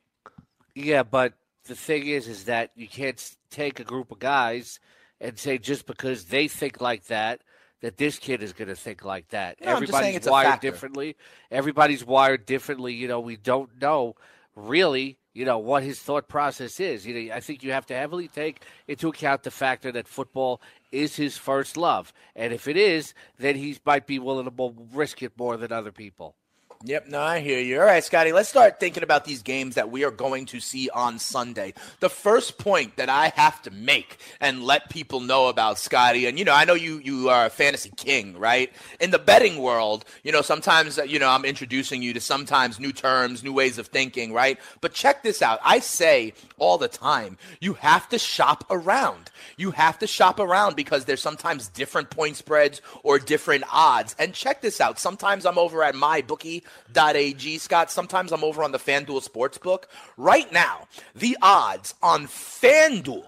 Yeah, 0.75 1.03
but 1.03 1.33
the 1.65 1.75
thing 1.75 2.05
is, 2.05 2.27
is 2.27 2.45
that 2.45 2.71
you 2.75 2.87
can't 2.87 3.35
take 3.49 3.79
a 3.79 3.83
group 3.83 4.11
of 4.11 4.19
guys– 4.19 4.79
and 5.19 5.37
say 5.37 5.57
just 5.57 5.85
because 5.85 6.25
they 6.25 6.47
think 6.47 6.81
like 6.81 7.05
that 7.05 7.41
that 7.81 7.97
this 7.97 8.17
kid 8.17 8.41
is 8.41 8.53
going 8.53 8.67
to 8.67 8.75
think 8.75 9.05
like 9.05 9.27
that. 9.29 9.61
No, 9.61 9.71
Everybody's 9.71 10.25
wired 10.25 10.59
differently. 10.61 11.15
Everybody's 11.51 12.03
wired 12.03 12.45
differently. 12.47 12.93
You 12.93 13.07
know, 13.07 13.19
we 13.19 13.35
don't 13.35 13.69
know 13.79 14.15
really, 14.55 15.19
you 15.37 15.45
know, 15.45 15.59
what 15.59 15.83
his 15.83 15.99
thought 15.99 16.27
process 16.27 16.79
is. 16.79 17.05
You 17.05 17.13
know, 17.13 17.35
I 17.35 17.41
think 17.41 17.61
you 17.61 17.71
have 17.71 17.85
to 17.85 17.93
heavily 17.93 18.27
take 18.27 18.63
into 18.87 19.09
account 19.09 19.43
the 19.43 19.51
factor 19.51 19.91
that 19.91 20.07
football 20.07 20.59
is 20.91 21.15
his 21.15 21.37
first 21.37 21.77
love, 21.77 22.11
and 22.35 22.51
if 22.51 22.67
it 22.67 22.75
is, 22.75 23.13
then 23.37 23.55
he 23.55 23.77
might 23.85 24.07
be 24.07 24.17
willing 24.17 24.49
to 24.49 24.75
risk 24.91 25.21
it 25.21 25.33
more 25.37 25.55
than 25.55 25.71
other 25.71 25.91
people. 25.91 26.35
Yep, 26.83 27.07
no, 27.09 27.19
I 27.19 27.39
hear 27.39 27.59
you. 27.59 27.79
All 27.79 27.87
right, 27.87 28.03
Scotty, 28.03 28.31
let's 28.31 28.49
start 28.49 28.79
thinking 28.79 29.01
about 29.01 29.25
these 29.25 29.41
games 29.41 29.75
that 29.75 29.89
we 29.89 30.05
are 30.05 30.11
going 30.11 30.45
to 30.47 30.59
see 30.59 30.89
on 30.91 31.17
Sunday. 31.17 31.73
The 32.01 32.09
first 32.09 32.59
point 32.59 32.97
that 32.97 33.09
I 33.09 33.29
have 33.35 33.61
to 33.63 33.71
make 33.71 34.17
and 34.39 34.63
let 34.63 34.89
people 34.89 35.19
know 35.19 35.47
about 35.47 35.79
Scotty, 35.79 36.27
and 36.27 36.37
you 36.37 36.45
know, 36.45 36.53
I 36.53 36.65
know 36.65 36.75
you 36.75 36.99
you 36.99 37.29
are 37.29 37.47
a 37.47 37.49
fantasy 37.49 37.91
king, 37.97 38.37
right? 38.37 38.71
In 38.99 39.09
the 39.09 39.17
betting 39.19 39.57
world, 39.57 40.05
you 40.23 40.31
know, 40.31 40.43
sometimes 40.43 40.99
uh, 40.99 41.03
you 41.03 41.17
know 41.17 41.29
I'm 41.29 41.45
introducing 41.45 42.03
you 42.03 42.13
to 42.13 42.21
sometimes 42.21 42.79
new 42.79 42.93
terms, 42.93 43.43
new 43.43 43.53
ways 43.53 43.79
of 43.79 43.87
thinking, 43.87 44.31
right? 44.31 44.59
But 44.79 44.93
check 44.93 45.23
this 45.23 45.41
out. 45.41 45.59
I 45.65 45.79
say 45.79 46.33
all 46.59 46.77
the 46.77 46.87
time, 46.87 47.39
you 47.59 47.73
have 47.73 48.07
to 48.09 48.19
shop 48.19 48.65
around. 48.69 49.31
You 49.57 49.71
have 49.71 49.97
to 49.99 50.07
shop 50.07 50.39
around 50.39 50.75
because 50.75 51.05
there's 51.05 51.21
sometimes 51.21 51.69
different 51.69 52.11
point 52.11 52.35
spreads 52.35 52.81
or 53.01 53.17
different 53.17 53.63
odds. 53.73 54.15
And 54.19 54.33
check 54.33 54.61
this 54.61 54.79
out. 54.79 54.99
Sometimes 54.99 55.45
I'm 55.45 55.57
over 55.57 55.83
at 55.83 55.95
MyBookie 55.95 56.63
FanDuel.ag, 56.93 57.57
Scott. 57.57 57.91
Sometimes 57.91 58.31
I'm 58.31 58.43
over 58.43 58.63
on 58.63 58.71
the 58.71 58.79
FanDuel 58.79 59.27
Sportsbook. 59.27 59.83
Right 60.15 60.51
now, 60.51 60.87
the 61.15 61.37
odds 61.41 61.93
on 62.01 62.27
FanDuel 62.27 63.25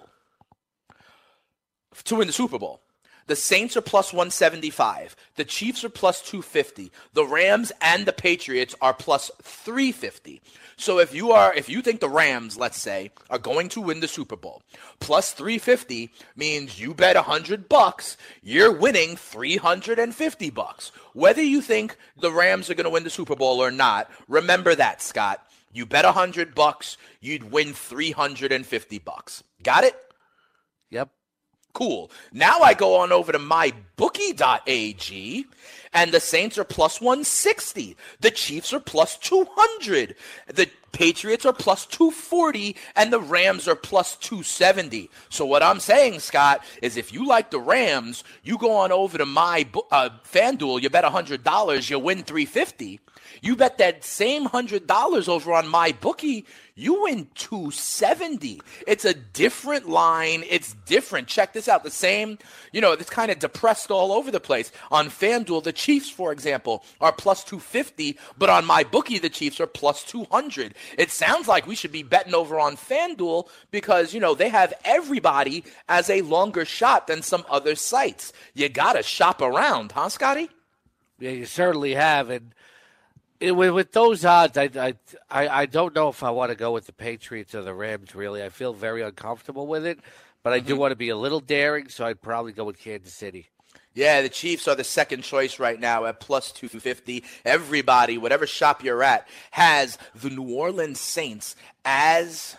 to 2.05 2.15
win 2.15 2.27
the 2.27 2.33
Super 2.33 2.57
Bowl. 2.57 2.81
The 3.29 3.35
Saints 3.35 3.77
are 3.77 3.81
plus 3.81 4.11
175. 4.11 5.15
The 5.35 5.45
Chiefs 5.45 5.83
are 5.83 5.89
plus 5.89 6.19
250. 6.23 6.91
The 7.13 7.23
Rams 7.23 7.71
and 7.79 8.07
the 8.07 8.11
Patriots 8.11 8.73
are 8.81 8.91
plus 8.91 9.29
350. 9.43 10.41
So 10.77 10.97
if 10.97 11.13
you 11.13 11.31
are 11.31 11.53
if 11.53 11.69
you 11.69 11.83
think 11.83 11.99
the 11.99 12.09
Rams, 12.09 12.57
let's 12.57 12.81
say, 12.81 13.11
are 13.29 13.37
going 13.37 13.69
to 13.69 13.81
win 13.81 13.99
the 13.99 14.07
Super 14.07 14.35
Bowl, 14.35 14.63
plus 14.99 15.31
350 15.33 16.11
means 16.35 16.81
you 16.81 16.95
bet 16.95 17.15
100 17.15 17.69
bucks, 17.69 18.17
you're 18.41 18.73
winning 18.73 19.15
350 19.15 20.49
bucks. 20.49 20.91
Whether 21.13 21.43
you 21.43 21.61
think 21.61 21.97
the 22.19 22.31
Rams 22.31 22.67
are 22.71 22.73
going 22.73 22.85
to 22.85 22.89
win 22.89 23.03
the 23.03 23.11
Super 23.11 23.35
Bowl 23.35 23.61
or 23.61 23.69
not, 23.69 24.09
remember 24.27 24.73
that, 24.73 25.03
Scott. 25.03 25.45
You 25.71 25.85
bet 25.85 26.03
100 26.03 26.55
bucks, 26.55 26.97
you'd 27.21 27.51
win 27.51 27.73
350 27.73 28.97
bucks. 28.97 29.43
Got 29.61 29.83
it? 29.83 30.08
Cool. 31.79 32.11
Now 32.33 32.59
I 32.59 32.73
go 32.73 32.97
on 32.97 33.13
over 33.13 33.31
to 33.31 33.39
mybookie.ag 33.39 35.45
and 35.93 36.11
the 36.11 36.19
Saints 36.19 36.57
are 36.57 36.65
plus 36.65 36.99
160. 36.99 37.95
The 38.19 38.31
Chiefs 38.31 38.73
are 38.73 38.81
plus 38.81 39.15
200. 39.15 40.15
The 40.47 40.69
Patriots 40.91 41.45
are 41.45 41.53
plus 41.53 41.85
240 41.85 42.75
and 42.97 43.13
the 43.13 43.21
Rams 43.21 43.65
are 43.65 43.75
plus 43.75 44.17
270. 44.17 45.09
So 45.29 45.45
what 45.45 45.63
I'm 45.63 45.79
saying, 45.79 46.19
Scott, 46.19 46.65
is 46.81 46.97
if 46.97 47.13
you 47.13 47.25
like 47.25 47.49
the 47.49 47.61
Rams, 47.61 48.25
you 48.43 48.57
go 48.57 48.75
on 48.75 48.91
over 48.91 49.17
to 49.17 49.25
my 49.25 49.65
uh, 49.89 50.09
FanDuel, 50.29 50.81
you 50.81 50.89
bet 50.89 51.05
$100, 51.05 51.89
you 51.89 51.97
win 51.97 52.23
350. 52.23 52.99
You 53.41 53.55
bet 53.55 53.77
that 53.77 54.03
same 54.03 54.47
$100 54.47 55.29
over 55.29 55.53
on 55.53 55.65
MyBookie, 55.65 56.45
you 56.79 57.03
win 57.03 57.27
270. 57.35 58.61
It's 58.87 59.05
a 59.05 59.13
different 59.13 59.89
line. 59.89 60.43
It's 60.49 60.73
different. 60.85 61.27
Check 61.27 61.53
this 61.53 61.67
out. 61.67 61.83
The 61.83 61.91
same, 61.91 62.37
you 62.71 62.81
know, 62.81 62.93
it's 62.93 63.09
kind 63.09 63.31
of 63.31 63.39
depressed 63.39 63.91
all 63.91 64.11
over 64.11 64.31
the 64.31 64.39
place. 64.39 64.71
On 64.91 65.09
FanDuel, 65.09 65.63
the 65.63 65.73
Chiefs, 65.73 66.09
for 66.09 66.31
example, 66.31 66.83
are 67.01 67.11
plus 67.11 67.43
250, 67.43 68.17
but 68.37 68.49
on 68.49 68.65
MyBookie, 68.65 69.21
the 69.21 69.29
Chiefs 69.29 69.59
are 69.59 69.67
plus 69.67 70.03
200. 70.03 70.73
It 70.97 71.11
sounds 71.11 71.47
like 71.47 71.67
we 71.67 71.75
should 71.75 71.91
be 71.91 72.03
betting 72.03 72.33
over 72.33 72.59
on 72.59 72.77
FanDuel 72.77 73.49
because, 73.71 74.13
you 74.13 74.19
know, 74.19 74.33
they 74.33 74.49
have 74.49 74.73
everybody 74.85 75.63
as 75.87 76.09
a 76.09 76.21
longer 76.21 76.65
shot 76.65 77.07
than 77.07 77.21
some 77.21 77.45
other 77.49 77.75
sites. 77.75 78.31
You 78.53 78.69
got 78.69 78.93
to 78.93 79.03
shop 79.03 79.41
around, 79.41 79.91
huh, 79.91 80.09
Scotty? 80.09 80.49
Yeah, 81.19 81.31
you 81.31 81.45
certainly 81.45 81.95
have. 81.95 82.29
And 82.29 82.53
it, 83.39 83.51
with, 83.53 83.73
with, 83.73 83.91
those 83.91 84.25
odds, 84.25 84.57
I, 84.57 84.69
I, 84.75 85.47
I 85.47 85.65
don't 85.65 85.95
know 85.95 86.09
if 86.09 86.23
I 86.23 86.29
want 86.31 86.51
to 86.51 86.55
go 86.55 86.71
with 86.71 86.85
the 86.85 86.93
Patriots 86.93 87.55
or 87.55 87.61
the 87.61 87.73
Rams. 87.73 88.15
Really, 88.15 88.43
I 88.43 88.49
feel 88.49 88.73
very 88.73 89.01
uncomfortable 89.01 89.67
with 89.67 89.85
it. 89.85 89.99
But 90.43 90.53
I 90.53 90.59
do 90.59 90.73
mm-hmm. 90.73 90.81
want 90.81 90.91
to 90.91 90.95
be 90.95 91.09
a 91.09 91.17
little 91.17 91.41
daring, 91.41 91.89
so 91.89 92.05
I'd 92.05 92.21
probably 92.21 92.53
go 92.53 92.63
with 92.63 92.79
Kansas 92.79 93.13
City. 93.13 93.49
Yeah, 93.93 94.21
the 94.21 94.29
Chiefs 94.29 94.67
are 94.67 94.75
the 94.75 94.83
second 94.83 95.23
choice 95.23 95.59
right 95.59 95.79
now 95.79 96.05
at 96.05 96.19
plus 96.19 96.51
250. 96.51 97.23
Everybody, 97.43 98.17
whatever 98.17 98.47
shop 98.47 98.83
you're 98.83 99.03
at, 99.03 99.27
has 99.51 99.97
the 100.15 100.29
New 100.29 100.53
Orleans 100.53 100.99
Saints 100.99 101.55
as 101.83 102.55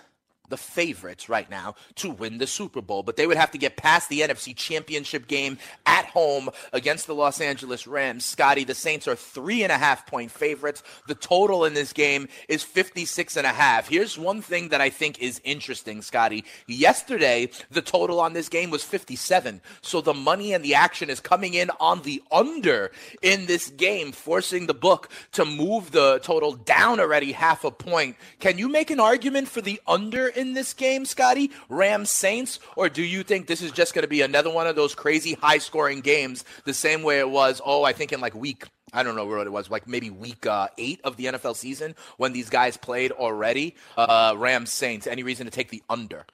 the 0.50 0.56
favorites 0.56 1.28
right 1.28 1.48
now 1.50 1.74
to 1.96 2.10
win 2.10 2.38
the 2.38 2.46
Super 2.46 2.82
Bowl, 2.82 3.02
but 3.02 3.16
they 3.16 3.26
would 3.26 3.36
have 3.36 3.50
to 3.52 3.58
get 3.58 3.76
past 3.76 4.08
the 4.08 4.20
NFC 4.20 4.54
Championship 4.54 5.26
game 5.26 5.58
at 5.86 6.06
home 6.06 6.50
against 6.72 7.06
the 7.06 7.14
Los 7.14 7.40
Angeles 7.40 7.86
Rams. 7.86 8.24
Scotty, 8.24 8.64
the 8.64 8.74
Saints 8.74 9.08
are 9.08 9.16
three 9.16 9.62
and 9.62 9.72
a 9.72 9.78
half 9.78 10.06
point 10.06 10.30
favorites. 10.30 10.82
The 11.06 11.14
total 11.14 11.64
in 11.64 11.74
this 11.74 11.92
game 11.92 12.28
is 12.48 12.62
56 12.62 13.36
and 13.36 13.46
a 13.46 13.50
half. 13.50 13.88
Here's 13.88 14.18
one 14.18 14.42
thing 14.42 14.68
that 14.68 14.80
I 14.80 14.90
think 14.90 15.20
is 15.20 15.40
interesting, 15.44 16.02
Scotty. 16.02 16.44
Yesterday, 16.66 17.50
the 17.70 17.82
total 17.82 18.20
on 18.20 18.32
this 18.32 18.48
game 18.48 18.70
was 18.70 18.82
57. 18.82 19.60
So 19.80 20.00
the 20.00 20.14
money 20.14 20.52
and 20.52 20.64
the 20.64 20.74
action 20.74 21.10
is 21.10 21.20
coming 21.20 21.54
in 21.54 21.70
on 21.80 22.02
the 22.02 22.22
under 22.30 22.90
in 23.22 23.46
this 23.46 23.68
game, 23.70 24.12
forcing 24.12 24.66
the 24.66 24.74
book 24.74 25.10
to 25.32 25.44
move 25.44 25.92
the 25.92 26.20
total 26.22 26.52
down 26.52 27.00
already 27.00 27.32
half 27.32 27.64
a 27.64 27.70
point. 27.70 28.16
Can 28.38 28.58
you 28.58 28.68
make 28.68 28.90
an 28.90 29.00
argument 29.00 29.48
for 29.48 29.60
the 29.60 29.80
under 29.86 30.28
in 30.40 30.54
this 30.54 30.74
game, 30.74 31.04
Scotty? 31.04 31.52
Rams 31.68 32.10
Saints? 32.10 32.58
Or 32.74 32.88
do 32.88 33.02
you 33.02 33.22
think 33.22 33.46
this 33.46 33.62
is 33.62 33.70
just 33.70 33.94
going 33.94 34.02
to 34.02 34.08
be 34.08 34.22
another 34.22 34.50
one 34.50 34.66
of 34.66 34.74
those 34.74 34.94
crazy 34.94 35.34
high 35.34 35.58
scoring 35.58 36.00
games 36.00 36.44
the 36.64 36.74
same 36.74 37.02
way 37.02 37.20
it 37.20 37.30
was, 37.30 37.60
oh, 37.64 37.84
I 37.84 37.92
think 37.92 38.12
in 38.12 38.20
like 38.20 38.34
week 38.34 38.64
I 38.92 39.02
don't 39.02 39.14
know 39.14 39.24
what 39.24 39.46
it 39.46 39.52
was, 39.52 39.70
like 39.70 39.86
maybe 39.86 40.10
week 40.10 40.46
uh, 40.46 40.68
eight 40.76 41.00
of 41.04 41.16
the 41.16 41.26
NFL 41.26 41.56
season 41.56 41.94
when 42.16 42.32
these 42.32 42.50
guys 42.50 42.76
played 42.76 43.12
already. 43.12 43.76
Uh, 43.96 44.34
Rams 44.36 44.72
Saints. 44.72 45.06
Any 45.06 45.22
reason 45.22 45.46
to 45.46 45.52
take 45.52 45.70
the 45.70 45.82
under? 45.88 46.24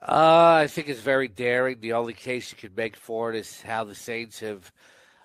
Uh, 0.00 0.62
I 0.62 0.66
think 0.66 0.88
it's 0.88 1.00
very 1.00 1.28
daring. 1.28 1.80
The 1.80 1.92
only 1.92 2.14
case 2.14 2.50
you 2.50 2.56
could 2.56 2.76
make 2.76 2.96
for 2.96 3.30
it 3.30 3.36
is 3.36 3.60
how 3.60 3.84
the 3.84 3.94
Saints 3.94 4.40
have, 4.40 4.72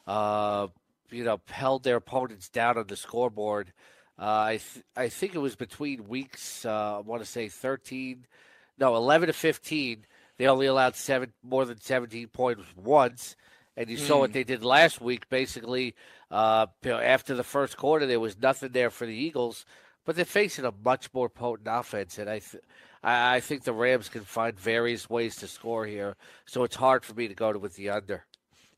uh, 0.06 0.68
you 1.10 1.24
know, 1.24 1.40
held 1.48 1.84
their 1.84 1.96
opponents 1.96 2.50
down 2.50 2.78
on 2.78 2.88
the 2.88 2.96
scoreboard. 2.96 3.72
Uh, 4.20 4.26
I 4.26 4.50
th- 4.52 4.86
I 4.96 5.10
think 5.10 5.36
it 5.36 5.40
was 5.40 5.56
between 5.56 6.08
weeks. 6.08 6.66
Uh, 6.66 6.98
I 6.98 7.00
want 7.00 7.22
to 7.22 7.28
say 7.28 7.50
thirteen, 7.50 8.26
no, 8.80 8.96
eleven 8.96 9.28
to 9.28 9.34
fifteen. 9.34 10.06
They 10.38 10.48
only 10.48 10.66
allowed 10.66 10.96
seven 10.96 11.34
more 11.44 11.66
than 11.66 11.80
seventeen 11.80 12.28
points 12.28 12.64
once, 12.76 13.36
and 13.76 13.90
you 13.90 13.98
mm. 13.98 14.02
saw 14.02 14.20
what 14.20 14.32
hmm. 14.32 14.34
they 14.34 14.44
did 14.44 14.64
last 14.64 15.02
week. 15.02 15.30
Basically, 15.30 15.94
uh, 16.32 16.66
after 16.86 17.36
the 17.36 17.44
first 17.44 17.78
quarter, 17.78 18.06
there 18.08 18.20
was 18.20 18.40
nothing 18.40 18.72
there 18.72 18.90
for 18.90 19.06
the 19.06 19.14
Eagles, 19.16 19.66
but 20.04 20.16
they're 20.16 20.26
facing 20.26 20.66
a 20.66 20.74
much 20.84 21.14
more 21.14 21.30
potent 21.30 21.68
offense, 21.70 22.18
and 22.18 22.30
I. 22.30 22.40
Th- 22.40 22.64
I, 23.04 23.36
I 23.36 23.40
think 23.42 23.64
the 23.64 23.74
Rams 23.74 24.10
can 24.10 24.24
find 24.24 24.60
various 24.60 25.08
ways 25.08 25.36
to 25.38 25.48
score 25.48 25.86
here, 25.86 26.16
so 26.48 26.64
it's 26.64 26.76
hard 26.76 27.06
for 27.06 27.14
me 27.14 27.28
to 27.28 27.36
go 27.36 27.54
to 27.54 27.60
with 27.60 27.76
the 27.76 27.92
under. 27.92 28.26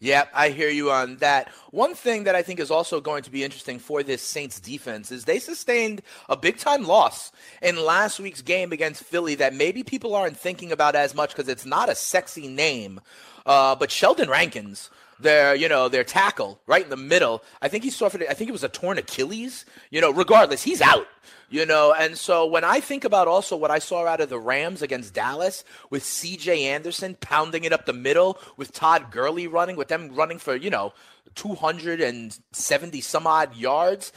Yeah, 0.02 0.28
I 0.34 0.50
hear 0.50 0.70
you 0.70 0.92
on 0.92 1.18
that. 1.18 1.50
One 1.72 1.94
thing 1.94 2.24
that 2.24 2.34
I 2.34 2.42
think 2.42 2.62
is 2.62 2.72
also 2.72 3.02
going 3.02 3.24
to 3.24 3.30
be 3.30 3.44
interesting 3.44 3.80
for 3.80 4.02
this 4.02 4.22
Saints 4.22 4.58
defense 4.62 5.12
is 5.12 5.26
they 5.26 5.40
sustained 5.40 6.02
a 6.30 6.38
big 6.38 6.58
time 6.58 6.86
loss 6.86 7.34
in 7.62 7.76
last 7.76 8.18
week's 8.18 8.42
game 8.42 8.72
against 8.72 9.04
Philly 9.04 9.36
that 9.36 9.54
maybe 9.54 9.84
people 9.84 10.16
aren't 10.16 10.38
thinking 10.38 10.72
about 10.72 10.96
as 10.96 11.14
much 11.14 11.32
because 11.32 11.50
it's 11.50 11.66
not 11.66 11.90
a 11.90 11.96
sexy 11.96 12.48
name. 12.48 13.02
Uh, 13.46 13.76
but 13.76 13.92
Sheldon 13.92 14.30
Rankins, 14.30 14.90
their 15.20 15.56
you 15.56 15.68
know 15.68 15.90
their 15.90 16.04
tackle 16.04 16.60
right 16.66 16.84
in 16.84 16.90
the 16.90 16.98
middle. 16.98 17.44
I 17.62 17.68
think 17.68 17.84
he 17.84 17.90
suffered. 17.90 18.26
I 18.30 18.34
think 18.34 18.50
it 18.50 18.54
was 18.54 18.64
a 18.64 18.70
torn 18.70 18.98
Achilles. 18.98 19.66
You 19.90 20.02
know, 20.02 20.12
regardless, 20.12 20.64
he's 20.64 20.82
out. 20.82 21.08
You 21.52 21.66
know, 21.66 21.96
and 21.98 22.16
so 22.16 22.46
when 22.46 22.64
I 22.64 22.80
think 22.80 23.04
about 23.04 23.28
also 23.28 23.58
what 23.58 23.72
I 23.72 23.80
saw 23.80 24.06
out 24.06 24.22
of 24.22 24.30
the 24.30 24.40
Rams 24.40 24.84
against 24.84 25.16
Dallas 25.16 25.64
with 25.90 26.04
C.J. 26.04 26.66
Anderson 26.66 27.18
pounding 27.20 27.64
it 27.64 27.74
up 27.74 27.88
the 27.88 27.94
middle, 27.94 28.38
with 28.56 28.72
Todd 28.72 29.10
Gurley 29.10 29.48
running, 29.48 29.76
with 29.76 29.88
them 29.88 30.14
running 30.14 30.38
for 30.38 30.56
you 30.56 30.70
know 30.70 30.94
270 31.36 33.02
some 33.02 33.26
odd 33.26 33.56
yards, 33.56 34.12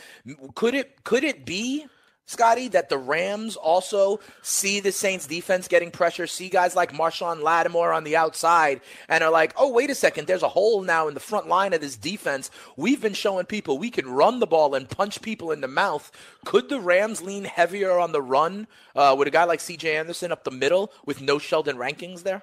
could 0.54 0.74
it 0.74 1.04
could 1.04 1.24
it 1.24 1.46
be 1.46 1.86
Scotty, 2.32 2.68
that 2.68 2.88
the 2.88 2.98
Rams 2.98 3.56
also 3.56 4.20
see 4.42 4.80
the 4.80 4.90
Saints 4.90 5.26
defense 5.26 5.68
getting 5.68 5.90
pressure, 5.90 6.26
see 6.26 6.48
guys 6.48 6.74
like 6.74 6.92
Marshon 6.92 7.42
Lattimore 7.42 7.92
on 7.92 8.04
the 8.04 8.16
outside, 8.16 8.80
and 9.08 9.22
are 9.22 9.30
like, 9.30 9.52
oh, 9.56 9.70
wait 9.70 9.90
a 9.90 9.94
second, 9.94 10.26
there's 10.26 10.42
a 10.42 10.48
hole 10.48 10.82
now 10.82 11.08
in 11.08 11.14
the 11.14 11.20
front 11.20 11.46
line 11.46 11.72
of 11.72 11.80
this 11.80 11.96
defense. 11.96 12.50
We've 12.76 13.00
been 13.00 13.14
showing 13.14 13.46
people 13.46 13.78
we 13.78 13.90
can 13.90 14.08
run 14.08 14.40
the 14.40 14.46
ball 14.46 14.74
and 14.74 14.88
punch 14.88 15.22
people 15.22 15.52
in 15.52 15.60
the 15.60 15.68
mouth. 15.68 16.10
Could 16.44 16.68
the 16.68 16.80
Rams 16.80 17.22
lean 17.22 17.44
heavier 17.44 17.98
on 17.98 18.12
the 18.12 18.22
run 18.22 18.66
uh, 18.96 19.14
with 19.18 19.28
a 19.28 19.30
guy 19.30 19.44
like 19.44 19.60
CJ 19.60 19.94
Anderson 19.94 20.32
up 20.32 20.44
the 20.44 20.50
middle 20.50 20.92
with 21.04 21.20
no 21.20 21.38
Sheldon 21.38 21.78
Rankins 21.78 22.22
there? 22.22 22.42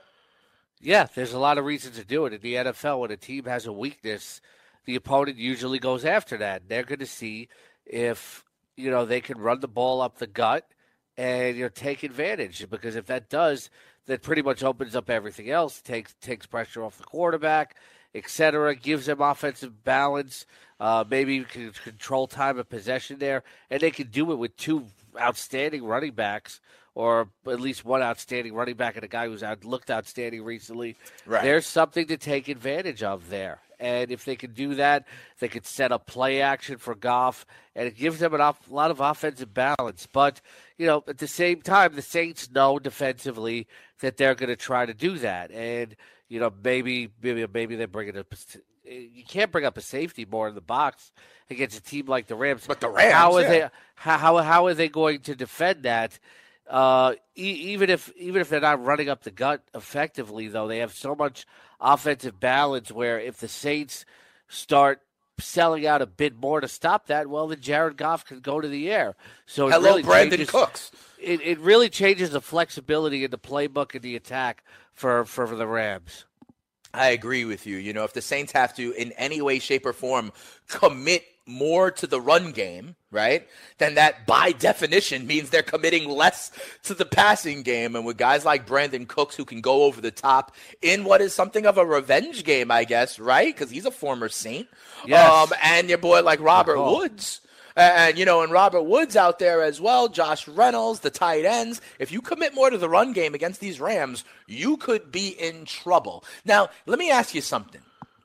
Yeah, 0.82 1.08
there's 1.14 1.34
a 1.34 1.40
lot 1.40 1.58
of 1.58 1.66
reasons 1.66 1.98
to 1.98 2.06
do 2.06 2.26
it. 2.26 2.34
In 2.34 2.42
the 2.42 2.54
NFL, 2.54 3.00
when 3.00 3.12
a 3.12 3.18
team 3.18 3.46
has 3.46 3.66
a 3.66 3.74
weakness, 3.74 4.40
the 4.86 4.96
opponent 4.96 5.38
usually 5.38 5.80
goes 5.80 6.06
after 6.06 6.38
that. 6.38 6.70
They're 6.70 6.84
going 6.84 7.00
to 7.00 7.06
see 7.06 7.50
if 7.86 8.44
you 8.80 8.90
know, 8.92 9.06
they 9.06 9.22
can 9.22 9.38
run 9.40 9.60
the 9.60 9.68
ball 9.68 10.02
up 10.02 10.18
the 10.18 10.28
gut 10.28 10.66
and 11.18 11.58
you 11.58 11.64
know 11.64 11.70
take 11.70 12.04
advantage 12.04 12.68
because 12.70 12.96
if 12.96 13.06
that 13.08 13.30
does, 13.30 13.70
that 14.06 14.24
pretty 14.24 14.42
much 14.42 14.64
opens 14.64 14.96
up 14.96 15.10
everything 15.10 15.50
else. 15.50 15.82
takes 15.82 16.16
takes 16.22 16.46
pressure 16.46 16.84
off 16.84 16.98
the 16.98 17.04
quarterback, 17.04 17.76
etc. 18.16 18.76
Gives 18.76 19.06
them 19.06 19.22
offensive 19.22 19.84
balance. 19.84 20.46
Uh, 20.80 21.04
maybe 21.10 21.36
you 21.36 21.44
can 21.44 21.72
control 21.72 22.26
time 22.26 22.58
of 22.58 22.70
possession 22.70 23.20
there, 23.20 23.44
and 23.70 23.82
they 23.82 23.92
can 23.92 24.08
do 24.08 24.32
it 24.32 24.36
with 24.36 24.56
two 24.56 24.86
outstanding 25.20 25.84
running 25.84 26.14
backs, 26.14 26.62
or 26.96 27.30
at 27.46 27.60
least 27.60 27.84
one 27.84 28.02
outstanding 28.02 28.54
running 28.54 28.76
back 28.76 28.96
and 28.96 29.04
a 29.04 29.10
guy 29.10 29.28
who's 29.28 29.44
out, 29.44 29.66
looked 29.66 29.92
outstanding 29.92 30.44
recently. 30.44 30.96
Right. 31.26 31.44
There's 31.44 31.68
something 31.68 32.08
to 32.08 32.16
take 32.16 32.48
advantage 32.48 33.04
of 33.04 33.30
there. 33.30 33.60
And 33.80 34.12
if 34.12 34.26
they 34.26 34.36
can 34.36 34.52
do 34.52 34.76
that, 34.76 35.08
they 35.40 35.48
could 35.48 35.66
set 35.66 35.92
up 35.92 36.06
play 36.06 36.42
action 36.42 36.78
for 36.78 36.96
Goff, 36.96 37.46
and 37.76 37.88
it 37.88 37.96
gives 37.96 38.20
them 38.20 38.34
an 38.34 38.42
off, 38.42 38.70
a 38.70 38.74
lot 38.74 38.92
of 38.92 39.00
offensive 39.00 39.54
balance. 39.54 40.08
But, 40.12 40.42
you 40.78 40.86
know, 40.86 41.04
at 41.08 41.20
the 41.20 41.28
same 41.28 41.62
time, 41.62 41.96
the 41.96 42.02
Saints 42.02 42.52
know 42.52 42.78
defensively 42.78 43.68
that 44.02 44.18
they're 44.18 44.36
going 44.36 44.50
to 44.50 44.58
try 44.58 44.86
to 44.86 44.94
do 44.94 45.18
that. 45.20 45.52
And, 45.52 45.96
you 46.28 46.40
know, 46.40 46.52
maybe 46.64 47.10
maybe 47.22 47.46
maybe 47.54 47.76
they 47.76 47.86
bring 47.86 48.10
it 48.10 48.18
up. 48.18 48.34
You 48.84 49.24
can't 49.28 49.52
bring 49.52 49.66
up 49.66 49.78
a 49.78 49.82
safety 49.82 50.26
more 50.26 50.50
in 50.50 50.56
the 50.56 50.62
box 50.62 51.12
against 51.50 51.78
a 51.78 51.82
team 51.82 52.08
like 52.08 52.28
the 52.28 52.36
Rams. 52.36 52.66
But 52.68 52.82
the 52.82 52.90
Rams, 52.90 53.14
how 53.14 53.34
are 53.36 53.42
yeah. 53.42 53.50
they? 53.50 53.70
How, 53.96 54.38
how 54.38 54.68
are 54.68 54.74
they 54.74 54.90
going 54.90 55.22
to 55.22 55.36
defend 55.36 55.84
that? 55.84 56.20
Uh, 56.68 57.16
e- 57.36 57.72
even 57.72 57.90
if 57.90 58.12
even 58.16 58.42
if 58.42 58.50
they're 58.50 58.60
not 58.60 58.84
running 58.84 59.10
up 59.10 59.24
the 59.24 59.32
gut 59.32 59.64
effectively, 59.74 60.48
though, 60.48 60.68
they 60.68 60.80
have 60.80 60.94
so 60.94 61.16
much 61.16 61.46
offensive 61.80 62.40
balance 62.40 62.92
where 62.92 63.20
if 63.20 63.38
the 63.38 63.48
Saints 63.48 64.06
start 64.48 65.02
selling 65.40 65.86
out 65.86 66.02
a 66.02 66.06
bit 66.06 66.36
more 66.36 66.62
to 66.62 66.68
stop 66.68 67.08
that, 67.08 67.28
well, 67.28 67.48
then 67.48 67.62
Jared 67.62 67.98
Goff 67.98 68.26
can 68.26 68.42
go 68.42 68.60
to 68.60 68.68
the 68.68 68.92
air. 68.92 69.16
So 69.46 69.70
hello, 69.70 69.92
really 69.92 70.04
Brandin 70.04 70.30
changes, 70.32 70.50
Cooks. 70.50 70.92
It, 71.18 71.42
it 71.42 71.60
really 71.60 71.90
changes 71.90 72.32
the 72.32 72.42
flexibility 72.42 73.24
in 73.24 73.32
the 73.32 73.38
playbook 73.38 73.94
and 73.94 74.02
the 74.02 74.16
attack 74.16 74.64
for, 74.94 75.26
for, 75.26 75.48
for 75.48 75.56
the 75.56 75.68
Rams. 75.68 76.26
I 76.94 77.10
agree 77.10 77.46
with 77.46 77.68
you. 77.68 77.78
You 77.78 77.94
know, 77.94 78.04
if 78.04 78.14
the 78.14 78.22
Saints 78.22 78.52
have 78.54 78.76
to, 78.76 78.92
in 78.94 79.12
any 79.14 79.42
way, 79.42 79.60
shape, 79.60 79.86
or 79.86 79.94
form, 79.94 80.32
commit 80.68 81.24
more 81.46 81.92
to 81.92 82.08
the 82.08 82.20
run 82.20 82.52
game, 82.52 82.96
right? 83.12 83.48
Then 83.78 83.96
that 83.96 84.26
by 84.26 84.52
definition 84.52 85.26
means 85.26 85.50
they're 85.50 85.64
committing 85.64 86.08
less 86.10 86.52
to 86.84 86.94
the 86.94 87.06
passing 87.06 87.64
game. 87.64 87.96
And 87.96 88.06
with 88.06 88.18
guys 88.18 88.46
like 88.46 88.68
Brandin 88.68 89.08
Cooks 89.08 89.36
who 89.36 89.46
can 89.46 89.62
go 89.62 89.84
over 89.84 90.02
the 90.02 90.12
top 90.12 90.56
in 90.82 91.04
what 91.04 91.22
is 91.22 91.34
something 91.34 91.66
of 91.66 91.78
a 91.78 91.86
revenge 91.86 92.44
game, 92.44 92.72
I 92.72 92.84
guess, 92.84 93.20
right? 93.20 93.54
Because 93.54 93.72
he's 93.72 93.86
a 93.86 93.92
former 93.92 94.30
Saint. 94.30 94.68
Yes. 95.06 95.32
Um, 95.32 95.58
and 95.64 95.90
your 95.90 95.98
boy 95.98 96.22
like 96.22 96.40
Robert 96.40 96.78
oh. 96.78 96.98
Woods. 96.98 97.42
And, 97.76 98.18
you 98.18 98.26
know, 98.26 98.42
and 98.42 98.52
Robert 98.52 98.84
Woods 98.84 99.16
out 99.16 99.40
there 99.40 99.64
as 99.64 99.80
well, 99.80 100.10
Josh 100.10 100.48
Reynolds, 100.50 101.00
the 101.00 101.10
tight 101.10 101.46
ends. 101.46 101.80
If 101.98 102.12
you 102.12 102.22
commit 102.22 102.54
more 102.54 102.70
to 102.70 102.78
the 102.78 102.90
run 102.90 103.14
game 103.14 103.34
against 103.34 103.62
these 103.62 103.80
Rams, 103.80 104.26
you 104.48 104.76
could 104.76 105.14
be 105.14 105.30
in 105.30 105.64
trouble. 105.64 106.26
Now, 106.44 106.70
let 106.86 107.00
me 107.00 107.10
ask 107.10 107.34
you 107.34 107.42
something. 107.42 107.82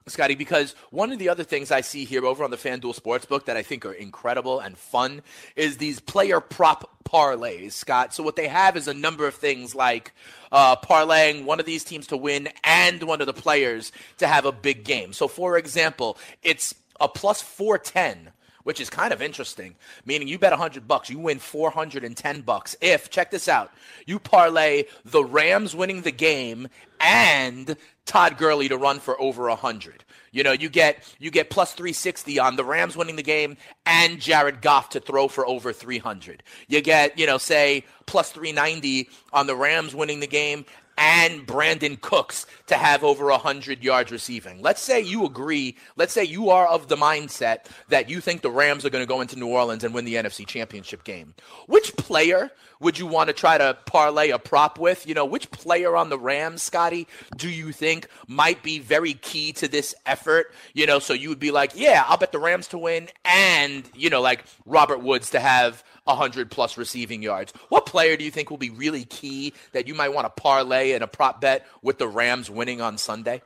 Scotty, 0.07 0.35
because 0.35 0.75
one 0.91 1.13
of 1.13 1.19
the 1.19 1.31
other 1.31 1.45
things 1.45 1.71
I 1.71 1.81
see 1.81 2.05
here 2.05 2.27
over 2.27 2.45
on 2.45 2.51
the 2.51 2.59
FanDuel 2.59 2.95
Sportsbook 2.95 3.47
that 3.47 3.57
I 3.57 3.63
think 3.63 3.87
are 3.87 3.93
incredible 3.95 4.61
and 4.61 4.77
fun 4.77 5.23
is 5.57 5.79
these 5.79 5.99
player 5.99 6.41
prop 6.41 7.03
parlays, 7.05 7.73
Scott. 7.73 8.13
So 8.13 8.23
what 8.23 8.37
they 8.37 8.47
have 8.47 8.77
is 8.77 8.87
a 8.87 8.93
number 8.93 9.27
of 9.27 9.35
things 9.35 9.75
like 9.75 10.13
uh, 10.53 10.77
parlaying 10.77 11.47
one 11.47 11.59
of 11.59 11.65
these 11.65 11.85
teams 11.85 12.07
to 12.09 12.19
win 12.19 12.51
and 12.65 13.03
one 13.05 13.23
of 13.23 13.27
the 13.27 13.33
players 13.33 13.93
to 14.19 14.27
have 14.27 14.45
a 14.45 14.53
big 14.53 14.85
game. 14.85 15.15
So, 15.15 15.27
for 15.27 15.57
example, 15.57 16.19
it's 16.43 16.75
a 17.01 17.09
plus 17.09 17.41
410 17.41 18.31
which 18.65 18.81
is 18.81 18.91
kind 18.91 19.13
of 19.13 19.23
interesting. 19.23 19.77
Meaning 20.05 20.29
you 20.29 20.39
bet 20.39 20.53
100 20.53 20.89
bucks, 20.89 21.09
you 21.09 21.19
win 21.19 21.39
410 21.39 22.41
bucks. 22.43 22.77
If, 22.81 23.11
check 23.11 23.31
this 23.31 23.49
out, 23.49 23.71
you 24.07 24.19
parlay 24.19 24.85
the 25.05 25.25
Rams 25.25 25.77
winning 25.77 26.03
the 26.03 26.13
game 26.13 26.69
and 27.01 27.77
Todd 28.07 28.37
Gurley 28.37 28.69
to 28.69 28.77
run 28.77 28.99
for 28.99 29.21
over 29.21 29.49
100. 29.49 30.05
You 30.33 30.43
know, 30.43 30.53
you 30.53 30.69
get 30.69 31.15
you 31.21 31.31
get 31.31 31.49
plus 31.49 31.73
360 31.75 32.41
on 32.41 32.57
the 32.57 32.65
Rams 32.65 32.97
winning 32.97 33.17
the 33.17 33.23
game 33.23 33.57
and 33.87 34.21
Jared 34.21 34.61
Goff 34.61 34.91
to 34.91 35.01
throw 35.01 35.29
for 35.29 35.47
over 35.47 35.73
300. 35.73 36.43
You 36.67 36.81
get, 36.81 37.19
you 37.19 37.27
know, 37.27 37.39
say 37.39 37.85
plus 38.07 38.33
390 38.33 39.09
on 39.33 39.47
the 39.47 39.55
Rams 39.55 39.95
winning 39.95 40.21
the 40.21 40.27
game 40.27 40.65
and 40.97 41.47
Brandin 41.47 42.01
Cooks 42.01 42.47
to 42.67 42.77
have 42.77 43.05
over 43.05 43.27
100 43.27 43.83
yards 43.83 44.11
receiving. 44.11 44.63
Let's 44.63 44.81
say 44.81 45.01
you 45.01 45.25
agree, 45.25 45.77
let's 45.97 46.13
say 46.13 46.25
you 46.25 46.51
are 46.51 46.67
of 46.67 46.89
the 46.89 46.97
mindset 46.97 47.67
that 47.89 48.09
you 48.09 48.21
think 48.21 48.43
the 48.43 48.51
Rams 48.51 48.85
are 48.85 48.91
going 48.91 49.03
to 49.03 49.09
go 49.09 49.21
into 49.21 49.39
New 49.39 49.49
Orleans 49.49 49.85
and 49.85 49.95
win 49.95 50.05
the 50.05 50.15
NFC 50.15 50.47
Championship 50.47 51.05
game. 51.05 51.35
Which 51.67 51.97
player 51.97 52.51
would 52.81 52.99
you 52.99 53.07
want 53.07 53.29
to 53.29 53.33
try 53.33 53.57
to 53.57 53.79
parlay 53.87 54.31
a 54.31 54.39
prop 54.39 54.79
with? 54.79 55.07
You 55.07 55.15
know, 55.15 55.25
which 55.25 55.51
player 55.51 55.97
on 55.97 56.11
the 56.11 56.19
Rams, 56.19 56.63
Scotty, 56.63 57.09
do 57.37 57.49
you 57.49 57.73
think 57.73 58.09
might 58.29 58.63
be 58.63 58.79
very 58.79 59.15
key 59.15 59.53
to 59.55 59.69
this 59.69 59.95
effort? 60.07 60.53
You 60.75 60.87
know, 60.87 60.99
so 60.99 61.15
you 61.15 61.29
would 61.29 61.39
be 61.39 61.51
like, 61.51 61.73
yeah, 61.75 62.05
I'll 62.07 62.19
bet 62.19 62.33
the 62.33 62.39
Rams 62.39 62.69
to 62.69 62.79
win 62.79 63.09
and, 63.25 63.89
you 63.95 64.11
know, 64.11 64.21
like 64.21 64.45
Robert 64.67 65.03
Woods 65.03 65.31
to 65.31 65.41
have 65.41 65.83
100 66.05 66.51
plus 66.51 66.77
receiving 66.77 67.23
yards. 67.23 67.53
What 67.69 67.87
player 67.87 68.17
do 68.17 68.25
you 68.25 68.31
think 68.31 68.51
will 68.51 68.59
be 68.59 68.71
really 68.71 69.05
key 69.05 69.55
that 69.73 69.89
you 69.89 69.95
might 69.95 70.13
want 70.13 70.27
to 70.27 70.43
parlay 70.43 70.93
in 70.93 71.03
a 71.03 71.07
prop 71.07 71.41
bet 71.41 71.67
with 71.83 71.99
the 71.99 72.09
Rams 72.09 72.51
winning 72.51 72.81
on 72.81 72.99
Sunday? 72.99 73.43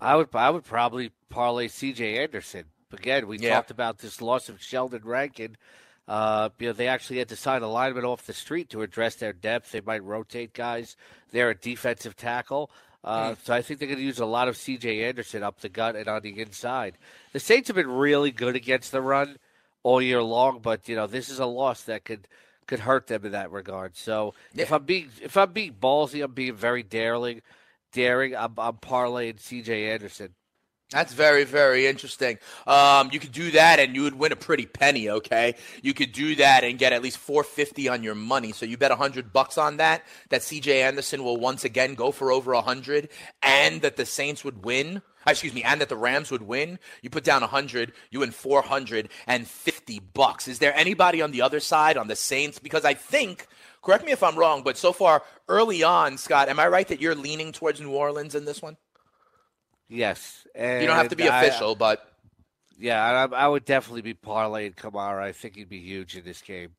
I 0.00 0.16
would 0.16 0.28
I 0.34 0.50
would 0.50 0.64
probably 0.64 1.10
parlay 1.28 1.68
C.J. 1.68 2.18
Anderson. 2.18 2.64
Again, 2.92 3.26
we 3.26 3.38
yeah. 3.38 3.54
talked 3.54 3.70
about 3.70 3.98
this 3.98 4.20
loss 4.20 4.48
of 4.48 4.62
Sheldon 4.62 5.02
Rankin. 5.04 5.56
Uh, 6.06 6.48
you 6.58 6.68
know, 6.68 6.72
they 6.72 6.88
actually 6.88 7.18
had 7.18 7.28
to 7.28 7.36
sign 7.36 7.62
a 7.62 7.70
lineman 7.70 8.04
off 8.04 8.26
the 8.26 8.32
street 8.32 8.70
to 8.70 8.80
address 8.80 9.16
their 9.16 9.34
depth. 9.34 9.72
They 9.72 9.82
might 9.82 10.02
rotate 10.02 10.54
guys. 10.54 10.96
They're 11.32 11.50
a 11.50 11.54
defensive 11.54 12.16
tackle. 12.16 12.70
Uh, 13.04 13.30
mm. 13.30 13.36
So 13.44 13.52
I 13.52 13.60
think 13.60 13.78
they're 13.78 13.88
going 13.88 13.98
to 13.98 14.04
use 14.04 14.18
a 14.18 14.26
lot 14.26 14.48
of 14.48 14.56
C.J. 14.56 15.04
Anderson 15.04 15.42
up 15.42 15.60
the 15.60 15.68
gut 15.68 15.96
and 15.96 16.08
on 16.08 16.22
the 16.22 16.40
inside. 16.40 16.96
The 17.32 17.40
Saints 17.40 17.68
have 17.68 17.76
been 17.76 17.90
really 17.90 18.30
good 18.30 18.56
against 18.56 18.90
the 18.90 19.02
run 19.02 19.36
all 19.82 20.02
year 20.02 20.22
long, 20.22 20.60
but 20.60 20.88
you 20.88 20.96
know 20.96 21.06
this 21.06 21.28
is 21.28 21.38
a 21.38 21.46
loss 21.46 21.82
that 21.84 22.04
could 22.04 22.28
could 22.66 22.80
hurt 22.80 23.06
them 23.06 23.24
in 23.24 23.32
that 23.32 23.50
regard. 23.50 23.96
So 23.96 24.34
yeah. 24.54 24.62
if 24.62 24.72
I'm 24.72 24.84
being 24.84 25.10
if 25.20 25.36
I'm 25.36 25.52
being 25.52 25.74
ballsy, 25.74 26.22
I'm 26.22 26.32
being 26.32 26.54
very 26.54 26.82
daring. 26.82 27.42
Daring, 27.90 28.36
I'm, 28.36 28.52
I'm 28.58 28.74
parlaying 28.74 29.40
C.J. 29.40 29.90
Anderson. 29.90 30.34
That's 30.90 31.12
very, 31.12 31.44
very 31.44 31.86
interesting. 31.86 32.38
Um, 32.66 33.10
you 33.12 33.20
could 33.20 33.32
do 33.32 33.50
that 33.50 33.78
and 33.78 33.94
you 33.94 34.02
would 34.04 34.14
win 34.14 34.32
a 34.32 34.36
pretty 34.36 34.64
penny, 34.64 35.10
okay? 35.10 35.54
You 35.82 35.92
could 35.92 36.12
do 36.12 36.34
that 36.36 36.64
and 36.64 36.78
get 36.78 36.94
at 36.94 37.02
least 37.02 37.18
450 37.18 37.90
on 37.90 38.02
your 38.02 38.14
money. 38.14 38.52
So 38.52 38.64
you 38.64 38.78
bet 38.78 38.90
100 38.90 39.30
bucks 39.30 39.58
on 39.58 39.76
that, 39.78 40.02
that 40.30 40.40
CJ 40.40 40.82
Anderson 40.82 41.24
will 41.24 41.36
once 41.36 41.64
again 41.64 41.94
go 41.94 42.10
for 42.10 42.32
over 42.32 42.54
100 42.54 43.10
and 43.42 43.82
that 43.82 43.96
the 43.96 44.06
Saints 44.06 44.44
would 44.44 44.64
win. 44.64 45.02
Uh, 45.26 45.30
excuse 45.30 45.52
me, 45.52 45.62
and 45.62 45.80
that 45.80 45.88
the 45.88 45.96
Rams 45.96 46.30
would 46.30 46.42
win. 46.42 46.78
You 47.02 47.10
put 47.10 47.24
down 47.24 47.40
100, 47.40 47.92
you 48.10 48.20
win 48.20 48.30
450 48.30 49.98
bucks. 50.14 50.48
Is 50.48 50.58
there 50.58 50.74
anybody 50.74 51.20
on 51.20 51.32
the 51.32 51.42
other 51.42 51.60
side 51.60 51.96
on 51.96 52.08
the 52.08 52.16
Saints 52.16 52.58
because 52.58 52.84
I 52.84 52.94
think 52.94 53.46
correct 53.82 54.04
me 54.04 54.12
if 54.12 54.22
I'm 54.22 54.36
wrong, 54.36 54.62
but 54.62 54.76
so 54.76 54.92
far 54.92 55.22
early 55.48 55.82
on, 55.82 56.18
Scott, 56.18 56.48
am 56.48 56.60
I 56.60 56.68
right 56.68 56.86
that 56.88 57.00
you're 57.00 57.14
leaning 57.14 57.52
towards 57.52 57.80
New 57.80 57.92
Orleans 57.92 58.34
in 58.34 58.44
this 58.44 58.62
one? 58.62 58.76
Yes, 59.88 60.46
and 60.54 60.82
you 60.82 60.86
don't 60.86 60.96
have 60.96 61.08
to 61.08 61.16
be 61.16 61.26
official, 61.26 61.74
but 61.74 62.06
yeah, 62.78 63.28
I, 63.32 63.44
I, 63.44 63.48
would 63.48 63.64
definitely 63.64 64.02
be 64.02 64.14
parlaying 64.14 64.74
Kamara. 64.74 65.22
I 65.22 65.32
think 65.32 65.56
he'd 65.56 65.68
be 65.68 65.80
huge 65.80 66.16
in 66.16 66.24
this 66.24 66.42
game. 66.42 66.70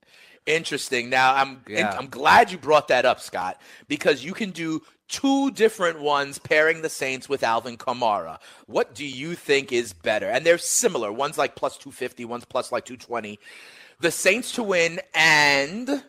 Interesting. 0.49 1.09
Now, 1.09 1.35
I'm 1.35 1.61
yeah. 1.67 1.95
I'm 1.97 2.07
glad 2.07 2.51
you 2.51 2.57
brought 2.57 2.87
that 2.87 3.05
up, 3.05 3.19
Scott, 3.19 3.61
because 3.87 4.25
you 4.25 4.33
can 4.33 4.49
do 4.49 4.81
two 5.07 5.51
different 5.51 6.01
ones 6.01 6.39
pairing 6.39 6.81
the 6.81 6.89
Saints 6.89 7.29
with 7.29 7.43
Alvin 7.43 7.77
Kamara. 7.77 8.39
What 8.65 8.95
do 8.95 9.05
you 9.05 9.35
think 9.35 9.71
is 9.71 9.93
better? 9.93 10.27
And 10.27 10.45
they're 10.45 10.57
similar. 10.57 11.11
One's 11.11 11.37
like 11.37 11.55
plus 11.55 11.77
250, 11.77 12.25
one's 12.25 12.45
plus 12.45 12.71
like 12.71 12.85
220. 12.85 13.39
The 13.99 14.11
Saints 14.11 14.53
to 14.53 14.63
win 14.63 14.99
and 15.13 16.03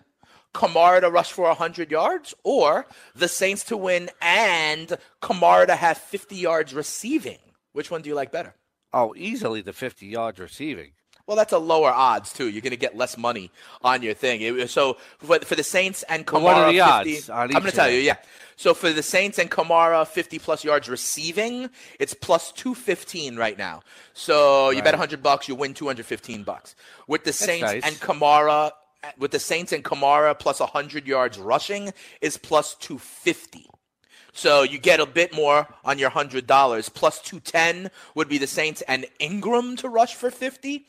Kamara 0.55 1.01
to 1.01 1.11
rush 1.11 1.33
for 1.33 1.47
100 1.47 1.91
yards 1.91 2.35
or 2.43 2.87
the 3.15 3.29
Saints 3.29 3.65
to 3.65 3.77
win 3.77 4.11
and 4.23 4.97
Kamara 5.21 5.67
to 5.67 5.77
have 5.77 5.99
50 5.99 6.37
yards 6.37 6.73
receiving? 6.73 7.39
Which 7.73 7.91
one 7.91 8.03
do 8.03 8.09
you 8.09 8.15
like 8.15 8.33
better? 8.33 8.55
Oh, 8.93 9.15
easily 9.17 9.61
the 9.61 9.73
50 9.73 10.07
yards 10.07 10.39
receiving. 10.39 10.93
Well, 11.31 11.37
that's 11.37 11.53
a 11.53 11.59
lower 11.59 11.93
odds 11.93 12.33
too. 12.33 12.49
You're 12.49 12.61
going 12.61 12.73
to 12.73 12.77
get 12.77 12.97
less 12.97 13.17
money 13.17 13.53
on 13.83 14.03
your 14.03 14.15
thing. 14.15 14.41
It, 14.41 14.69
so 14.69 14.95
for, 15.21 15.39
for, 15.39 15.55
the 15.55 15.63
Saints 15.63 16.03
and 16.09 16.27
Kamara, 16.27 16.43
well, 16.43 16.43
what 16.43 16.57
are 16.57 17.05
the 17.05 17.15
50, 17.15 17.31
odds? 17.31 17.31
I'm 17.31 17.61
going 17.61 17.71
to 17.71 17.71
tell 17.71 17.89
you. 17.89 18.01
Yeah. 18.01 18.17
So 18.57 18.75
for 18.75 18.93
the 18.93 19.05
Saints 19.05 19.39
and 19.39 19.49
Kamara, 19.49 20.05
50 20.05 20.41
plus 20.41 20.65
yards 20.65 20.89
receiving, 20.89 21.71
it's 22.01 22.15
plus 22.15 22.51
215 22.51 23.37
right 23.37 23.57
now. 23.57 23.83
So 24.13 24.67
right. 24.67 24.77
you 24.77 24.83
bet 24.83 24.95
100 24.95 25.23
bucks, 25.23 25.47
you 25.47 25.55
win 25.55 25.73
215 25.73 26.43
bucks. 26.43 26.75
With 27.07 27.23
the 27.23 27.33
Saints 27.33 27.63
nice. 27.63 27.85
and 27.85 27.95
Kamara, 28.01 28.73
with 29.17 29.31
the 29.31 29.39
Saints 29.39 29.71
and 29.71 29.85
Kamara 29.85 30.37
plus 30.37 30.59
100 30.59 31.07
yards 31.07 31.39
rushing 31.39 31.93
is 32.21 32.39
plus 32.39 32.75
250. 32.75 33.71
So 34.33 34.65
you 34.65 34.79
get 34.79 34.99
a 34.99 35.07
bit 35.07 35.33
more 35.33 35.69
on 35.85 36.01
your 36.01 36.11
$100. 36.11 36.93
Plus 36.93 37.23
210 37.23 37.93
would 38.17 38.29
be 38.29 38.39
the 38.39 38.49
Saints 38.49 38.83
and 38.83 39.07
Ingram 39.21 39.77
to 39.77 39.89
rush 39.89 40.17
for 40.17 40.33
50. 40.33 40.87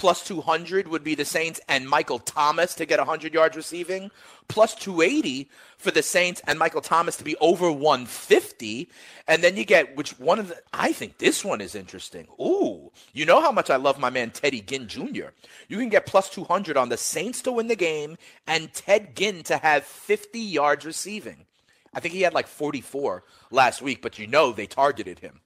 Plus 0.00 0.24
200 0.24 0.88
would 0.88 1.04
be 1.04 1.14
the 1.14 1.26
Saints 1.26 1.60
and 1.68 1.86
Michael 1.86 2.20
Thomas 2.20 2.74
to 2.76 2.86
get 2.86 2.98
100 2.98 3.34
yards 3.34 3.54
receiving. 3.54 4.10
Plus 4.48 4.74
280 4.74 5.50
for 5.76 5.90
the 5.90 6.02
Saints 6.02 6.40
and 6.46 6.58
Michael 6.58 6.80
Thomas 6.80 7.18
to 7.18 7.22
be 7.22 7.36
over 7.36 7.70
150. 7.70 8.88
And 9.28 9.44
then 9.44 9.58
you 9.58 9.66
get, 9.66 9.94
which 9.98 10.18
one 10.18 10.38
of 10.38 10.48
the, 10.48 10.56
I 10.72 10.94
think 10.94 11.18
this 11.18 11.44
one 11.44 11.60
is 11.60 11.74
interesting. 11.74 12.26
Ooh, 12.40 12.90
you 13.12 13.26
know 13.26 13.42
how 13.42 13.52
much 13.52 13.68
I 13.68 13.76
love 13.76 13.98
my 13.98 14.08
man 14.08 14.30
Teddy 14.30 14.62
Ginn 14.62 14.88
Jr. 14.88 15.34
You 15.68 15.76
can 15.76 15.90
get 15.90 16.06
plus 16.06 16.30
200 16.30 16.78
on 16.78 16.88
the 16.88 16.96
Saints 16.96 17.42
to 17.42 17.52
win 17.52 17.66
the 17.66 17.76
game 17.76 18.16
and 18.46 18.72
Ted 18.72 19.14
Ginn 19.14 19.42
to 19.42 19.58
have 19.58 19.84
50 19.84 20.40
yards 20.40 20.86
receiving. 20.86 21.44
I 21.92 22.00
think 22.00 22.14
he 22.14 22.22
had 22.22 22.32
like 22.32 22.46
44 22.46 23.22
last 23.50 23.82
week, 23.82 24.00
but 24.00 24.18
you 24.18 24.26
know 24.26 24.52
they 24.52 24.66
targeted 24.66 25.18
him. 25.18 25.42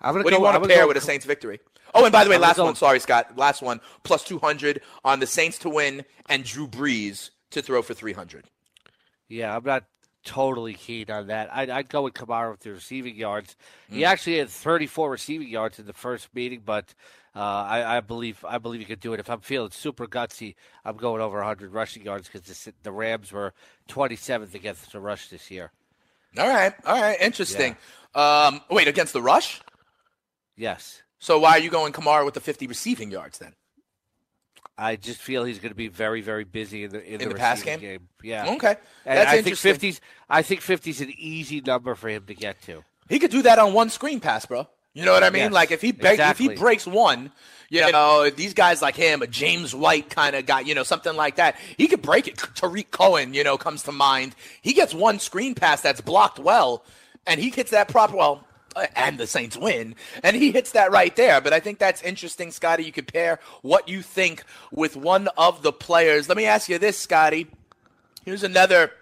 what 0.00 0.24
go, 0.24 0.30
do 0.30 0.34
you 0.34 0.42
want 0.42 0.60
to 0.60 0.68
pair 0.68 0.82
go, 0.82 0.88
with 0.88 0.96
a 0.96 1.00
Saints 1.00 1.24
victory? 1.24 1.60
Oh, 1.94 2.04
and 2.04 2.12
by 2.12 2.24
the 2.24 2.30
way, 2.30 2.38
last 2.38 2.58
one. 2.58 2.74
Sorry, 2.74 3.00
Scott. 3.00 3.36
Last 3.36 3.62
one. 3.62 3.80
Plus 4.02 4.24
200 4.24 4.82
on 5.04 5.20
the 5.20 5.26
Saints 5.26 5.58
to 5.58 5.68
win 5.68 6.04
and 6.28 6.44
Drew 6.44 6.66
Brees 6.66 7.30
to 7.50 7.62
throw 7.62 7.82
for 7.82 7.94
300. 7.94 8.44
Yeah, 9.28 9.54
I'm 9.54 9.64
not 9.64 9.84
totally 10.24 10.74
keen 10.74 11.10
on 11.10 11.28
that. 11.28 11.48
I'd, 11.52 11.70
I'd 11.70 11.88
go 11.88 12.02
with 12.02 12.14
Kamara 12.14 12.50
with 12.52 12.60
the 12.60 12.72
receiving 12.72 13.16
yards. 13.16 13.56
Mm. 13.90 13.96
He 13.96 14.04
actually 14.04 14.38
had 14.38 14.50
34 14.50 15.10
receiving 15.10 15.48
yards 15.48 15.78
in 15.78 15.86
the 15.86 15.92
first 15.92 16.28
meeting, 16.34 16.62
but 16.64 16.94
uh, 17.34 17.38
I, 17.38 17.96
I, 17.96 18.00
believe 18.00 18.44
I 18.46 18.58
believe 18.58 18.80
he 18.80 18.86
could 18.86 19.00
do 19.00 19.12
it. 19.12 19.20
If 19.20 19.30
I'm 19.30 19.40
feeling 19.40 19.70
super 19.70 20.06
gutsy, 20.06 20.54
I'm 20.84 20.96
going 20.96 21.22
over 21.22 21.38
100 21.38 21.72
rushing 21.72 22.04
yards 22.04 22.28
because 22.28 22.42
the, 22.42 22.72
the, 22.82 22.92
Rams 22.92 23.32
were 23.32 23.54
27th 23.88 24.54
against 24.54 24.92
the 24.92 25.00
rush 25.00 25.28
this 25.28 25.50
year. 25.50 25.70
All 26.36 26.48
right, 26.48 26.74
all 26.84 27.00
right, 27.00 27.18
interesting. 27.20 27.76
Yeah. 28.14 28.48
Um, 28.48 28.60
wait, 28.70 28.88
against 28.88 29.12
the 29.12 29.22
rush? 29.22 29.60
Yes. 30.56 31.02
So 31.18 31.38
why 31.38 31.52
are 31.52 31.58
you 31.58 31.70
going 31.70 31.92
Kamara 31.92 32.24
with 32.24 32.34
the 32.34 32.40
50 32.40 32.66
receiving 32.66 33.10
yards 33.10 33.38
then? 33.38 33.54
I 34.76 34.94
just 34.94 35.20
feel 35.20 35.44
he's 35.44 35.58
going 35.58 35.70
to 35.70 35.76
be 35.76 35.88
very, 35.88 36.20
very 36.20 36.44
busy 36.44 36.84
in 36.84 36.90
the 36.90 37.04
in, 37.04 37.20
in 37.20 37.28
the, 37.28 37.34
the 37.34 37.40
pass 37.40 37.62
game? 37.62 37.80
game. 37.80 38.08
Yeah. 38.22 38.52
Okay. 38.54 38.76
And 39.04 39.18
That's 39.18 39.30
I 39.32 39.42
think 39.42 39.56
50's 39.56 40.00
I 40.30 40.42
think 40.42 40.60
50's 40.60 41.00
an 41.00 41.12
easy 41.18 41.60
number 41.60 41.96
for 41.96 42.08
him 42.08 42.24
to 42.26 42.34
get 42.34 42.62
to. 42.62 42.84
He 43.08 43.18
could 43.18 43.32
do 43.32 43.42
that 43.42 43.58
on 43.58 43.72
one 43.72 43.90
screen 43.90 44.20
pass, 44.20 44.46
bro. 44.46 44.68
You 44.94 45.04
know 45.04 45.12
what 45.12 45.22
I 45.22 45.30
mean? 45.30 45.42
Yes, 45.42 45.52
like 45.52 45.70
if 45.70 45.80
he 45.80 45.90
exactly. 45.90 46.24
if 46.24 46.38
he 46.38 46.56
breaks 46.56 46.86
one, 46.86 47.30
you 47.68 47.92
know, 47.92 48.30
these 48.30 48.54
guys 48.54 48.82
like 48.82 48.96
him, 48.96 49.22
a 49.22 49.26
James 49.26 49.74
White 49.74 50.10
kind 50.10 50.34
of 50.34 50.46
guy, 50.46 50.60
you 50.60 50.74
know, 50.74 50.82
something 50.82 51.14
like 51.14 51.36
that, 51.36 51.56
he 51.76 51.86
could 51.86 52.02
break 52.02 52.26
it. 52.26 52.36
Tarik 52.54 52.90
Cohen, 52.90 53.34
you 53.34 53.44
know, 53.44 53.56
comes 53.58 53.84
to 53.84 53.92
mind. 53.92 54.34
He 54.60 54.72
gets 54.72 54.94
one 54.94 55.20
screen 55.20 55.54
pass 55.54 55.82
that's 55.82 56.00
blocked 56.00 56.38
well, 56.38 56.84
and 57.26 57.40
he 57.40 57.50
hits 57.50 57.70
that 57.70 57.88
prop 57.88 58.12
well 58.12 58.44
and 58.96 59.18
the 59.18 59.26
Saints 59.26 59.56
win. 59.56 59.94
And 60.22 60.36
he 60.36 60.52
hits 60.52 60.72
that 60.72 60.90
right 60.90 61.14
there. 61.16 61.40
But 61.40 61.52
I 61.52 61.60
think 61.60 61.78
that's 61.78 62.02
interesting, 62.02 62.50
Scotty. 62.50 62.84
You 62.84 62.92
compare 62.92 63.40
what 63.62 63.88
you 63.88 64.02
think 64.02 64.44
with 64.72 64.96
one 64.96 65.28
of 65.36 65.62
the 65.62 65.72
players. 65.72 66.28
Let 66.28 66.36
me 66.36 66.46
ask 66.46 66.68
you 66.68 66.78
this, 66.78 66.98
Scotty. 66.98 67.46
Here's 68.24 68.42
another 68.42 68.92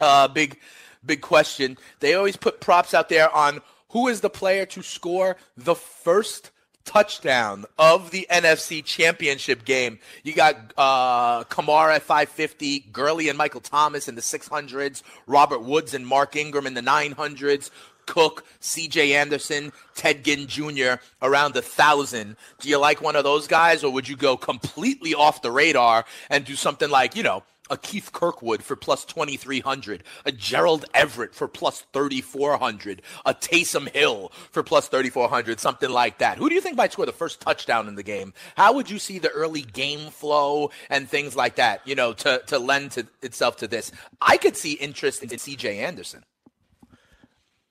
uh, 0.00 0.28
big, 0.28 0.58
big 1.04 1.20
question. 1.20 1.78
They 2.00 2.14
always 2.14 2.36
put 2.36 2.60
props 2.60 2.94
out 2.94 3.08
there 3.08 3.34
on 3.34 3.60
who 3.90 4.08
is 4.08 4.20
the 4.20 4.30
player 4.30 4.66
to 4.66 4.82
score 4.82 5.36
the 5.56 5.74
first 5.74 6.50
touchdown 6.84 7.64
of 7.78 8.10
the 8.10 8.26
NFC 8.30 8.84
Championship 8.84 9.64
game. 9.64 9.98
You 10.24 10.34
got 10.34 10.56
uh, 10.76 11.44
Kamara 11.44 11.96
at 11.96 12.02
550, 12.02 12.80
Gurley 12.92 13.28
and 13.28 13.38
Michael 13.38 13.60
Thomas 13.60 14.08
in 14.08 14.14
the 14.14 14.20
600s, 14.20 15.02
Robert 15.26 15.62
Woods 15.62 15.94
and 15.94 16.06
Mark 16.06 16.36
Ingram 16.36 16.66
in 16.66 16.74
the 16.74 16.80
900s, 16.80 17.70
Cook, 18.06 18.44
C.J. 18.60 19.14
Anderson, 19.14 19.72
Ted 19.94 20.24
Ginn 20.24 20.46
Jr. 20.46 20.94
around 21.20 21.56
a 21.56 21.62
thousand. 21.62 22.36
Do 22.60 22.68
you 22.68 22.78
like 22.78 23.00
one 23.00 23.16
of 23.16 23.24
those 23.24 23.46
guys, 23.46 23.84
or 23.84 23.92
would 23.92 24.08
you 24.08 24.16
go 24.16 24.36
completely 24.36 25.14
off 25.14 25.42
the 25.42 25.50
radar 25.50 26.04
and 26.30 26.44
do 26.44 26.54
something 26.54 26.90
like 26.90 27.16
you 27.16 27.22
know 27.22 27.42
a 27.72 27.76
Keith 27.78 28.12
Kirkwood 28.12 28.62
for 28.62 28.76
plus 28.76 29.04
2,300, 29.06 30.04
a 30.26 30.32
Gerald 30.32 30.84
Everett 30.92 31.34
for 31.34 31.48
plus 31.48 31.84
3,400, 31.94 33.00
a 33.24 33.34
Taysom 33.34 33.88
Hill 33.88 34.30
for 34.50 34.62
plus 34.62 34.88
3,400, 34.88 35.58
something 35.58 35.90
like 35.90 36.18
that. 36.18 36.36
Who 36.36 36.50
do 36.50 36.54
you 36.54 36.60
think 36.60 36.76
might 36.76 36.92
score 36.92 37.06
the 37.06 37.12
first 37.12 37.40
touchdown 37.40 37.88
in 37.88 37.94
the 37.94 38.02
game? 38.02 38.34
How 38.56 38.74
would 38.74 38.90
you 38.90 38.98
see 38.98 39.18
the 39.18 39.30
early 39.30 39.62
game 39.62 40.10
flow 40.10 40.70
and 40.90 41.08
things 41.08 41.34
like 41.34 41.56
that, 41.56 41.80
you 41.86 41.94
know, 41.94 42.12
to, 42.12 42.42
to 42.48 42.58
lend 42.58 42.92
to 42.92 43.06
itself 43.22 43.56
to 43.58 43.68
this? 43.68 43.90
I 44.20 44.36
could 44.36 44.56
see 44.56 44.72
interest 44.72 45.22
in 45.22 45.30
CJ 45.30 45.76
Anderson. 45.76 46.24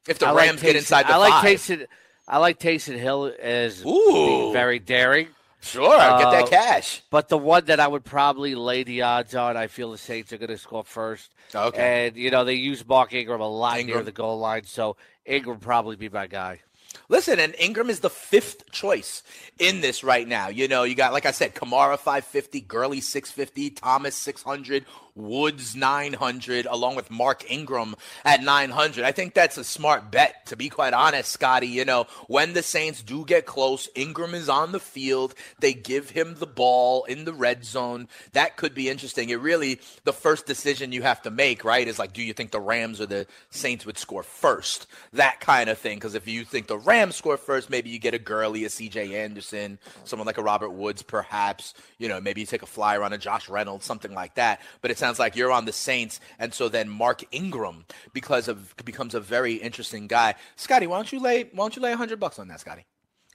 If 0.07 0.19
the 0.19 0.27
I 0.27 0.33
Rams 0.35 0.61
like 0.63 0.73
get 0.73 0.75
Taysom- 0.75 0.79
inside 0.79 1.07
the 1.07 1.13
I 1.13 1.17
like 1.17 1.31
five. 1.33 1.43
Taysom. 1.45 1.87
I 2.27 2.37
like 2.37 2.59
Taysom 2.59 2.97
Hill 2.97 3.31
as 3.41 3.83
Ooh. 3.85 4.11
being 4.13 4.53
very 4.53 4.79
daring. 4.79 5.27
Sure, 5.63 5.93
I'll 5.95 6.17
get 6.19 6.31
that 6.31 6.43
Uh, 6.45 6.47
cash. 6.47 7.01
But 7.11 7.29
the 7.29 7.37
one 7.37 7.65
that 7.65 7.79
I 7.79 7.87
would 7.87 8.03
probably 8.03 8.55
lay 8.55 8.81
the 8.83 9.03
odds 9.03 9.35
on, 9.35 9.55
I 9.57 9.67
feel 9.67 9.91
the 9.91 9.97
Saints 9.97 10.33
are 10.33 10.37
going 10.37 10.49
to 10.49 10.57
score 10.57 10.83
first. 10.83 11.29
Okay. 11.53 12.07
And 12.07 12.15
you 12.15 12.31
know 12.31 12.43
they 12.45 12.55
use 12.55 12.83
Mark 12.87 13.13
Ingram 13.13 13.41
a 13.41 13.47
lot 13.47 13.83
near 13.85 14.01
the 14.01 14.11
goal 14.11 14.39
line, 14.39 14.63
so 14.65 14.97
Ingram 15.25 15.59
probably 15.59 15.95
be 15.97 16.09
my 16.09 16.25
guy. 16.27 16.61
Listen, 17.09 17.39
and 17.39 17.55
Ingram 17.59 17.89
is 17.89 17.99
the 17.99 18.09
fifth 18.09 18.71
choice 18.71 19.21
in 19.59 19.81
this 19.81 20.03
right 20.03 20.27
now. 20.27 20.47
You 20.49 20.67
know, 20.67 20.83
you 20.83 20.95
got, 20.95 21.13
like 21.13 21.25
I 21.25 21.31
said, 21.31 21.53
Kamara 21.55 21.97
550, 21.97 22.61
Gurley 22.61 22.99
650, 22.99 23.69
Thomas 23.71 24.15
600, 24.15 24.85
Woods 25.15 25.75
900, 25.75 26.65
along 26.65 26.95
with 26.95 27.11
Mark 27.11 27.49
Ingram 27.51 27.95
at 28.23 28.41
900. 28.41 29.03
I 29.03 29.11
think 29.11 29.33
that's 29.33 29.57
a 29.57 29.63
smart 29.63 30.11
bet, 30.11 30.45
to 30.47 30.55
be 30.55 30.69
quite 30.69 30.93
honest, 30.93 31.31
Scotty. 31.31 31.67
You 31.67 31.85
know, 31.85 32.07
when 32.27 32.53
the 32.53 32.63
Saints 32.63 33.01
do 33.01 33.25
get 33.25 33.45
close, 33.45 33.89
Ingram 33.95 34.33
is 34.33 34.49
on 34.49 34.71
the 34.71 34.79
field. 34.79 35.33
They 35.59 35.73
give 35.73 36.11
him 36.11 36.35
the 36.35 36.47
ball 36.47 37.03
in 37.05 37.25
the 37.25 37.33
red 37.33 37.65
zone. 37.65 38.07
That 38.33 38.57
could 38.57 38.73
be 38.73 38.89
interesting. 38.89 39.29
It 39.29 39.39
really, 39.39 39.79
the 40.03 40.13
first 40.13 40.45
decision 40.45 40.91
you 40.91 41.01
have 41.01 41.21
to 41.23 41.31
make, 41.31 41.65
right, 41.65 41.87
is 41.87 41.99
like, 41.99 42.13
do 42.13 42.23
you 42.23 42.33
think 42.33 42.51
the 42.51 42.61
Rams 42.61 43.01
or 43.01 43.05
the 43.05 43.27
Saints 43.49 43.85
would 43.85 43.97
score 43.97 44.23
first? 44.23 44.87
That 45.13 45.39
kind 45.39 45.69
of 45.69 45.77
thing. 45.77 45.97
Because 45.97 46.15
if 46.15 46.27
you 46.27 46.45
think 46.45 46.67
the 46.67 46.77
Rams 46.77 47.15
score 47.15 47.37
first, 47.37 47.69
maybe 47.69 47.89
you 47.89 47.99
get 47.99 48.13
a 48.13 48.19
Gurley, 48.19 48.65
a 48.65 48.69
CJ 48.69 49.13
Anderson, 49.13 49.79
someone 50.05 50.25
like 50.25 50.37
a 50.37 50.43
Robert 50.43 50.71
Woods, 50.71 51.01
perhaps. 51.01 51.73
You 51.97 52.07
know, 52.07 52.21
maybe 52.21 52.41
you 52.41 52.47
take 52.47 52.63
a 52.63 52.67
flyer 52.67 53.03
on 53.03 53.13
a 53.13 53.17
Josh 53.17 53.49
Reynolds, 53.49 53.85
something 53.85 54.13
like 54.13 54.35
that. 54.35 54.61
But 54.81 54.91
it 54.91 54.97
sounds 55.01 55.19
like 55.19 55.35
you're 55.35 55.51
on 55.51 55.65
the 55.65 55.73
Saints, 55.73 56.21
and 56.39 56.53
so 56.53 56.69
then 56.69 56.87
Mark 56.87 57.23
Ingram 57.33 57.85
because 58.13 58.47
of 58.47 58.73
becomes 58.85 59.13
a 59.15 59.19
very 59.19 59.55
interesting 59.55 60.07
guy. 60.07 60.35
Scotty, 60.55 60.87
why 60.87 60.97
don't 60.97 61.11
you 61.11 61.19
lay 61.19 61.43
why 61.43 61.63
don't 61.63 61.75
you 61.75 61.81
lay 61.81 61.93
hundred 61.93 62.19
bucks 62.19 62.39
on 62.39 62.47
that, 62.47 62.61
Scotty? 62.61 62.85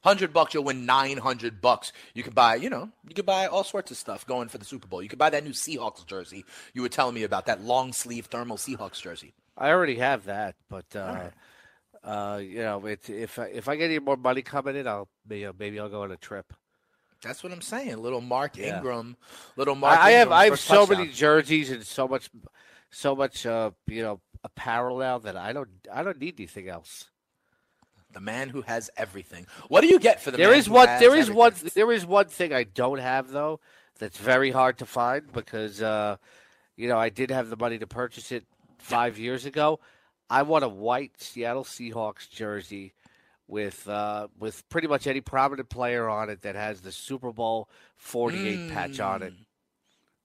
Hundred 0.04 0.32
bucks, 0.32 0.54
you'll 0.54 0.62
win 0.62 0.86
nine 0.86 1.18
hundred 1.18 1.60
bucks. 1.60 1.92
You 2.14 2.22
could 2.22 2.34
buy, 2.34 2.54
you 2.54 2.70
know, 2.70 2.90
you 3.08 3.14
could 3.14 3.26
buy 3.26 3.48
all 3.48 3.64
sorts 3.64 3.90
of 3.90 3.96
stuff 3.96 4.24
going 4.24 4.48
for 4.48 4.58
the 4.58 4.64
Super 4.64 4.86
Bowl. 4.86 5.02
You 5.02 5.08
could 5.08 5.18
buy 5.18 5.30
that 5.30 5.42
new 5.44 5.50
Seahawks 5.50 6.06
jersey 6.06 6.44
you 6.72 6.82
were 6.82 6.88
telling 6.88 7.14
me 7.14 7.24
about, 7.24 7.46
that 7.46 7.60
long 7.60 7.92
sleeve 7.92 8.26
thermal 8.26 8.56
Seahawks 8.56 9.02
jersey. 9.02 9.34
I 9.58 9.70
already 9.70 9.96
have 9.96 10.26
that, 10.26 10.54
but 10.70 10.94
uh, 10.94 11.30
uh, 12.04 12.40
you 12.40 12.62
know, 12.62 12.86
it, 12.86 13.10
if 13.10 13.38
if 13.38 13.68
I 13.68 13.74
get 13.74 13.90
any 13.90 13.98
more 13.98 14.16
money 14.16 14.42
coming 14.42 14.76
in, 14.76 14.86
I'll 14.86 15.08
maybe, 15.28 15.50
maybe 15.58 15.80
I'll 15.80 15.88
go 15.88 16.02
on 16.02 16.12
a 16.12 16.16
trip. 16.16 16.52
That's 17.22 17.42
what 17.42 17.52
I'm 17.52 17.62
saying. 17.62 17.98
Little 17.98 18.20
Mark 18.20 18.56
Yeah. 18.56 18.76
Ingram, 18.76 19.16
little 19.56 19.74
Mark. 19.74 19.98
I, 19.98 20.08
I 20.08 20.10
have 20.12 20.30
I 20.32 20.44
have 20.46 20.58
so 20.58 20.86
touchdown. 20.86 20.98
many 20.98 21.12
jerseys 21.12 21.70
and 21.70 21.84
so 21.84 22.06
much 22.06 22.30
so 22.90 23.16
much 23.16 23.46
uh, 23.46 23.70
you 23.86 24.02
know 24.02 24.20
apparel 24.44 24.98
now 24.98 25.18
that 25.18 25.36
I 25.36 25.52
don't 25.52 25.68
I 25.92 26.02
don't 26.02 26.20
need 26.20 26.38
anything 26.38 26.68
else. 26.68 27.10
The 28.12 28.20
man 28.20 28.48
who 28.50 28.62
has 28.62 28.88
everything. 28.96 29.46
What 29.68 29.82
do 29.82 29.88
you 29.88 29.98
get 29.98 30.22
for 30.22 30.30
the 30.30 30.36
There 30.38 30.50
man 30.50 30.58
is 30.58 30.66
who 30.66 30.72
one 30.74 30.88
has 30.88 31.00
there 31.00 31.14
is 31.14 31.28
everything? 31.30 31.36
one 31.36 31.52
there 31.74 31.92
is 31.92 32.06
one 32.06 32.26
thing 32.26 32.52
I 32.52 32.64
don't 32.64 32.98
have 33.00 33.30
though 33.30 33.60
that's 33.98 34.18
very 34.18 34.50
hard 34.50 34.78
to 34.78 34.86
find 34.86 35.30
because 35.32 35.82
uh, 35.82 36.16
you 36.76 36.88
know 36.88 36.98
I 36.98 37.08
did 37.08 37.30
have 37.30 37.50
the 37.50 37.56
money 37.56 37.78
to 37.78 37.86
purchase 37.86 38.30
it 38.32 38.44
five 38.78 39.18
years 39.18 39.44
ago. 39.46 39.80
I 40.30 40.42
want 40.42 40.64
a 40.64 40.68
white 40.68 41.20
Seattle 41.20 41.64
Seahawks 41.64 42.28
jersey 42.30 42.94
with 43.48 43.88
uh, 43.88 44.28
with 44.38 44.68
pretty 44.68 44.88
much 44.88 45.06
any 45.06 45.20
prominent 45.20 45.68
player 45.68 46.08
on 46.08 46.30
it 46.30 46.42
that 46.42 46.54
has 46.54 46.80
the 46.80 46.92
Super 46.92 47.32
Bowl 47.32 47.68
forty 47.96 48.48
eight 48.48 48.72
patch 48.72 49.00
on 49.00 49.22
it. 49.22 49.32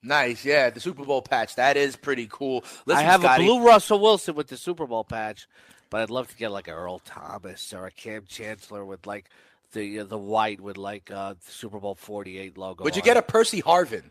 Nice, 0.03 0.43
yeah, 0.43 0.71
the 0.71 0.79
Super 0.79 1.05
Bowl 1.05 1.21
patch. 1.21 1.55
That 1.55 1.77
is 1.77 1.95
pretty 1.95 2.27
cool. 2.29 2.63
Listen, 2.85 3.05
I 3.05 3.09
have 3.09 3.21
Scotty, 3.21 3.43
a 3.43 3.45
blue 3.45 3.65
Russell 3.65 3.99
Wilson 3.99 4.33
with 4.33 4.47
the 4.47 4.57
Super 4.57 4.87
Bowl 4.87 5.03
patch, 5.03 5.47
but 5.91 6.01
I'd 6.01 6.09
love 6.09 6.27
to 6.29 6.35
get 6.35 6.51
like 6.51 6.67
a 6.67 6.71
Earl 6.71 6.99
Thomas 6.99 7.73
or 7.73 7.85
a 7.85 7.91
Kam 7.91 8.25
Chancellor 8.27 8.83
with 8.83 9.05
like 9.05 9.25
the 9.73 9.99
uh, 9.99 10.05
the 10.05 10.17
white 10.17 10.59
with 10.59 10.77
like 10.77 11.11
uh, 11.11 11.33
the 11.33 11.51
Super 11.51 11.79
Bowl 11.79 11.95
forty 11.95 12.39
eight 12.39 12.57
logo. 12.57 12.83
Would 12.83 12.95
you 12.95 13.03
on 13.03 13.05
get 13.05 13.17
a 13.17 13.21
Percy 13.21 13.61
Harvin? 13.61 14.09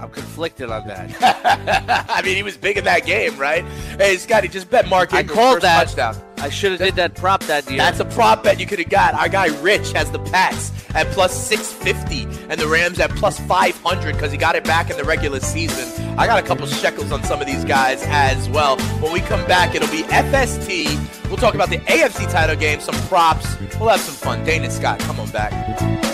I'm 0.00 0.10
conflicted 0.10 0.70
on 0.70 0.86
that. 0.88 2.06
I 2.08 2.22
mean, 2.22 2.36
he 2.36 2.42
was 2.42 2.56
big 2.56 2.76
in 2.78 2.84
that 2.84 3.04
game, 3.06 3.36
right? 3.38 3.64
Hey, 3.98 4.16
Scotty, 4.16 4.48
just 4.48 4.70
bet 4.70 4.88
Mark 4.88 5.12
I 5.12 5.20
Ingram 5.20 5.36
called 5.36 5.54
first 5.56 5.62
that. 5.62 5.84
touchdown. 6.14 6.24
I 6.38 6.48
should 6.48 6.72
have 6.72 6.80
did 6.80 6.94
that 6.96 7.14
prop 7.16 7.42
that 7.44 7.68
year. 7.68 7.76
That's 7.76 8.00
a 8.00 8.04
prop 8.06 8.42
bet 8.42 8.58
you 8.58 8.66
could 8.66 8.78
have 8.78 8.88
got. 8.88 9.12
Our 9.12 9.28
guy 9.28 9.48
Rich 9.60 9.92
has 9.92 10.10
the 10.10 10.18
Pats 10.20 10.72
at 10.94 11.06
plus 11.08 11.36
650 11.48 12.22
and 12.50 12.58
the 12.58 12.66
Rams 12.66 12.98
at 12.98 13.10
plus 13.10 13.38
500 13.40 14.14
because 14.14 14.32
he 14.32 14.38
got 14.38 14.56
it 14.56 14.64
back 14.64 14.90
in 14.90 14.96
the 14.96 15.04
regular 15.04 15.40
season. 15.40 16.08
I 16.18 16.26
got 16.26 16.42
a 16.42 16.46
couple 16.46 16.66
shekels 16.66 17.12
on 17.12 17.22
some 17.24 17.40
of 17.42 17.46
these 17.46 17.64
guys 17.64 18.02
as 18.06 18.48
well. 18.48 18.78
When 19.00 19.12
we 19.12 19.20
come 19.20 19.46
back, 19.46 19.74
it'll 19.74 19.90
be 19.90 20.02
FST. 20.04 21.28
We'll 21.28 21.36
talk 21.36 21.54
about 21.54 21.68
the 21.68 21.78
AFC 21.78 22.30
title 22.32 22.56
game, 22.56 22.80
some 22.80 22.94
props. 23.08 23.46
We'll 23.78 23.90
have 23.90 24.00
some 24.00 24.14
fun. 24.14 24.42
Dane 24.44 24.64
and 24.64 24.72
Scott, 24.72 24.98
come 25.00 25.20
on 25.20 25.28
back. 25.30 26.09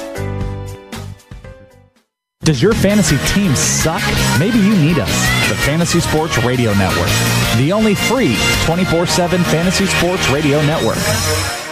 Does 2.46 2.62
your 2.62 2.74
fantasy 2.74 3.18
team 3.34 3.56
suck? 3.56 4.00
Maybe 4.38 4.58
you 4.58 4.76
need 4.76 5.00
us. 5.00 5.10
The 5.48 5.56
Fantasy 5.56 5.98
Sports 5.98 6.38
Radio 6.44 6.72
Network. 6.74 7.10
The 7.58 7.72
only 7.72 7.96
free 7.96 8.36
24 8.66 9.04
7 9.08 9.42
fantasy 9.42 9.86
sports 9.86 10.30
radio 10.30 10.62
network. 10.64 11.65